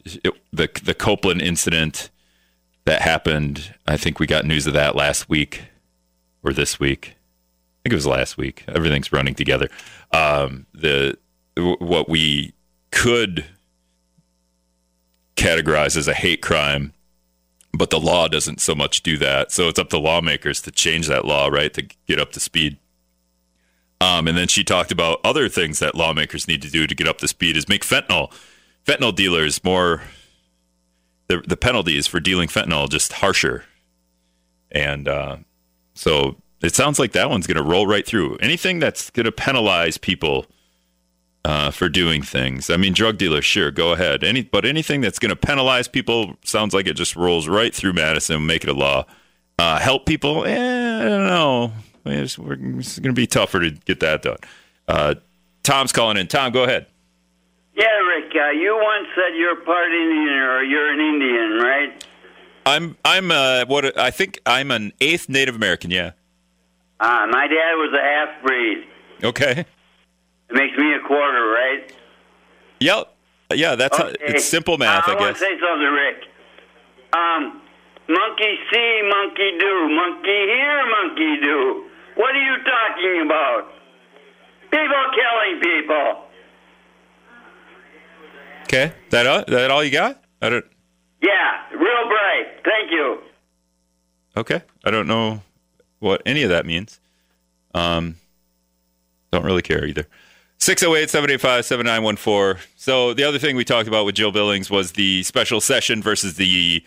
the 0.51 0.69
the 0.83 0.93
Copeland 0.93 1.41
incident 1.41 2.09
that 2.85 3.01
happened. 3.01 3.75
I 3.87 3.97
think 3.97 4.19
we 4.19 4.25
got 4.25 4.45
news 4.45 4.65
of 4.65 4.73
that 4.73 4.95
last 4.95 5.29
week 5.29 5.61
or 6.43 6.53
this 6.53 6.79
week. 6.79 7.09
I 7.09 7.79
think 7.83 7.93
it 7.93 7.95
was 7.95 8.07
last 8.07 8.37
week. 8.37 8.63
Everything's 8.67 9.11
running 9.11 9.35
together. 9.35 9.69
Um, 10.11 10.65
the 10.73 11.17
what 11.55 12.09
we 12.09 12.53
could 12.91 13.45
categorize 15.35 15.95
as 15.95 16.07
a 16.07 16.13
hate 16.13 16.41
crime, 16.41 16.93
but 17.73 17.89
the 17.89 17.99
law 17.99 18.27
doesn't 18.27 18.59
so 18.59 18.75
much 18.75 19.03
do 19.03 19.17
that. 19.17 19.51
So 19.51 19.67
it's 19.67 19.79
up 19.79 19.89
to 19.89 19.97
lawmakers 19.97 20.61
to 20.63 20.71
change 20.71 21.07
that 21.07 21.25
law, 21.25 21.47
right, 21.47 21.73
to 21.73 21.87
get 22.07 22.19
up 22.19 22.31
to 22.33 22.39
speed. 22.39 22.77
Um, 24.01 24.27
and 24.27 24.37
then 24.37 24.47
she 24.47 24.63
talked 24.63 24.91
about 24.91 25.19
other 25.23 25.49
things 25.49 25.79
that 25.79 25.95
lawmakers 25.95 26.47
need 26.47 26.61
to 26.61 26.69
do 26.69 26.87
to 26.87 26.95
get 26.95 27.07
up 27.07 27.17
to 27.19 27.27
speed 27.27 27.57
is 27.57 27.67
make 27.67 27.83
fentanyl 27.83 28.31
fentanyl 28.85 29.13
dealers 29.13 29.61
more 29.63 30.03
the 31.27 31.43
the 31.45 31.57
penalties 31.57 32.07
for 32.07 32.19
dealing 32.19 32.47
fentanyl 32.47 32.89
just 32.89 33.13
harsher. 33.13 33.65
And 34.71 35.07
uh, 35.07 35.37
so 35.95 36.37
it 36.61 36.75
sounds 36.75 36.99
like 36.99 37.11
that 37.13 37.29
one's 37.29 37.47
going 37.47 37.57
to 37.57 37.63
roll 37.63 37.87
right 37.87 38.05
through. 38.05 38.37
Anything 38.37 38.79
that's 38.79 39.09
going 39.09 39.25
to 39.25 39.31
penalize 39.31 39.97
people 39.97 40.45
uh, 41.49 41.71
for 41.71 41.89
doing 41.89 42.21
things. 42.21 42.69
I 42.69 42.77
mean, 42.77 42.93
drug 42.93 43.17
dealers, 43.17 43.43
sure, 43.43 43.71
go 43.71 43.93
ahead. 43.93 44.23
Any, 44.23 44.43
but 44.43 44.65
anything 44.65 45.01
that's 45.01 45.17
going 45.17 45.31
to 45.31 45.35
penalize 45.35 45.87
people 45.87 46.37
sounds 46.43 46.75
like 46.75 46.85
it 46.85 46.93
just 46.93 47.15
rolls 47.15 47.47
right 47.47 47.73
through 47.73 47.93
Madison, 47.93 48.45
make 48.45 48.63
it 48.63 48.69
a 48.69 48.73
law. 48.73 49.07
Uh, 49.57 49.79
help 49.79 50.05
people, 50.05 50.45
eh, 50.45 50.99
I 50.99 51.03
don't 51.05 51.25
know. 51.25 51.73
It's, 52.05 52.37
it's 52.37 52.99
going 52.99 53.15
to 53.15 53.19
be 53.19 53.25
tougher 53.25 53.61
to 53.61 53.71
get 53.71 53.99
that 54.01 54.21
done. 54.21 54.37
Uh, 54.87 55.15
Tom's 55.63 55.91
calling 55.91 56.17
in. 56.17 56.27
Tom, 56.27 56.51
go 56.51 56.65
ahead. 56.65 56.85
Yeah, 57.75 57.85
Rick. 57.85 58.31
Uh, 58.35 58.51
you 58.51 58.75
once 58.79 59.07
said 59.15 59.35
you're 59.35 59.55
part 59.55 59.91
Indian 59.91 60.27
or 60.27 60.63
you're 60.63 60.93
an 60.93 60.99
Indian, 60.99 61.59
right? 61.63 62.05
I'm. 62.65 62.97
I'm. 63.03 63.31
Uh, 63.31 63.65
what 63.65 63.97
I 63.97 64.11
think 64.11 64.39
I'm 64.45 64.69
an 64.69 64.91
eighth 65.01 65.29
Native 65.29 65.55
American. 65.55 65.89
Yeah. 65.89 66.11
Uh, 66.99 67.25
my 67.29 67.47
dad 67.47 67.73
was 67.75 67.93
a 67.93 68.03
half 68.03 68.43
breed. 68.43 68.85
Okay. 69.23 69.65
It 70.49 70.55
makes 70.55 70.77
me 70.77 70.93
a 70.93 70.99
quarter, 71.07 71.45
right? 71.51 71.93
Yep. 72.79 73.15
Yeah, 73.53 73.75
that's 73.75 73.99
okay. 73.99 74.15
how, 74.19 74.33
it's 74.33 74.45
simple 74.45 74.77
math, 74.77 75.07
uh, 75.07 75.11
I, 75.11 75.15
I 75.15 75.19
guess. 75.19 75.21
I 75.21 75.25
want 75.25 75.37
to 75.37 75.41
say 75.41 75.59
something, 75.59 75.93
Rick. 75.93 76.17
Um, 77.13 77.61
monkey 78.07 78.57
see, 78.71 79.01
monkey 79.09 79.57
do, 79.59 79.89
monkey 79.89 80.45
hear, 80.45 80.85
monkey 80.89 81.41
do. 81.41 81.85
What 82.15 82.35
are 82.35 82.43
you 82.43 82.57
talking 82.63 83.21
about? 83.25 83.73
People 84.69 85.03
killing 85.15 85.61
people. 85.61 86.25
Okay, 88.63 88.93
that 89.09 89.25
all, 89.25 89.43
that 89.47 89.71
all 89.71 89.83
you 89.83 89.89
got? 89.89 90.23
I 90.41 90.49
don't. 90.49 90.65
Yeah, 91.23 91.69
real 91.71 92.07
bright. 92.07 92.63
Thank 92.63 92.91
you. 92.91 93.19
Okay, 94.37 94.61
I 94.85 94.91
don't 94.91 95.07
know 95.07 95.41
what 95.99 96.21
any 96.25 96.43
of 96.43 96.49
that 96.49 96.67
means. 96.67 96.99
Um, 97.73 98.15
don't 99.31 99.43
really 99.43 99.63
care 99.63 99.85
either. 99.85 100.05
608 100.59 101.09
785 101.09 101.65
7914. 101.65 102.63
So, 102.75 103.13
the 103.13 103.23
other 103.23 103.39
thing 103.39 103.55
we 103.55 103.63
talked 103.63 103.87
about 103.87 104.05
with 104.05 104.15
Jill 104.15 104.31
Billings 104.31 104.69
was 104.69 104.93
the 104.93 105.23
special 105.23 105.61
session 105.61 106.01
versus 106.01 106.35
the 106.35 106.83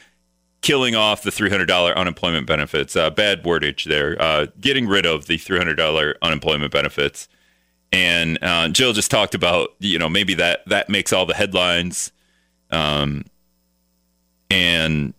killing 0.61 0.94
off 0.94 1.22
the 1.22 1.30
$300 1.30 1.94
unemployment 1.94 2.46
benefits. 2.46 2.94
Uh, 2.94 3.11
bad 3.11 3.42
wordage 3.42 3.85
there. 3.85 4.20
Uh, 4.20 4.46
getting 4.61 4.87
rid 4.87 5.04
of 5.04 5.26
the 5.26 5.37
$300 5.37 6.14
unemployment 6.22 6.72
benefits. 6.72 7.28
And 7.92 8.38
uh, 8.42 8.68
Jill 8.68 8.92
just 8.92 9.11
talked 9.11 9.35
about, 9.35 9.70
you 9.80 9.98
know, 9.98 10.08
maybe 10.08 10.35
that, 10.35 10.66
that 10.66 10.88
makes 10.88 11.12
all 11.12 11.26
the 11.26 11.35
headlines. 11.35 12.12
Um, 12.70 13.24
and, 14.50 15.12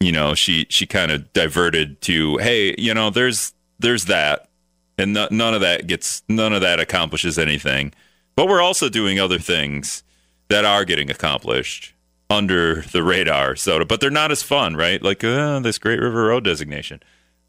you 0.00 0.12
know, 0.12 0.34
she, 0.34 0.66
she 0.70 0.86
kind 0.86 1.10
of 1.10 1.32
diverted 1.32 2.00
to, 2.02 2.38
hey, 2.38 2.74
you 2.78 2.94
know, 2.94 3.10
there's, 3.10 3.52
there's 3.78 4.06
that. 4.06 4.48
And 4.96 5.12
no, 5.12 5.28
none 5.30 5.54
of 5.54 5.60
that 5.60 5.86
gets, 5.86 6.22
none 6.28 6.52
of 6.52 6.60
that 6.60 6.78
accomplishes 6.80 7.38
anything. 7.38 7.92
But 8.36 8.48
we're 8.48 8.62
also 8.62 8.88
doing 8.88 9.18
other 9.18 9.38
things 9.38 10.02
that 10.48 10.64
are 10.64 10.84
getting 10.84 11.10
accomplished 11.10 11.94
under 12.30 12.82
the 12.82 13.02
radar. 13.02 13.56
So, 13.56 13.84
but 13.84 14.00
they're 14.00 14.10
not 14.10 14.30
as 14.30 14.42
fun, 14.42 14.76
right? 14.76 15.02
Like 15.02 15.22
uh, 15.24 15.60
this 15.60 15.78
Great 15.78 16.00
River 16.00 16.26
Road 16.26 16.44
designation. 16.44 17.02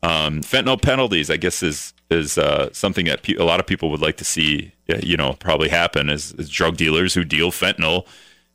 Um, 0.04 0.42
fentanyl 0.42 0.82
penalties, 0.82 1.30
I 1.30 1.38
guess, 1.38 1.64
is 1.64 1.94
is 2.12 2.38
uh, 2.38 2.72
something 2.72 3.08
that 3.08 3.24
pe- 3.24 3.36
a 3.36 3.44
lot 3.44 3.60
of 3.60 3.66
people 3.66 3.90
would 3.90 4.02
like 4.02 4.18
to 4.18 4.26
see. 4.26 4.74
You 4.88 5.18
know, 5.18 5.34
probably 5.34 5.70
happen 5.70 6.10
is, 6.10 6.34
is 6.34 6.50
drug 6.50 6.78
dealers 6.78 7.16
who 7.16 7.24
deal 7.24 7.52
fentanyl 7.52 8.06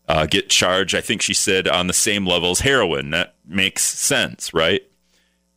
uh, 0.09 0.27
get 0.27 0.49
charged. 0.49 0.95
I 0.95 1.01
think 1.01 1.23
she 1.23 1.35
said 1.35 1.67
on 1.67 1.89
the 1.89 1.93
same 1.93 2.25
level 2.25 2.53
as 2.53 2.61
heroin. 2.61 3.11
That 3.11 3.35
makes 3.45 3.83
sense, 3.83 4.55
right? 4.55 4.83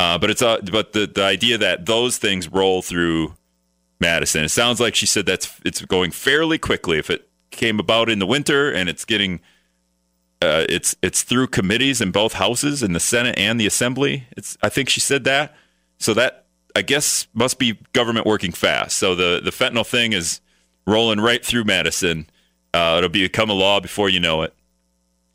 Uh, 0.03 0.17
but 0.17 0.29
it's 0.29 0.41
uh, 0.41 0.57
but 0.69 0.91
the 0.91 1.07
the 1.07 1.23
idea 1.23 1.57
that 1.57 1.85
those 1.85 2.17
things 2.17 2.49
roll 2.49 2.81
through 2.81 3.35
Madison. 4.01 4.43
It 4.43 4.49
sounds 4.49 4.81
like 4.81 4.95
she 4.95 5.05
said 5.05 5.25
that's 5.25 5.61
it's 5.63 5.81
going 5.85 6.11
fairly 6.11 6.57
quickly. 6.57 6.97
If 6.97 7.09
it 7.09 7.29
came 7.51 7.79
about 7.79 8.09
in 8.09 8.19
the 8.19 8.25
winter 8.25 8.69
and 8.69 8.89
it's 8.89 9.05
getting 9.05 9.39
uh, 10.41 10.65
it's 10.67 10.93
it's 11.01 11.23
through 11.23 11.47
committees 11.47 12.01
in 12.01 12.11
both 12.11 12.33
houses, 12.33 12.83
in 12.83 12.91
the 12.91 12.99
Senate 12.99 13.39
and 13.39 13.57
the 13.57 13.65
Assembly. 13.65 14.27
It's 14.35 14.57
I 14.61 14.67
think 14.67 14.89
she 14.89 14.99
said 14.99 15.23
that. 15.23 15.55
So 15.99 16.13
that 16.15 16.47
I 16.75 16.81
guess 16.81 17.27
must 17.33 17.57
be 17.57 17.79
government 17.93 18.25
working 18.25 18.51
fast. 18.51 18.97
So 18.97 19.15
the 19.15 19.39
the 19.41 19.51
fentanyl 19.51 19.87
thing 19.87 20.11
is 20.11 20.41
rolling 20.85 21.21
right 21.21 21.45
through 21.45 21.63
Madison. 21.63 22.27
Uh, 22.73 22.95
it'll 22.97 23.09
become 23.09 23.49
a 23.49 23.53
law 23.53 23.79
before 23.79 24.09
you 24.09 24.19
know 24.19 24.41
it. 24.41 24.53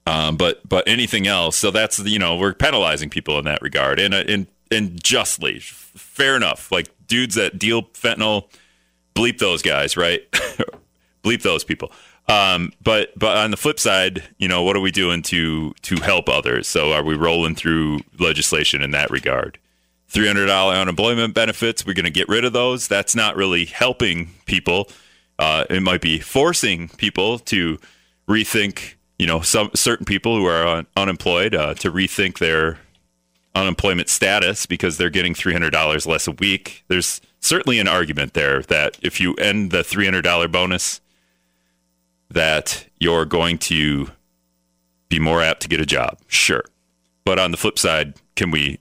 Um, 0.06 0.36
but 0.36 0.68
but 0.68 0.86
anything 0.86 1.26
else, 1.26 1.56
so 1.56 1.70
that's 1.70 1.98
you 2.00 2.18
know 2.18 2.36
we're 2.36 2.52
penalizing 2.52 3.08
people 3.08 3.38
in 3.38 3.46
that 3.46 3.62
regard, 3.62 3.98
and 3.98 4.12
uh, 4.12 4.24
and 4.28 4.46
and 4.70 5.02
justly, 5.02 5.60
fair 5.60 6.36
enough. 6.36 6.70
Like 6.70 6.88
dudes 7.06 7.34
that 7.34 7.58
deal 7.58 7.82
fentanyl, 7.82 8.50
bleep 9.14 9.38
those 9.38 9.62
guys, 9.62 9.96
right? 9.96 10.22
bleep 11.22 11.42
those 11.42 11.64
people. 11.64 11.92
Um, 12.28 12.72
but 12.82 13.18
but 13.18 13.36
on 13.38 13.50
the 13.50 13.56
flip 13.56 13.80
side, 13.80 14.22
you 14.36 14.48
know, 14.48 14.62
what 14.62 14.76
are 14.76 14.80
we 14.80 14.90
doing 14.90 15.22
to 15.22 15.72
to 15.82 15.96
help 15.96 16.28
others? 16.28 16.68
So 16.68 16.92
are 16.92 17.02
we 17.02 17.14
rolling 17.14 17.54
through 17.54 18.00
legislation 18.18 18.82
in 18.82 18.90
that 18.90 19.10
regard? 19.10 19.58
Three 20.08 20.26
hundred 20.26 20.46
dollar 20.46 20.74
unemployment 20.74 21.34
benefits. 21.34 21.86
We're 21.86 21.94
going 21.94 22.04
to 22.04 22.10
get 22.10 22.28
rid 22.28 22.44
of 22.44 22.52
those. 22.52 22.86
That's 22.86 23.14
not 23.14 23.36
really 23.36 23.64
helping 23.64 24.30
people. 24.44 24.88
Uh, 25.38 25.64
it 25.70 25.82
might 25.82 26.00
be 26.00 26.18
forcing 26.18 26.88
people 26.88 27.38
to 27.40 27.78
rethink. 28.28 28.94
You 29.18 29.26
know, 29.26 29.40
some 29.40 29.70
certain 29.74 30.04
people 30.06 30.36
who 30.36 30.46
are 30.46 30.66
un- 30.66 30.86
unemployed 30.96 31.54
uh, 31.54 31.74
to 31.74 31.90
rethink 31.90 32.38
their 32.38 32.78
unemployment 33.58 34.08
status 34.08 34.66
because 34.66 34.96
they're 34.96 35.10
getting 35.10 35.34
three 35.34 35.52
hundred 35.52 35.70
dollars 35.70 36.06
less 36.06 36.26
a 36.26 36.32
week. 36.32 36.84
There's 36.88 37.20
certainly 37.40 37.78
an 37.78 37.88
argument 37.88 38.34
there 38.34 38.62
that 38.62 38.98
if 39.02 39.20
you 39.20 39.34
end 39.34 39.70
the 39.70 39.84
three 39.84 40.04
hundred 40.04 40.22
dollar 40.22 40.48
bonus 40.48 41.00
that 42.30 42.86
you're 42.98 43.24
going 43.24 43.58
to 43.58 44.10
be 45.08 45.18
more 45.18 45.42
apt 45.42 45.62
to 45.62 45.68
get 45.68 45.80
a 45.80 45.86
job. 45.86 46.18
Sure. 46.26 46.64
But 47.24 47.38
on 47.38 47.50
the 47.50 47.56
flip 47.56 47.78
side, 47.78 48.14
can 48.36 48.50
we 48.50 48.78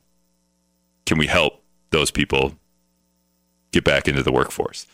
can 1.06 1.18
we 1.18 1.28
help 1.28 1.64
those 1.90 2.12
people 2.12 2.56
get 3.72 3.84
back 3.84 4.08
into 4.08 4.24
the 4.24 4.32
workforce? 4.32 4.86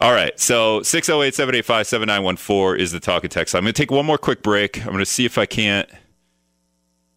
All 0.00 0.12
right. 0.12 0.38
So 0.38 0.82
608 0.82 1.34
785 1.34 1.86
7914 1.86 2.80
is 2.80 2.92
the 2.92 3.00
talk 3.00 3.24
and 3.24 3.30
text. 3.30 3.54
I'm 3.54 3.62
going 3.62 3.74
to 3.74 3.82
take 3.82 3.90
one 3.90 4.06
more 4.06 4.18
quick 4.18 4.42
break. 4.42 4.78
I'm 4.78 4.92
going 4.92 4.98
to 4.98 5.06
see 5.06 5.24
if 5.24 5.38
I 5.38 5.46
can't 5.46 5.88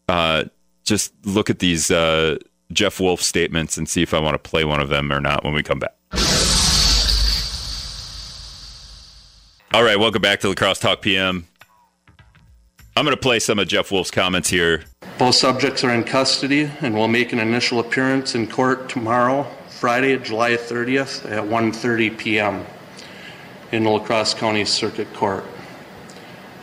uh, 0.09 0.45
just 0.91 1.13
look 1.25 1.49
at 1.49 1.59
these 1.59 1.89
uh, 1.89 2.37
Jeff 2.73 2.99
Wolf 2.99 3.21
statements 3.21 3.77
and 3.77 3.87
see 3.87 4.01
if 4.01 4.13
I 4.13 4.19
want 4.19 4.33
to 4.33 4.49
play 4.49 4.65
one 4.65 4.81
of 4.81 4.89
them 4.89 5.09
or 5.09 5.21
not 5.21 5.45
when 5.45 5.53
we 5.53 5.63
come 5.63 5.79
back. 5.79 5.95
All 9.73 9.83
right, 9.83 9.97
welcome 9.97 10.21
back 10.21 10.41
to 10.41 10.49
La 10.49 10.53
Crosse 10.53 10.79
Talk 10.79 11.01
PM. 11.01 11.47
I'm 12.97 13.05
going 13.05 13.15
to 13.15 13.21
play 13.21 13.39
some 13.39 13.57
of 13.57 13.69
Jeff 13.69 13.89
Wolf's 13.89 14.11
comments 14.11 14.49
here. 14.49 14.83
Both 15.17 15.35
subjects 15.35 15.85
are 15.85 15.93
in 15.93 16.03
custody 16.03 16.69
and 16.81 16.93
will 16.93 17.07
make 17.07 17.31
an 17.31 17.39
initial 17.39 17.79
appearance 17.79 18.35
in 18.35 18.47
court 18.47 18.89
tomorrow, 18.89 19.47
Friday, 19.69 20.17
July 20.17 20.57
30th 20.57 21.25
at 21.31 21.41
1:30 21.41 22.17
p.m. 22.17 22.65
in 23.71 23.85
the 23.85 23.89
La 23.89 23.99
Crosse 23.99 24.33
County 24.33 24.65
Circuit 24.65 25.13
Court. 25.13 25.45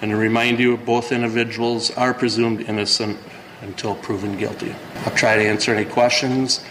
And 0.02 0.10
to 0.10 0.18
remind 0.18 0.60
you, 0.60 0.76
both 0.76 1.12
individuals 1.12 1.90
are 1.92 2.12
presumed 2.12 2.60
innocent 2.60 3.18
until 3.62 3.94
proven 3.96 4.36
guilty. 4.36 4.74
I'll 5.04 5.14
try 5.14 5.36
to 5.36 5.42
answer 5.42 5.74
any 5.74 5.88
questions. 5.88 6.64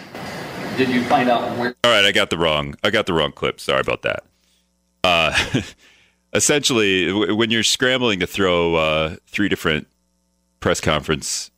Did 0.78 0.90
you 0.90 1.04
find 1.04 1.30
out 1.30 1.58
where? 1.58 1.76
All 1.84 1.92
right, 1.92 2.06
I 2.06 2.12
got 2.12 2.30
the 2.30 2.38
wrong. 2.38 2.76
I 2.84 2.90
got 2.90 3.06
the 3.06 3.14
wrong 3.14 3.32
clip. 3.32 3.60
Sorry 3.60 3.80
about 3.80 4.04
that. 4.04 4.24
Uh, 5.04 5.62
essentially, 6.34 7.12
when 7.34 7.50
you're 7.50 7.64
scrambling 7.64 8.20
to 8.20 8.28
throw 8.28 8.76
uh, 8.76 9.16
three 9.28 9.50
different 9.50 9.88
press 10.60 10.80
conference 10.80 11.52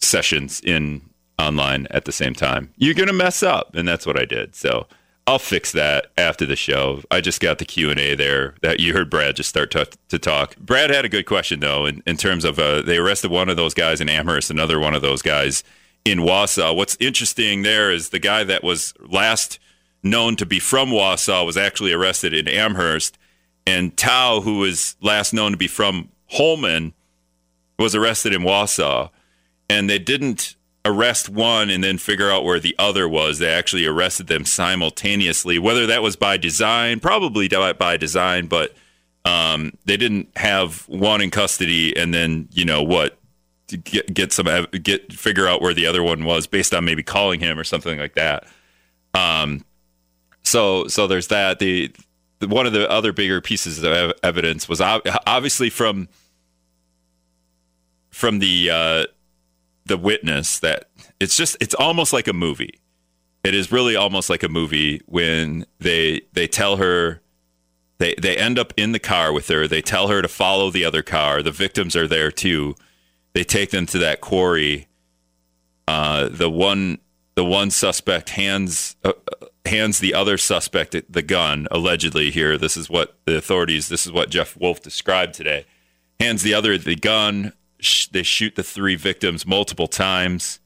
sessions 0.00 0.60
in 0.60 1.02
online 1.38 1.86
at 1.90 2.04
the 2.04 2.12
same 2.12 2.34
time, 2.34 2.72
you're 2.76 2.94
gonna 2.94 3.12
mess 3.12 3.42
up, 3.42 3.74
and 3.74 3.86
that's 3.86 4.06
what 4.06 4.18
I 4.18 4.24
did. 4.24 4.54
So 4.54 4.86
I'll 5.26 5.38
fix 5.38 5.70
that 5.72 6.08
after 6.18 6.44
the 6.44 6.56
show. 6.56 7.02
I 7.10 7.20
just 7.20 7.40
got 7.40 7.58
the 7.58 7.64
Q 7.64 7.90
and 7.90 8.00
A 8.00 8.14
there 8.14 8.54
that 8.62 8.80
you 8.80 8.92
heard 8.92 9.08
Brad 9.08 9.36
just 9.36 9.48
start 9.48 9.70
to, 9.72 9.86
to 10.08 10.18
talk. 10.18 10.56
Brad 10.56 10.90
had 10.90 11.04
a 11.04 11.08
good 11.08 11.26
question 11.26 11.60
though, 11.60 11.86
in, 11.86 12.02
in 12.06 12.16
terms 12.16 12.44
of 12.44 12.58
uh, 12.58 12.82
they 12.82 12.96
arrested 12.96 13.30
one 13.30 13.48
of 13.48 13.56
those 13.56 13.74
guys 13.74 14.00
in 14.00 14.08
Amherst, 14.08 14.50
another 14.50 14.80
one 14.80 14.94
of 14.94 15.02
those 15.02 15.22
guys 15.22 15.62
in 16.04 16.20
Wausau. 16.20 16.74
What's 16.74 16.96
interesting 16.98 17.62
there 17.62 17.92
is 17.92 18.08
the 18.08 18.18
guy 18.18 18.42
that 18.44 18.64
was 18.64 18.94
last 18.98 19.60
known 20.02 20.34
to 20.36 20.46
be 20.46 20.58
from 20.58 20.90
Wausau 20.90 21.46
was 21.46 21.56
actually 21.56 21.92
arrested 21.92 22.34
in 22.34 22.48
Amherst 22.48 23.16
and 23.66 23.96
Tao, 23.96 24.40
who 24.40 24.58
was 24.58 24.96
last 25.00 25.32
known 25.32 25.52
to 25.52 25.56
be 25.56 25.68
from 25.68 26.08
Holmen, 26.26 26.94
was 27.78 27.94
arrested 27.94 28.32
in 28.32 28.42
Wausau. 28.42 29.10
And 29.70 29.88
they 29.88 29.98
didn't 29.98 30.56
arrest 30.84 31.28
one 31.28 31.70
and 31.70 31.82
then 31.82 31.98
figure 31.98 32.30
out 32.30 32.44
where 32.44 32.58
the 32.58 32.74
other 32.78 33.08
was. 33.08 33.38
They 33.38 33.52
actually 33.52 33.86
arrested 33.86 34.26
them 34.26 34.44
simultaneously. 34.44 35.58
Whether 35.58 35.86
that 35.86 36.02
was 36.02 36.16
by 36.16 36.36
design, 36.36 37.00
probably 37.00 37.48
by 37.48 37.96
design, 37.96 38.46
but 38.46 38.74
um, 39.24 39.72
they 39.84 39.96
didn't 39.96 40.28
have 40.36 40.88
one 40.88 41.20
in 41.20 41.30
custody 41.30 41.96
and 41.96 42.12
then 42.12 42.48
you 42.50 42.64
know 42.64 42.82
what 42.82 43.18
get 43.84 44.12
get 44.12 44.32
some 44.32 44.66
get 44.82 45.12
figure 45.12 45.46
out 45.46 45.62
where 45.62 45.74
the 45.74 45.86
other 45.86 46.02
one 46.02 46.24
was 46.24 46.46
based 46.46 46.74
on 46.74 46.84
maybe 46.84 47.02
calling 47.02 47.40
him 47.40 47.58
or 47.58 47.64
something 47.64 47.98
like 47.98 48.14
that. 48.14 48.44
Um, 49.14 49.64
so 50.42 50.88
so 50.88 51.06
there's 51.06 51.28
that. 51.28 51.58
The 51.58 51.92
one 52.40 52.66
of 52.66 52.72
the 52.72 52.90
other 52.90 53.12
bigger 53.12 53.40
pieces 53.40 53.82
of 53.82 54.12
evidence 54.22 54.68
was 54.68 54.80
obviously 54.80 55.70
from 55.70 56.08
from 58.10 58.40
the 58.40 58.70
uh, 58.70 59.04
the 59.92 59.98
witness 59.98 60.58
that 60.60 60.88
it's 61.20 61.36
just 61.36 61.54
it's 61.60 61.74
almost 61.74 62.14
like 62.14 62.26
a 62.26 62.32
movie. 62.32 62.80
It 63.44 63.54
is 63.54 63.70
really 63.70 63.94
almost 63.94 64.30
like 64.30 64.42
a 64.42 64.48
movie 64.48 65.02
when 65.04 65.66
they 65.80 66.22
they 66.32 66.46
tell 66.46 66.78
her 66.78 67.20
they 67.98 68.14
they 68.14 68.38
end 68.38 68.58
up 68.58 68.72
in 68.78 68.92
the 68.92 68.98
car 68.98 69.34
with 69.34 69.48
her. 69.48 69.68
They 69.68 69.82
tell 69.82 70.08
her 70.08 70.22
to 70.22 70.28
follow 70.28 70.70
the 70.70 70.82
other 70.86 71.02
car. 71.02 71.42
The 71.42 71.50
victims 71.50 71.94
are 71.94 72.08
there 72.08 72.32
too. 72.32 72.74
They 73.34 73.44
take 73.44 73.68
them 73.68 73.84
to 73.86 73.98
that 73.98 74.22
quarry. 74.22 74.88
Uh, 75.86 76.30
the 76.30 76.48
one 76.48 76.98
the 77.34 77.44
one 77.44 77.70
suspect 77.70 78.30
hands 78.30 78.96
a, 79.04 79.12
hands 79.66 79.98
the 79.98 80.14
other 80.14 80.38
suspect 80.38 80.96
the 81.06 81.22
gun, 81.22 81.68
allegedly 81.70 82.30
here. 82.30 82.56
This 82.56 82.78
is 82.78 82.88
what 82.88 83.18
the 83.26 83.36
authorities, 83.36 83.90
this 83.90 84.06
is 84.06 84.12
what 84.12 84.30
Jeff 84.30 84.56
Wolf 84.56 84.80
described 84.80 85.34
today. 85.34 85.66
Hands 86.18 86.40
the 86.40 86.54
other 86.54 86.78
the 86.78 86.96
gun. 86.96 87.52
Sh- 87.82 88.06
they 88.08 88.22
shoot 88.22 88.54
the 88.54 88.62
three 88.62 88.96
victims 88.96 89.46
multiple 89.46 89.86
times, 89.86 90.60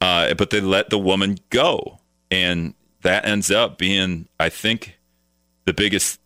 uh, 0.00 0.34
but 0.34 0.50
they 0.50 0.60
let 0.60 0.90
the 0.90 0.98
woman 0.98 1.38
go. 1.50 1.98
And 2.30 2.74
that 3.02 3.24
ends 3.26 3.50
up 3.50 3.78
being, 3.78 4.28
I 4.38 4.48
think, 4.48 4.98
the 5.64 5.74
biggest 5.74 6.18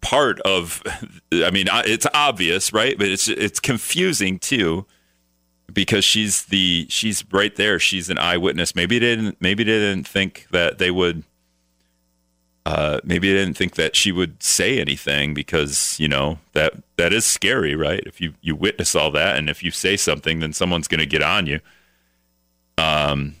part 0.00 0.38
of 0.42 0.80
i 1.32 1.50
mean 1.50 1.66
it's 1.72 2.06
obvious 2.14 2.72
right 2.72 2.96
but 2.98 3.08
it's 3.08 3.26
it's 3.26 3.58
confusing 3.58 4.38
too 4.38 4.86
because 5.72 6.04
she's 6.04 6.44
the 6.46 6.86
she's 6.88 7.24
right 7.30 7.54
there. 7.56 7.78
She's 7.78 8.10
an 8.10 8.18
eyewitness. 8.18 8.74
Maybe 8.74 8.98
they 8.98 9.16
didn't 9.16 9.36
maybe 9.40 9.64
they 9.64 9.78
didn't 9.78 10.06
think 10.06 10.46
that 10.50 10.78
they 10.78 10.90
would. 10.90 11.24
Uh, 12.66 13.00
maybe 13.02 13.30
I 13.30 13.34
didn't 13.34 13.56
think 13.56 13.76
that 13.76 13.96
she 13.96 14.12
would 14.12 14.42
say 14.42 14.78
anything 14.78 15.32
because 15.32 15.98
you 15.98 16.08
know 16.08 16.38
that 16.52 16.74
that 16.96 17.12
is 17.12 17.24
scary, 17.24 17.74
right? 17.74 18.02
If 18.04 18.20
you 18.20 18.34
you 18.42 18.54
witness 18.54 18.94
all 18.94 19.10
that, 19.12 19.36
and 19.36 19.48
if 19.48 19.62
you 19.62 19.70
say 19.70 19.96
something, 19.96 20.40
then 20.40 20.52
someone's 20.52 20.88
going 20.88 21.00
to 21.00 21.06
get 21.06 21.22
on 21.22 21.46
you. 21.46 21.60
Um, 22.76 23.36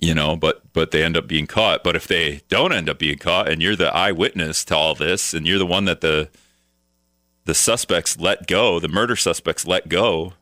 you 0.00 0.14
know, 0.14 0.36
but 0.36 0.72
but 0.72 0.90
they 0.90 1.04
end 1.04 1.16
up 1.16 1.26
being 1.26 1.46
caught. 1.46 1.84
But 1.84 1.94
if 1.96 2.08
they 2.08 2.40
don't 2.48 2.72
end 2.72 2.88
up 2.88 2.98
being 2.98 3.18
caught, 3.18 3.48
and 3.48 3.62
you're 3.62 3.76
the 3.76 3.94
eyewitness 3.94 4.64
to 4.66 4.76
all 4.76 4.94
this, 4.94 5.32
and 5.32 5.46
you're 5.46 5.58
the 5.58 5.66
one 5.66 5.84
that 5.84 6.00
the 6.00 6.28
the 7.44 7.54
suspects 7.54 8.18
let 8.18 8.46
go, 8.46 8.78
the 8.78 8.88
murder 8.88 9.16
suspects 9.16 9.66
let 9.66 9.88
go, 9.88 10.34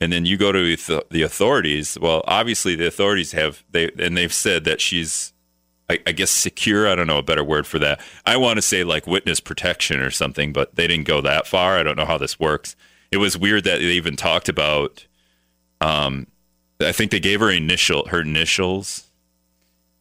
and 0.00 0.12
then 0.12 0.26
you 0.26 0.36
go 0.36 0.52
to 0.52 0.76
the 1.10 1.22
authorities. 1.22 1.98
Well, 2.00 2.22
obviously 2.26 2.74
the 2.74 2.86
authorities 2.86 3.32
have 3.32 3.64
they 3.70 3.90
and 3.98 4.16
they've 4.16 4.32
said 4.32 4.64
that 4.64 4.80
she's, 4.80 5.32
I, 5.90 5.98
I, 6.06 6.12
guess, 6.12 6.30
secure. 6.30 6.88
I 6.88 6.94
don't 6.94 7.06
know 7.06 7.18
a 7.18 7.22
better 7.22 7.44
word 7.44 7.66
for 7.66 7.78
that. 7.78 8.00
I 8.24 8.36
want 8.36 8.56
to 8.56 8.62
say 8.62 8.84
like 8.84 9.06
witness 9.06 9.40
protection 9.40 10.00
or 10.00 10.10
something, 10.10 10.52
but 10.52 10.74
they 10.76 10.86
didn't 10.86 11.06
go 11.06 11.20
that 11.20 11.46
far. 11.46 11.78
I 11.78 11.82
don't 11.82 11.96
know 11.96 12.06
how 12.06 12.18
this 12.18 12.40
works. 12.40 12.74
It 13.10 13.18
was 13.18 13.36
weird 13.36 13.64
that 13.64 13.78
they 13.78 13.84
even 13.84 14.16
talked 14.16 14.48
about. 14.48 15.06
Um, 15.80 16.26
I 16.80 16.92
think 16.92 17.10
they 17.10 17.20
gave 17.20 17.40
her 17.40 17.50
initial 17.50 18.08
her 18.08 18.22
initials, 18.22 19.06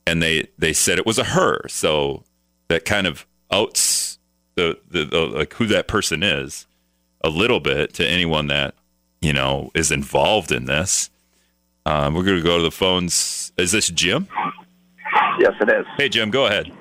and 0.07 0.21
they 0.21 0.47
they 0.57 0.73
said 0.73 0.97
it 0.97 1.05
was 1.05 1.19
a 1.19 1.23
her. 1.25 1.67
So 1.67 2.23
that 2.69 2.85
kind 2.85 3.05
of 3.05 3.27
outs 3.51 4.17
the, 4.55 4.79
the, 4.89 5.03
the 5.05 5.19
like 5.19 5.53
who 5.53 5.67
that 5.67 5.87
person 5.87 6.23
is 6.23 6.65
a 7.21 7.29
little 7.29 7.59
bit 7.59 7.93
to 7.95 8.07
anyone 8.07 8.47
that 8.47 8.73
you 9.23 9.31
know, 9.31 9.71
is 9.73 9.89
involved 9.89 10.51
in 10.51 10.65
this. 10.65 11.09
Um, 11.85 12.13
we're 12.13 12.23
going 12.23 12.37
to 12.37 12.43
go 12.43 12.57
to 12.57 12.63
the 12.63 12.71
phones. 12.71 13.53
Is 13.57 13.71
this 13.71 13.87
Jim? 13.87 14.27
Yes, 15.39 15.53
it 15.61 15.69
is. 15.69 15.85
Hey, 15.97 16.09
Jim, 16.09 16.31
go 16.31 16.45
ahead. 16.45 16.71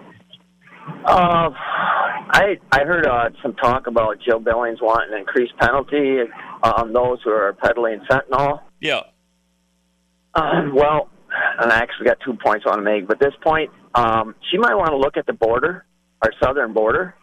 Uh, 1.05 1.51
I 1.55 2.59
I 2.71 2.85
heard 2.85 3.07
uh, 3.07 3.31
some 3.43 3.55
talk 3.55 3.87
about 3.87 4.19
Joe 4.27 4.39
Billings 4.39 4.81
wanting 4.81 5.15
an 5.15 5.21
increased 5.21 5.57
penalty 5.59 6.19
on 6.63 6.93
those 6.93 7.19
who 7.25 7.31
are 7.31 7.53
peddling 7.55 8.01
fentanyl. 8.11 8.61
Yeah. 8.81 9.03
Uh, 10.35 10.71
well, 10.75 11.11
and 11.61 11.73
I 11.73 11.79
actually 11.79 12.07
got 12.07 12.19
two 12.25 12.35
points 12.35 12.65
I 12.67 12.71
want 12.71 12.81
to 12.81 12.85
make. 12.85 13.07
But 13.07 13.21
this 13.21 13.35
point, 13.43 13.71
um, 13.95 14.35
she 14.51 14.59
might 14.59 14.75
want 14.75 14.91
to 14.91 14.97
look 14.97 15.17
at 15.17 15.27
the 15.27 15.33
border, 15.33 15.85
our 16.23 16.33
southern 16.43 16.73
border. 16.73 17.15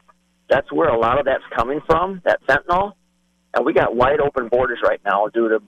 That's 0.50 0.72
where 0.72 0.90
a 0.90 0.98
lot 0.98 1.20
of 1.20 1.26
that's 1.26 1.44
coming 1.56 1.80
from, 1.88 2.22
that 2.26 2.40
fentanyl 2.48 2.94
and 3.54 3.66
we 3.66 3.74
got 3.74 3.96
wide 3.96 4.20
open 4.20 4.48
borders 4.48 4.80
right 4.84 5.02
now 5.06 5.28
due 5.28 5.50
to 5.50 5.62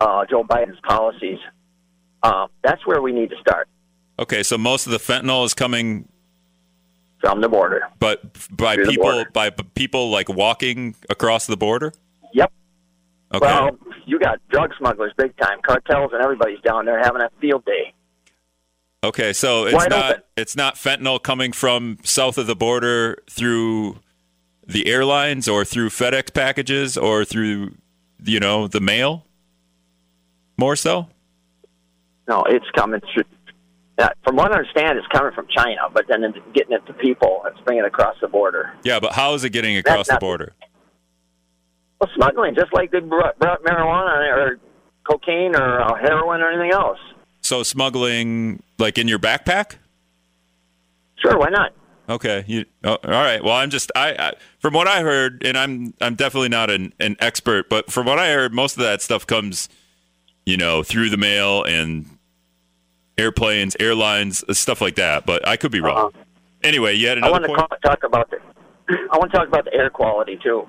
uh, 0.00 0.24
Joe 0.28 0.44
Biden's 0.44 0.80
policies. 0.86 1.38
Uh, 2.22 2.48
that's 2.62 2.84
where 2.86 3.00
we 3.00 3.12
need 3.12 3.30
to 3.30 3.36
start. 3.40 3.68
Okay, 4.18 4.42
so 4.42 4.58
most 4.58 4.86
of 4.86 4.92
the 4.92 4.98
fentanyl 4.98 5.44
is 5.44 5.54
coming 5.54 6.08
from 7.20 7.40
the 7.40 7.48
border, 7.48 7.82
but 7.98 8.22
by 8.56 8.76
people 8.76 9.24
by 9.32 9.50
people 9.50 10.10
like 10.10 10.28
walking 10.28 10.94
across 11.08 11.46
the 11.46 11.56
border. 11.56 11.92
Yep. 12.32 12.52
Okay. 13.34 13.46
Well, 13.46 13.78
you 14.06 14.18
got 14.18 14.40
drug 14.48 14.72
smugglers, 14.78 15.12
big 15.16 15.36
time 15.36 15.58
cartels, 15.66 16.12
and 16.12 16.22
everybody's 16.22 16.60
down 16.60 16.84
there 16.86 16.98
having 16.98 17.22
a 17.22 17.30
field 17.40 17.64
day. 17.64 17.92
Okay, 19.04 19.32
so 19.32 19.66
it's 19.66 19.74
Wide 19.74 19.90
not 19.90 20.10
open. 20.10 20.22
it's 20.36 20.56
not 20.56 20.74
fentanyl 20.74 21.22
coming 21.22 21.52
from 21.52 21.98
south 22.02 22.38
of 22.38 22.46
the 22.46 22.56
border 22.56 23.18
through 23.30 24.00
the 24.66 24.86
airlines 24.88 25.48
or 25.48 25.64
through 25.64 25.88
FedEx 25.90 26.34
packages 26.34 26.96
or 26.96 27.24
through 27.24 27.74
you 28.24 28.40
know 28.40 28.66
the 28.66 28.80
mail 28.80 29.24
more 30.58 30.76
so 30.76 31.08
no 32.28 32.42
it's 32.48 32.66
coming 32.76 33.00
through 33.12 33.22
uh, 33.98 34.08
from 34.24 34.36
what 34.36 34.52
I 34.52 34.58
understand, 34.58 34.98
it's 34.98 35.06
coming 35.08 35.32
from 35.34 35.46
China, 35.48 35.82
but 35.92 36.06
then 36.08 36.22
it's 36.24 36.38
getting 36.54 36.72
it 36.72 36.86
to 36.86 36.92
people. 36.94 37.42
It's 37.46 37.60
bringing 37.60 37.84
it 37.84 37.88
across 37.88 38.16
the 38.20 38.28
border. 38.28 38.72
Yeah, 38.84 39.00
but 39.00 39.12
how 39.12 39.34
is 39.34 39.44
it 39.44 39.50
getting 39.50 39.76
across 39.76 40.08
the 40.08 40.18
border? 40.18 40.54
Well, 42.00 42.10
smuggling, 42.14 42.54
just 42.54 42.72
like 42.72 42.92
they 42.92 43.00
brought, 43.00 43.38
brought 43.38 43.62
marijuana 43.64 44.36
or 44.36 44.60
cocaine 45.08 45.56
or 45.56 45.80
uh, 45.80 45.94
heroin 45.96 46.40
or 46.40 46.50
anything 46.50 46.72
else. 46.72 46.98
So 47.40 47.62
smuggling, 47.62 48.62
like 48.78 48.98
in 48.98 49.08
your 49.08 49.18
backpack? 49.18 49.76
Sure, 51.16 51.36
why 51.36 51.48
not? 51.48 51.72
Okay. 52.08 52.44
You, 52.46 52.64
oh, 52.84 52.98
all 53.02 53.10
right. 53.10 53.42
Well, 53.42 53.54
I'm 53.54 53.70
just 53.70 53.90
I, 53.94 54.10
I, 54.12 54.32
from 54.60 54.74
what 54.74 54.86
I 54.86 55.02
heard, 55.02 55.42
and 55.44 55.58
I'm 55.58 55.92
I'm 56.00 56.14
definitely 56.14 56.48
not 56.48 56.70
an, 56.70 56.92
an 57.00 57.16
expert, 57.20 57.68
but 57.68 57.90
from 57.90 58.06
what 58.06 58.18
I 58.18 58.32
heard, 58.32 58.54
most 58.54 58.76
of 58.76 58.82
that 58.82 59.02
stuff 59.02 59.26
comes, 59.26 59.68
you 60.46 60.56
know, 60.56 60.82
through 60.82 61.10
the 61.10 61.16
mail 61.16 61.64
and 61.64 62.06
airplanes, 63.18 63.76
airlines, 63.80 64.44
stuff 64.56 64.80
like 64.80 64.96
that. 64.96 65.26
But 65.26 65.46
I 65.46 65.56
could 65.56 65.72
be 65.72 65.80
wrong. 65.80 66.12
Uh-huh. 66.14 66.24
Anyway, 66.62 66.94
you 66.94 67.08
had 67.08 67.18
another 67.18 67.34
I 67.46 67.50
want 67.50 67.70
to 67.70 67.88
talk 67.88 68.04
about 68.04 68.30
the 68.30 68.38
I 69.12 69.18
want 69.18 69.30
to 69.32 69.38
talk 69.38 69.48
about 69.48 69.64
the 69.64 69.74
air 69.74 69.90
quality 69.90 70.38
too. 70.42 70.66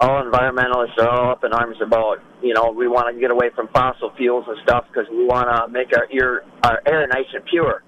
All 0.00 0.22
environmentalists 0.24 0.98
are 0.98 1.08
all 1.08 1.30
up 1.32 1.44
in 1.44 1.52
arms 1.52 1.76
about 1.80 2.18
you 2.42 2.54
know 2.54 2.72
we 2.76 2.88
want 2.88 3.14
to 3.14 3.20
get 3.20 3.30
away 3.30 3.50
from 3.54 3.68
fossil 3.68 4.12
fuels 4.16 4.44
and 4.48 4.58
stuff 4.64 4.86
because 4.88 5.08
we 5.10 5.24
want 5.24 5.48
to 5.48 5.68
make 5.68 5.96
our 5.96 6.08
air 6.12 6.44
our 6.64 6.82
air 6.86 7.06
nice 7.06 7.26
and 7.32 7.44
pure. 7.44 7.82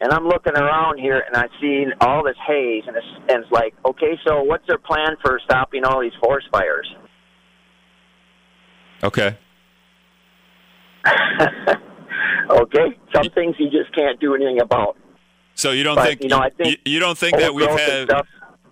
And 0.00 0.12
I'm 0.12 0.26
looking 0.26 0.54
around 0.54 0.98
here 0.98 1.22
and 1.26 1.36
I 1.36 1.48
see 1.60 1.86
all 2.02 2.22
this 2.22 2.36
haze, 2.46 2.84
and 2.86 2.96
it's, 2.96 3.06
and 3.30 3.42
it's 3.42 3.50
like, 3.50 3.74
okay, 3.84 4.18
so 4.26 4.42
what's 4.42 4.66
their 4.66 4.76
plan 4.76 5.16
for 5.22 5.40
stopping 5.44 5.84
all 5.84 6.02
these 6.02 6.12
forest 6.22 6.48
fires? 6.52 6.86
Okay. 9.02 9.38
okay, 12.50 12.98
some 13.14 13.30
things 13.30 13.56
you 13.58 13.70
just 13.70 13.94
can't 13.94 14.18
do 14.20 14.34
anything 14.34 14.60
about. 14.60 14.96
So 15.54 15.70
you 15.70 15.84
don't 15.84 15.96
but, 15.96 16.06
think 16.06 16.22
you 16.22 16.28
know? 16.28 16.38
I 16.38 16.50
think 16.50 16.78
you, 16.84 16.92
you 16.92 17.00
don't 17.00 17.16
think 17.16 17.38
that 17.38 17.54
we've 17.54 17.68
had. 17.68 18.10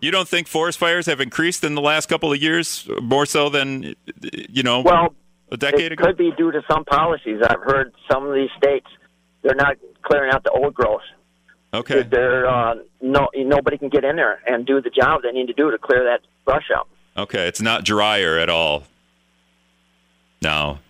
You 0.00 0.10
don't 0.10 0.28
think 0.28 0.48
forest 0.48 0.78
fires 0.78 1.06
have 1.06 1.20
increased 1.20 1.64
in 1.64 1.74
the 1.74 1.80
last 1.80 2.06
couple 2.10 2.30
of 2.30 2.42
years 2.42 2.86
more 3.00 3.24
so 3.24 3.48
than 3.48 3.94
you 4.20 4.62
know? 4.62 4.82
Well, 4.82 5.14
a 5.50 5.56
decade 5.56 5.86
it 5.86 5.92
ago. 5.92 6.04
Could 6.04 6.18
be 6.18 6.30
due 6.32 6.52
to 6.52 6.62
some 6.70 6.84
policies. 6.84 7.40
I've 7.42 7.62
heard 7.62 7.94
some 8.10 8.26
of 8.26 8.34
these 8.34 8.50
states 8.58 8.86
they're 9.42 9.54
not 9.54 9.76
clearing 10.02 10.32
out 10.32 10.44
the 10.44 10.50
old 10.50 10.74
growth. 10.74 11.02
Okay. 11.72 12.02
They're 12.02 12.48
uh, 12.48 12.76
no 13.00 13.28
nobody 13.34 13.78
can 13.78 13.88
get 13.88 14.04
in 14.04 14.16
there 14.16 14.40
and 14.46 14.66
do 14.66 14.80
the 14.80 14.90
job 14.90 15.22
they 15.22 15.32
need 15.32 15.46
to 15.46 15.52
do 15.52 15.70
to 15.70 15.78
clear 15.78 16.04
that 16.04 16.20
brush 16.44 16.70
out. 16.74 16.88
Okay, 17.16 17.46
it's 17.46 17.60
not 17.60 17.84
drier 17.84 18.38
at 18.38 18.48
all. 18.48 18.84
Now, 20.42 20.80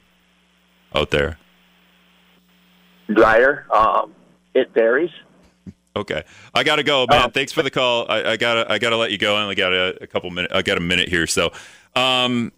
out 0.95 1.11
there. 1.11 1.39
Drier. 3.13 3.67
Um, 3.73 4.15
it 4.55 4.73
varies. 4.73 5.11
Okay, 5.97 6.25
I 6.53 6.65
gotta 6.65 6.83
go, 6.83 7.07
man. 7.09 7.23
Um, 7.23 7.31
Thanks 7.31 7.53
for 7.53 7.63
the 7.63 7.71
call. 7.71 8.11
I, 8.11 8.33
I, 8.33 8.37
gotta, 8.37 8.71
I 8.71 8.79
gotta 8.79 8.97
let 8.97 9.13
you 9.13 9.19
go. 9.19 9.37
I 9.37 9.43
only 9.43 9.55
got 9.55 9.73
a, 9.73 10.03
a 10.03 10.07
couple 10.09 10.29
minutes. 10.31 10.53
I 10.53 10.63
got 10.63 10.77
a 10.77 10.81
minute 10.81 11.09
here, 11.09 11.27
so, 11.29 11.53
um, 11.95 12.53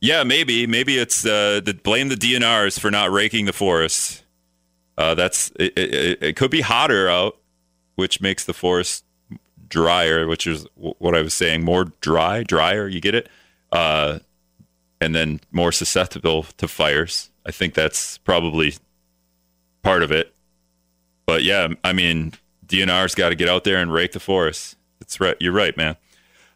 yeah, 0.00 0.24
maybe, 0.24 0.66
maybe 0.66 0.98
it's 0.98 1.24
uh, 1.24 1.60
the 1.64 1.74
blame 1.74 2.08
the 2.08 2.16
DNRs 2.16 2.80
for 2.80 2.90
not 2.90 3.12
raking 3.12 3.44
the 3.44 3.52
forests. 3.52 4.24
Uh, 4.98 5.14
that's 5.14 5.52
it, 5.60 5.78
it, 5.78 6.22
it, 6.22 6.36
could 6.36 6.50
be 6.50 6.60
hotter 6.60 7.08
out, 7.08 7.38
which 7.94 8.20
makes 8.20 8.44
the 8.44 8.52
forest 8.52 9.04
drier, 9.68 10.26
which 10.26 10.46
is 10.46 10.66
what 10.74 11.14
I 11.14 11.22
was 11.22 11.34
saying, 11.34 11.64
more 11.64 11.84
dry, 12.00 12.42
drier. 12.42 12.88
You 12.88 13.00
get 13.00 13.14
it, 13.14 13.28
uh, 13.70 14.18
and 15.00 15.14
then 15.14 15.40
more 15.52 15.70
susceptible 15.70 16.42
to 16.56 16.66
fires. 16.66 17.30
I 17.46 17.52
think 17.52 17.74
that's 17.74 18.18
probably 18.18 18.74
part 19.82 20.02
of 20.02 20.12
it. 20.12 20.34
But 21.26 21.42
yeah, 21.42 21.68
I 21.84 21.92
mean, 21.92 22.32
DNR's 22.66 23.14
got 23.14 23.30
to 23.30 23.34
get 23.34 23.48
out 23.48 23.64
there 23.64 23.76
and 23.76 23.92
rake 23.92 24.12
the 24.12 24.20
forest. 24.20 24.76
That's 24.98 25.20
right. 25.20 25.36
You're 25.40 25.52
right, 25.52 25.76
man. 25.76 25.96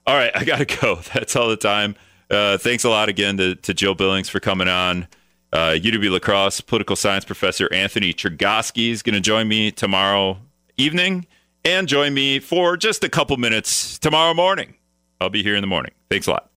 All 0.06 0.16
right, 0.16 0.32
I 0.36 0.44
got 0.44 0.58
to 0.58 0.64
go. 0.64 0.96
That's 1.14 1.36
all 1.36 1.48
the 1.48 1.56
time. 1.56 1.96
Uh, 2.30 2.58
thanks 2.58 2.84
a 2.84 2.90
lot 2.90 3.08
again 3.08 3.36
to, 3.36 3.54
to 3.54 3.74
Jill 3.74 3.94
Billings 3.94 4.28
for 4.28 4.40
coming 4.40 4.68
on. 4.68 5.06
Uh, 5.52 5.76
UW 5.78 6.10
La 6.10 6.18
Crosse 6.18 6.60
political 6.60 6.96
science 6.96 7.24
professor 7.24 7.72
Anthony 7.72 8.12
Chergosky 8.12 8.90
is 8.90 9.02
going 9.02 9.14
to 9.14 9.20
join 9.20 9.46
me 9.46 9.70
tomorrow 9.70 10.38
evening 10.76 11.26
and 11.64 11.86
join 11.86 12.12
me 12.12 12.40
for 12.40 12.76
just 12.76 13.04
a 13.04 13.08
couple 13.08 13.36
minutes 13.36 13.98
tomorrow 13.98 14.34
morning. 14.34 14.74
I'll 15.20 15.30
be 15.30 15.44
here 15.44 15.54
in 15.54 15.60
the 15.60 15.68
morning. 15.68 15.92
Thanks 16.10 16.26
a 16.26 16.32
lot. 16.32 16.50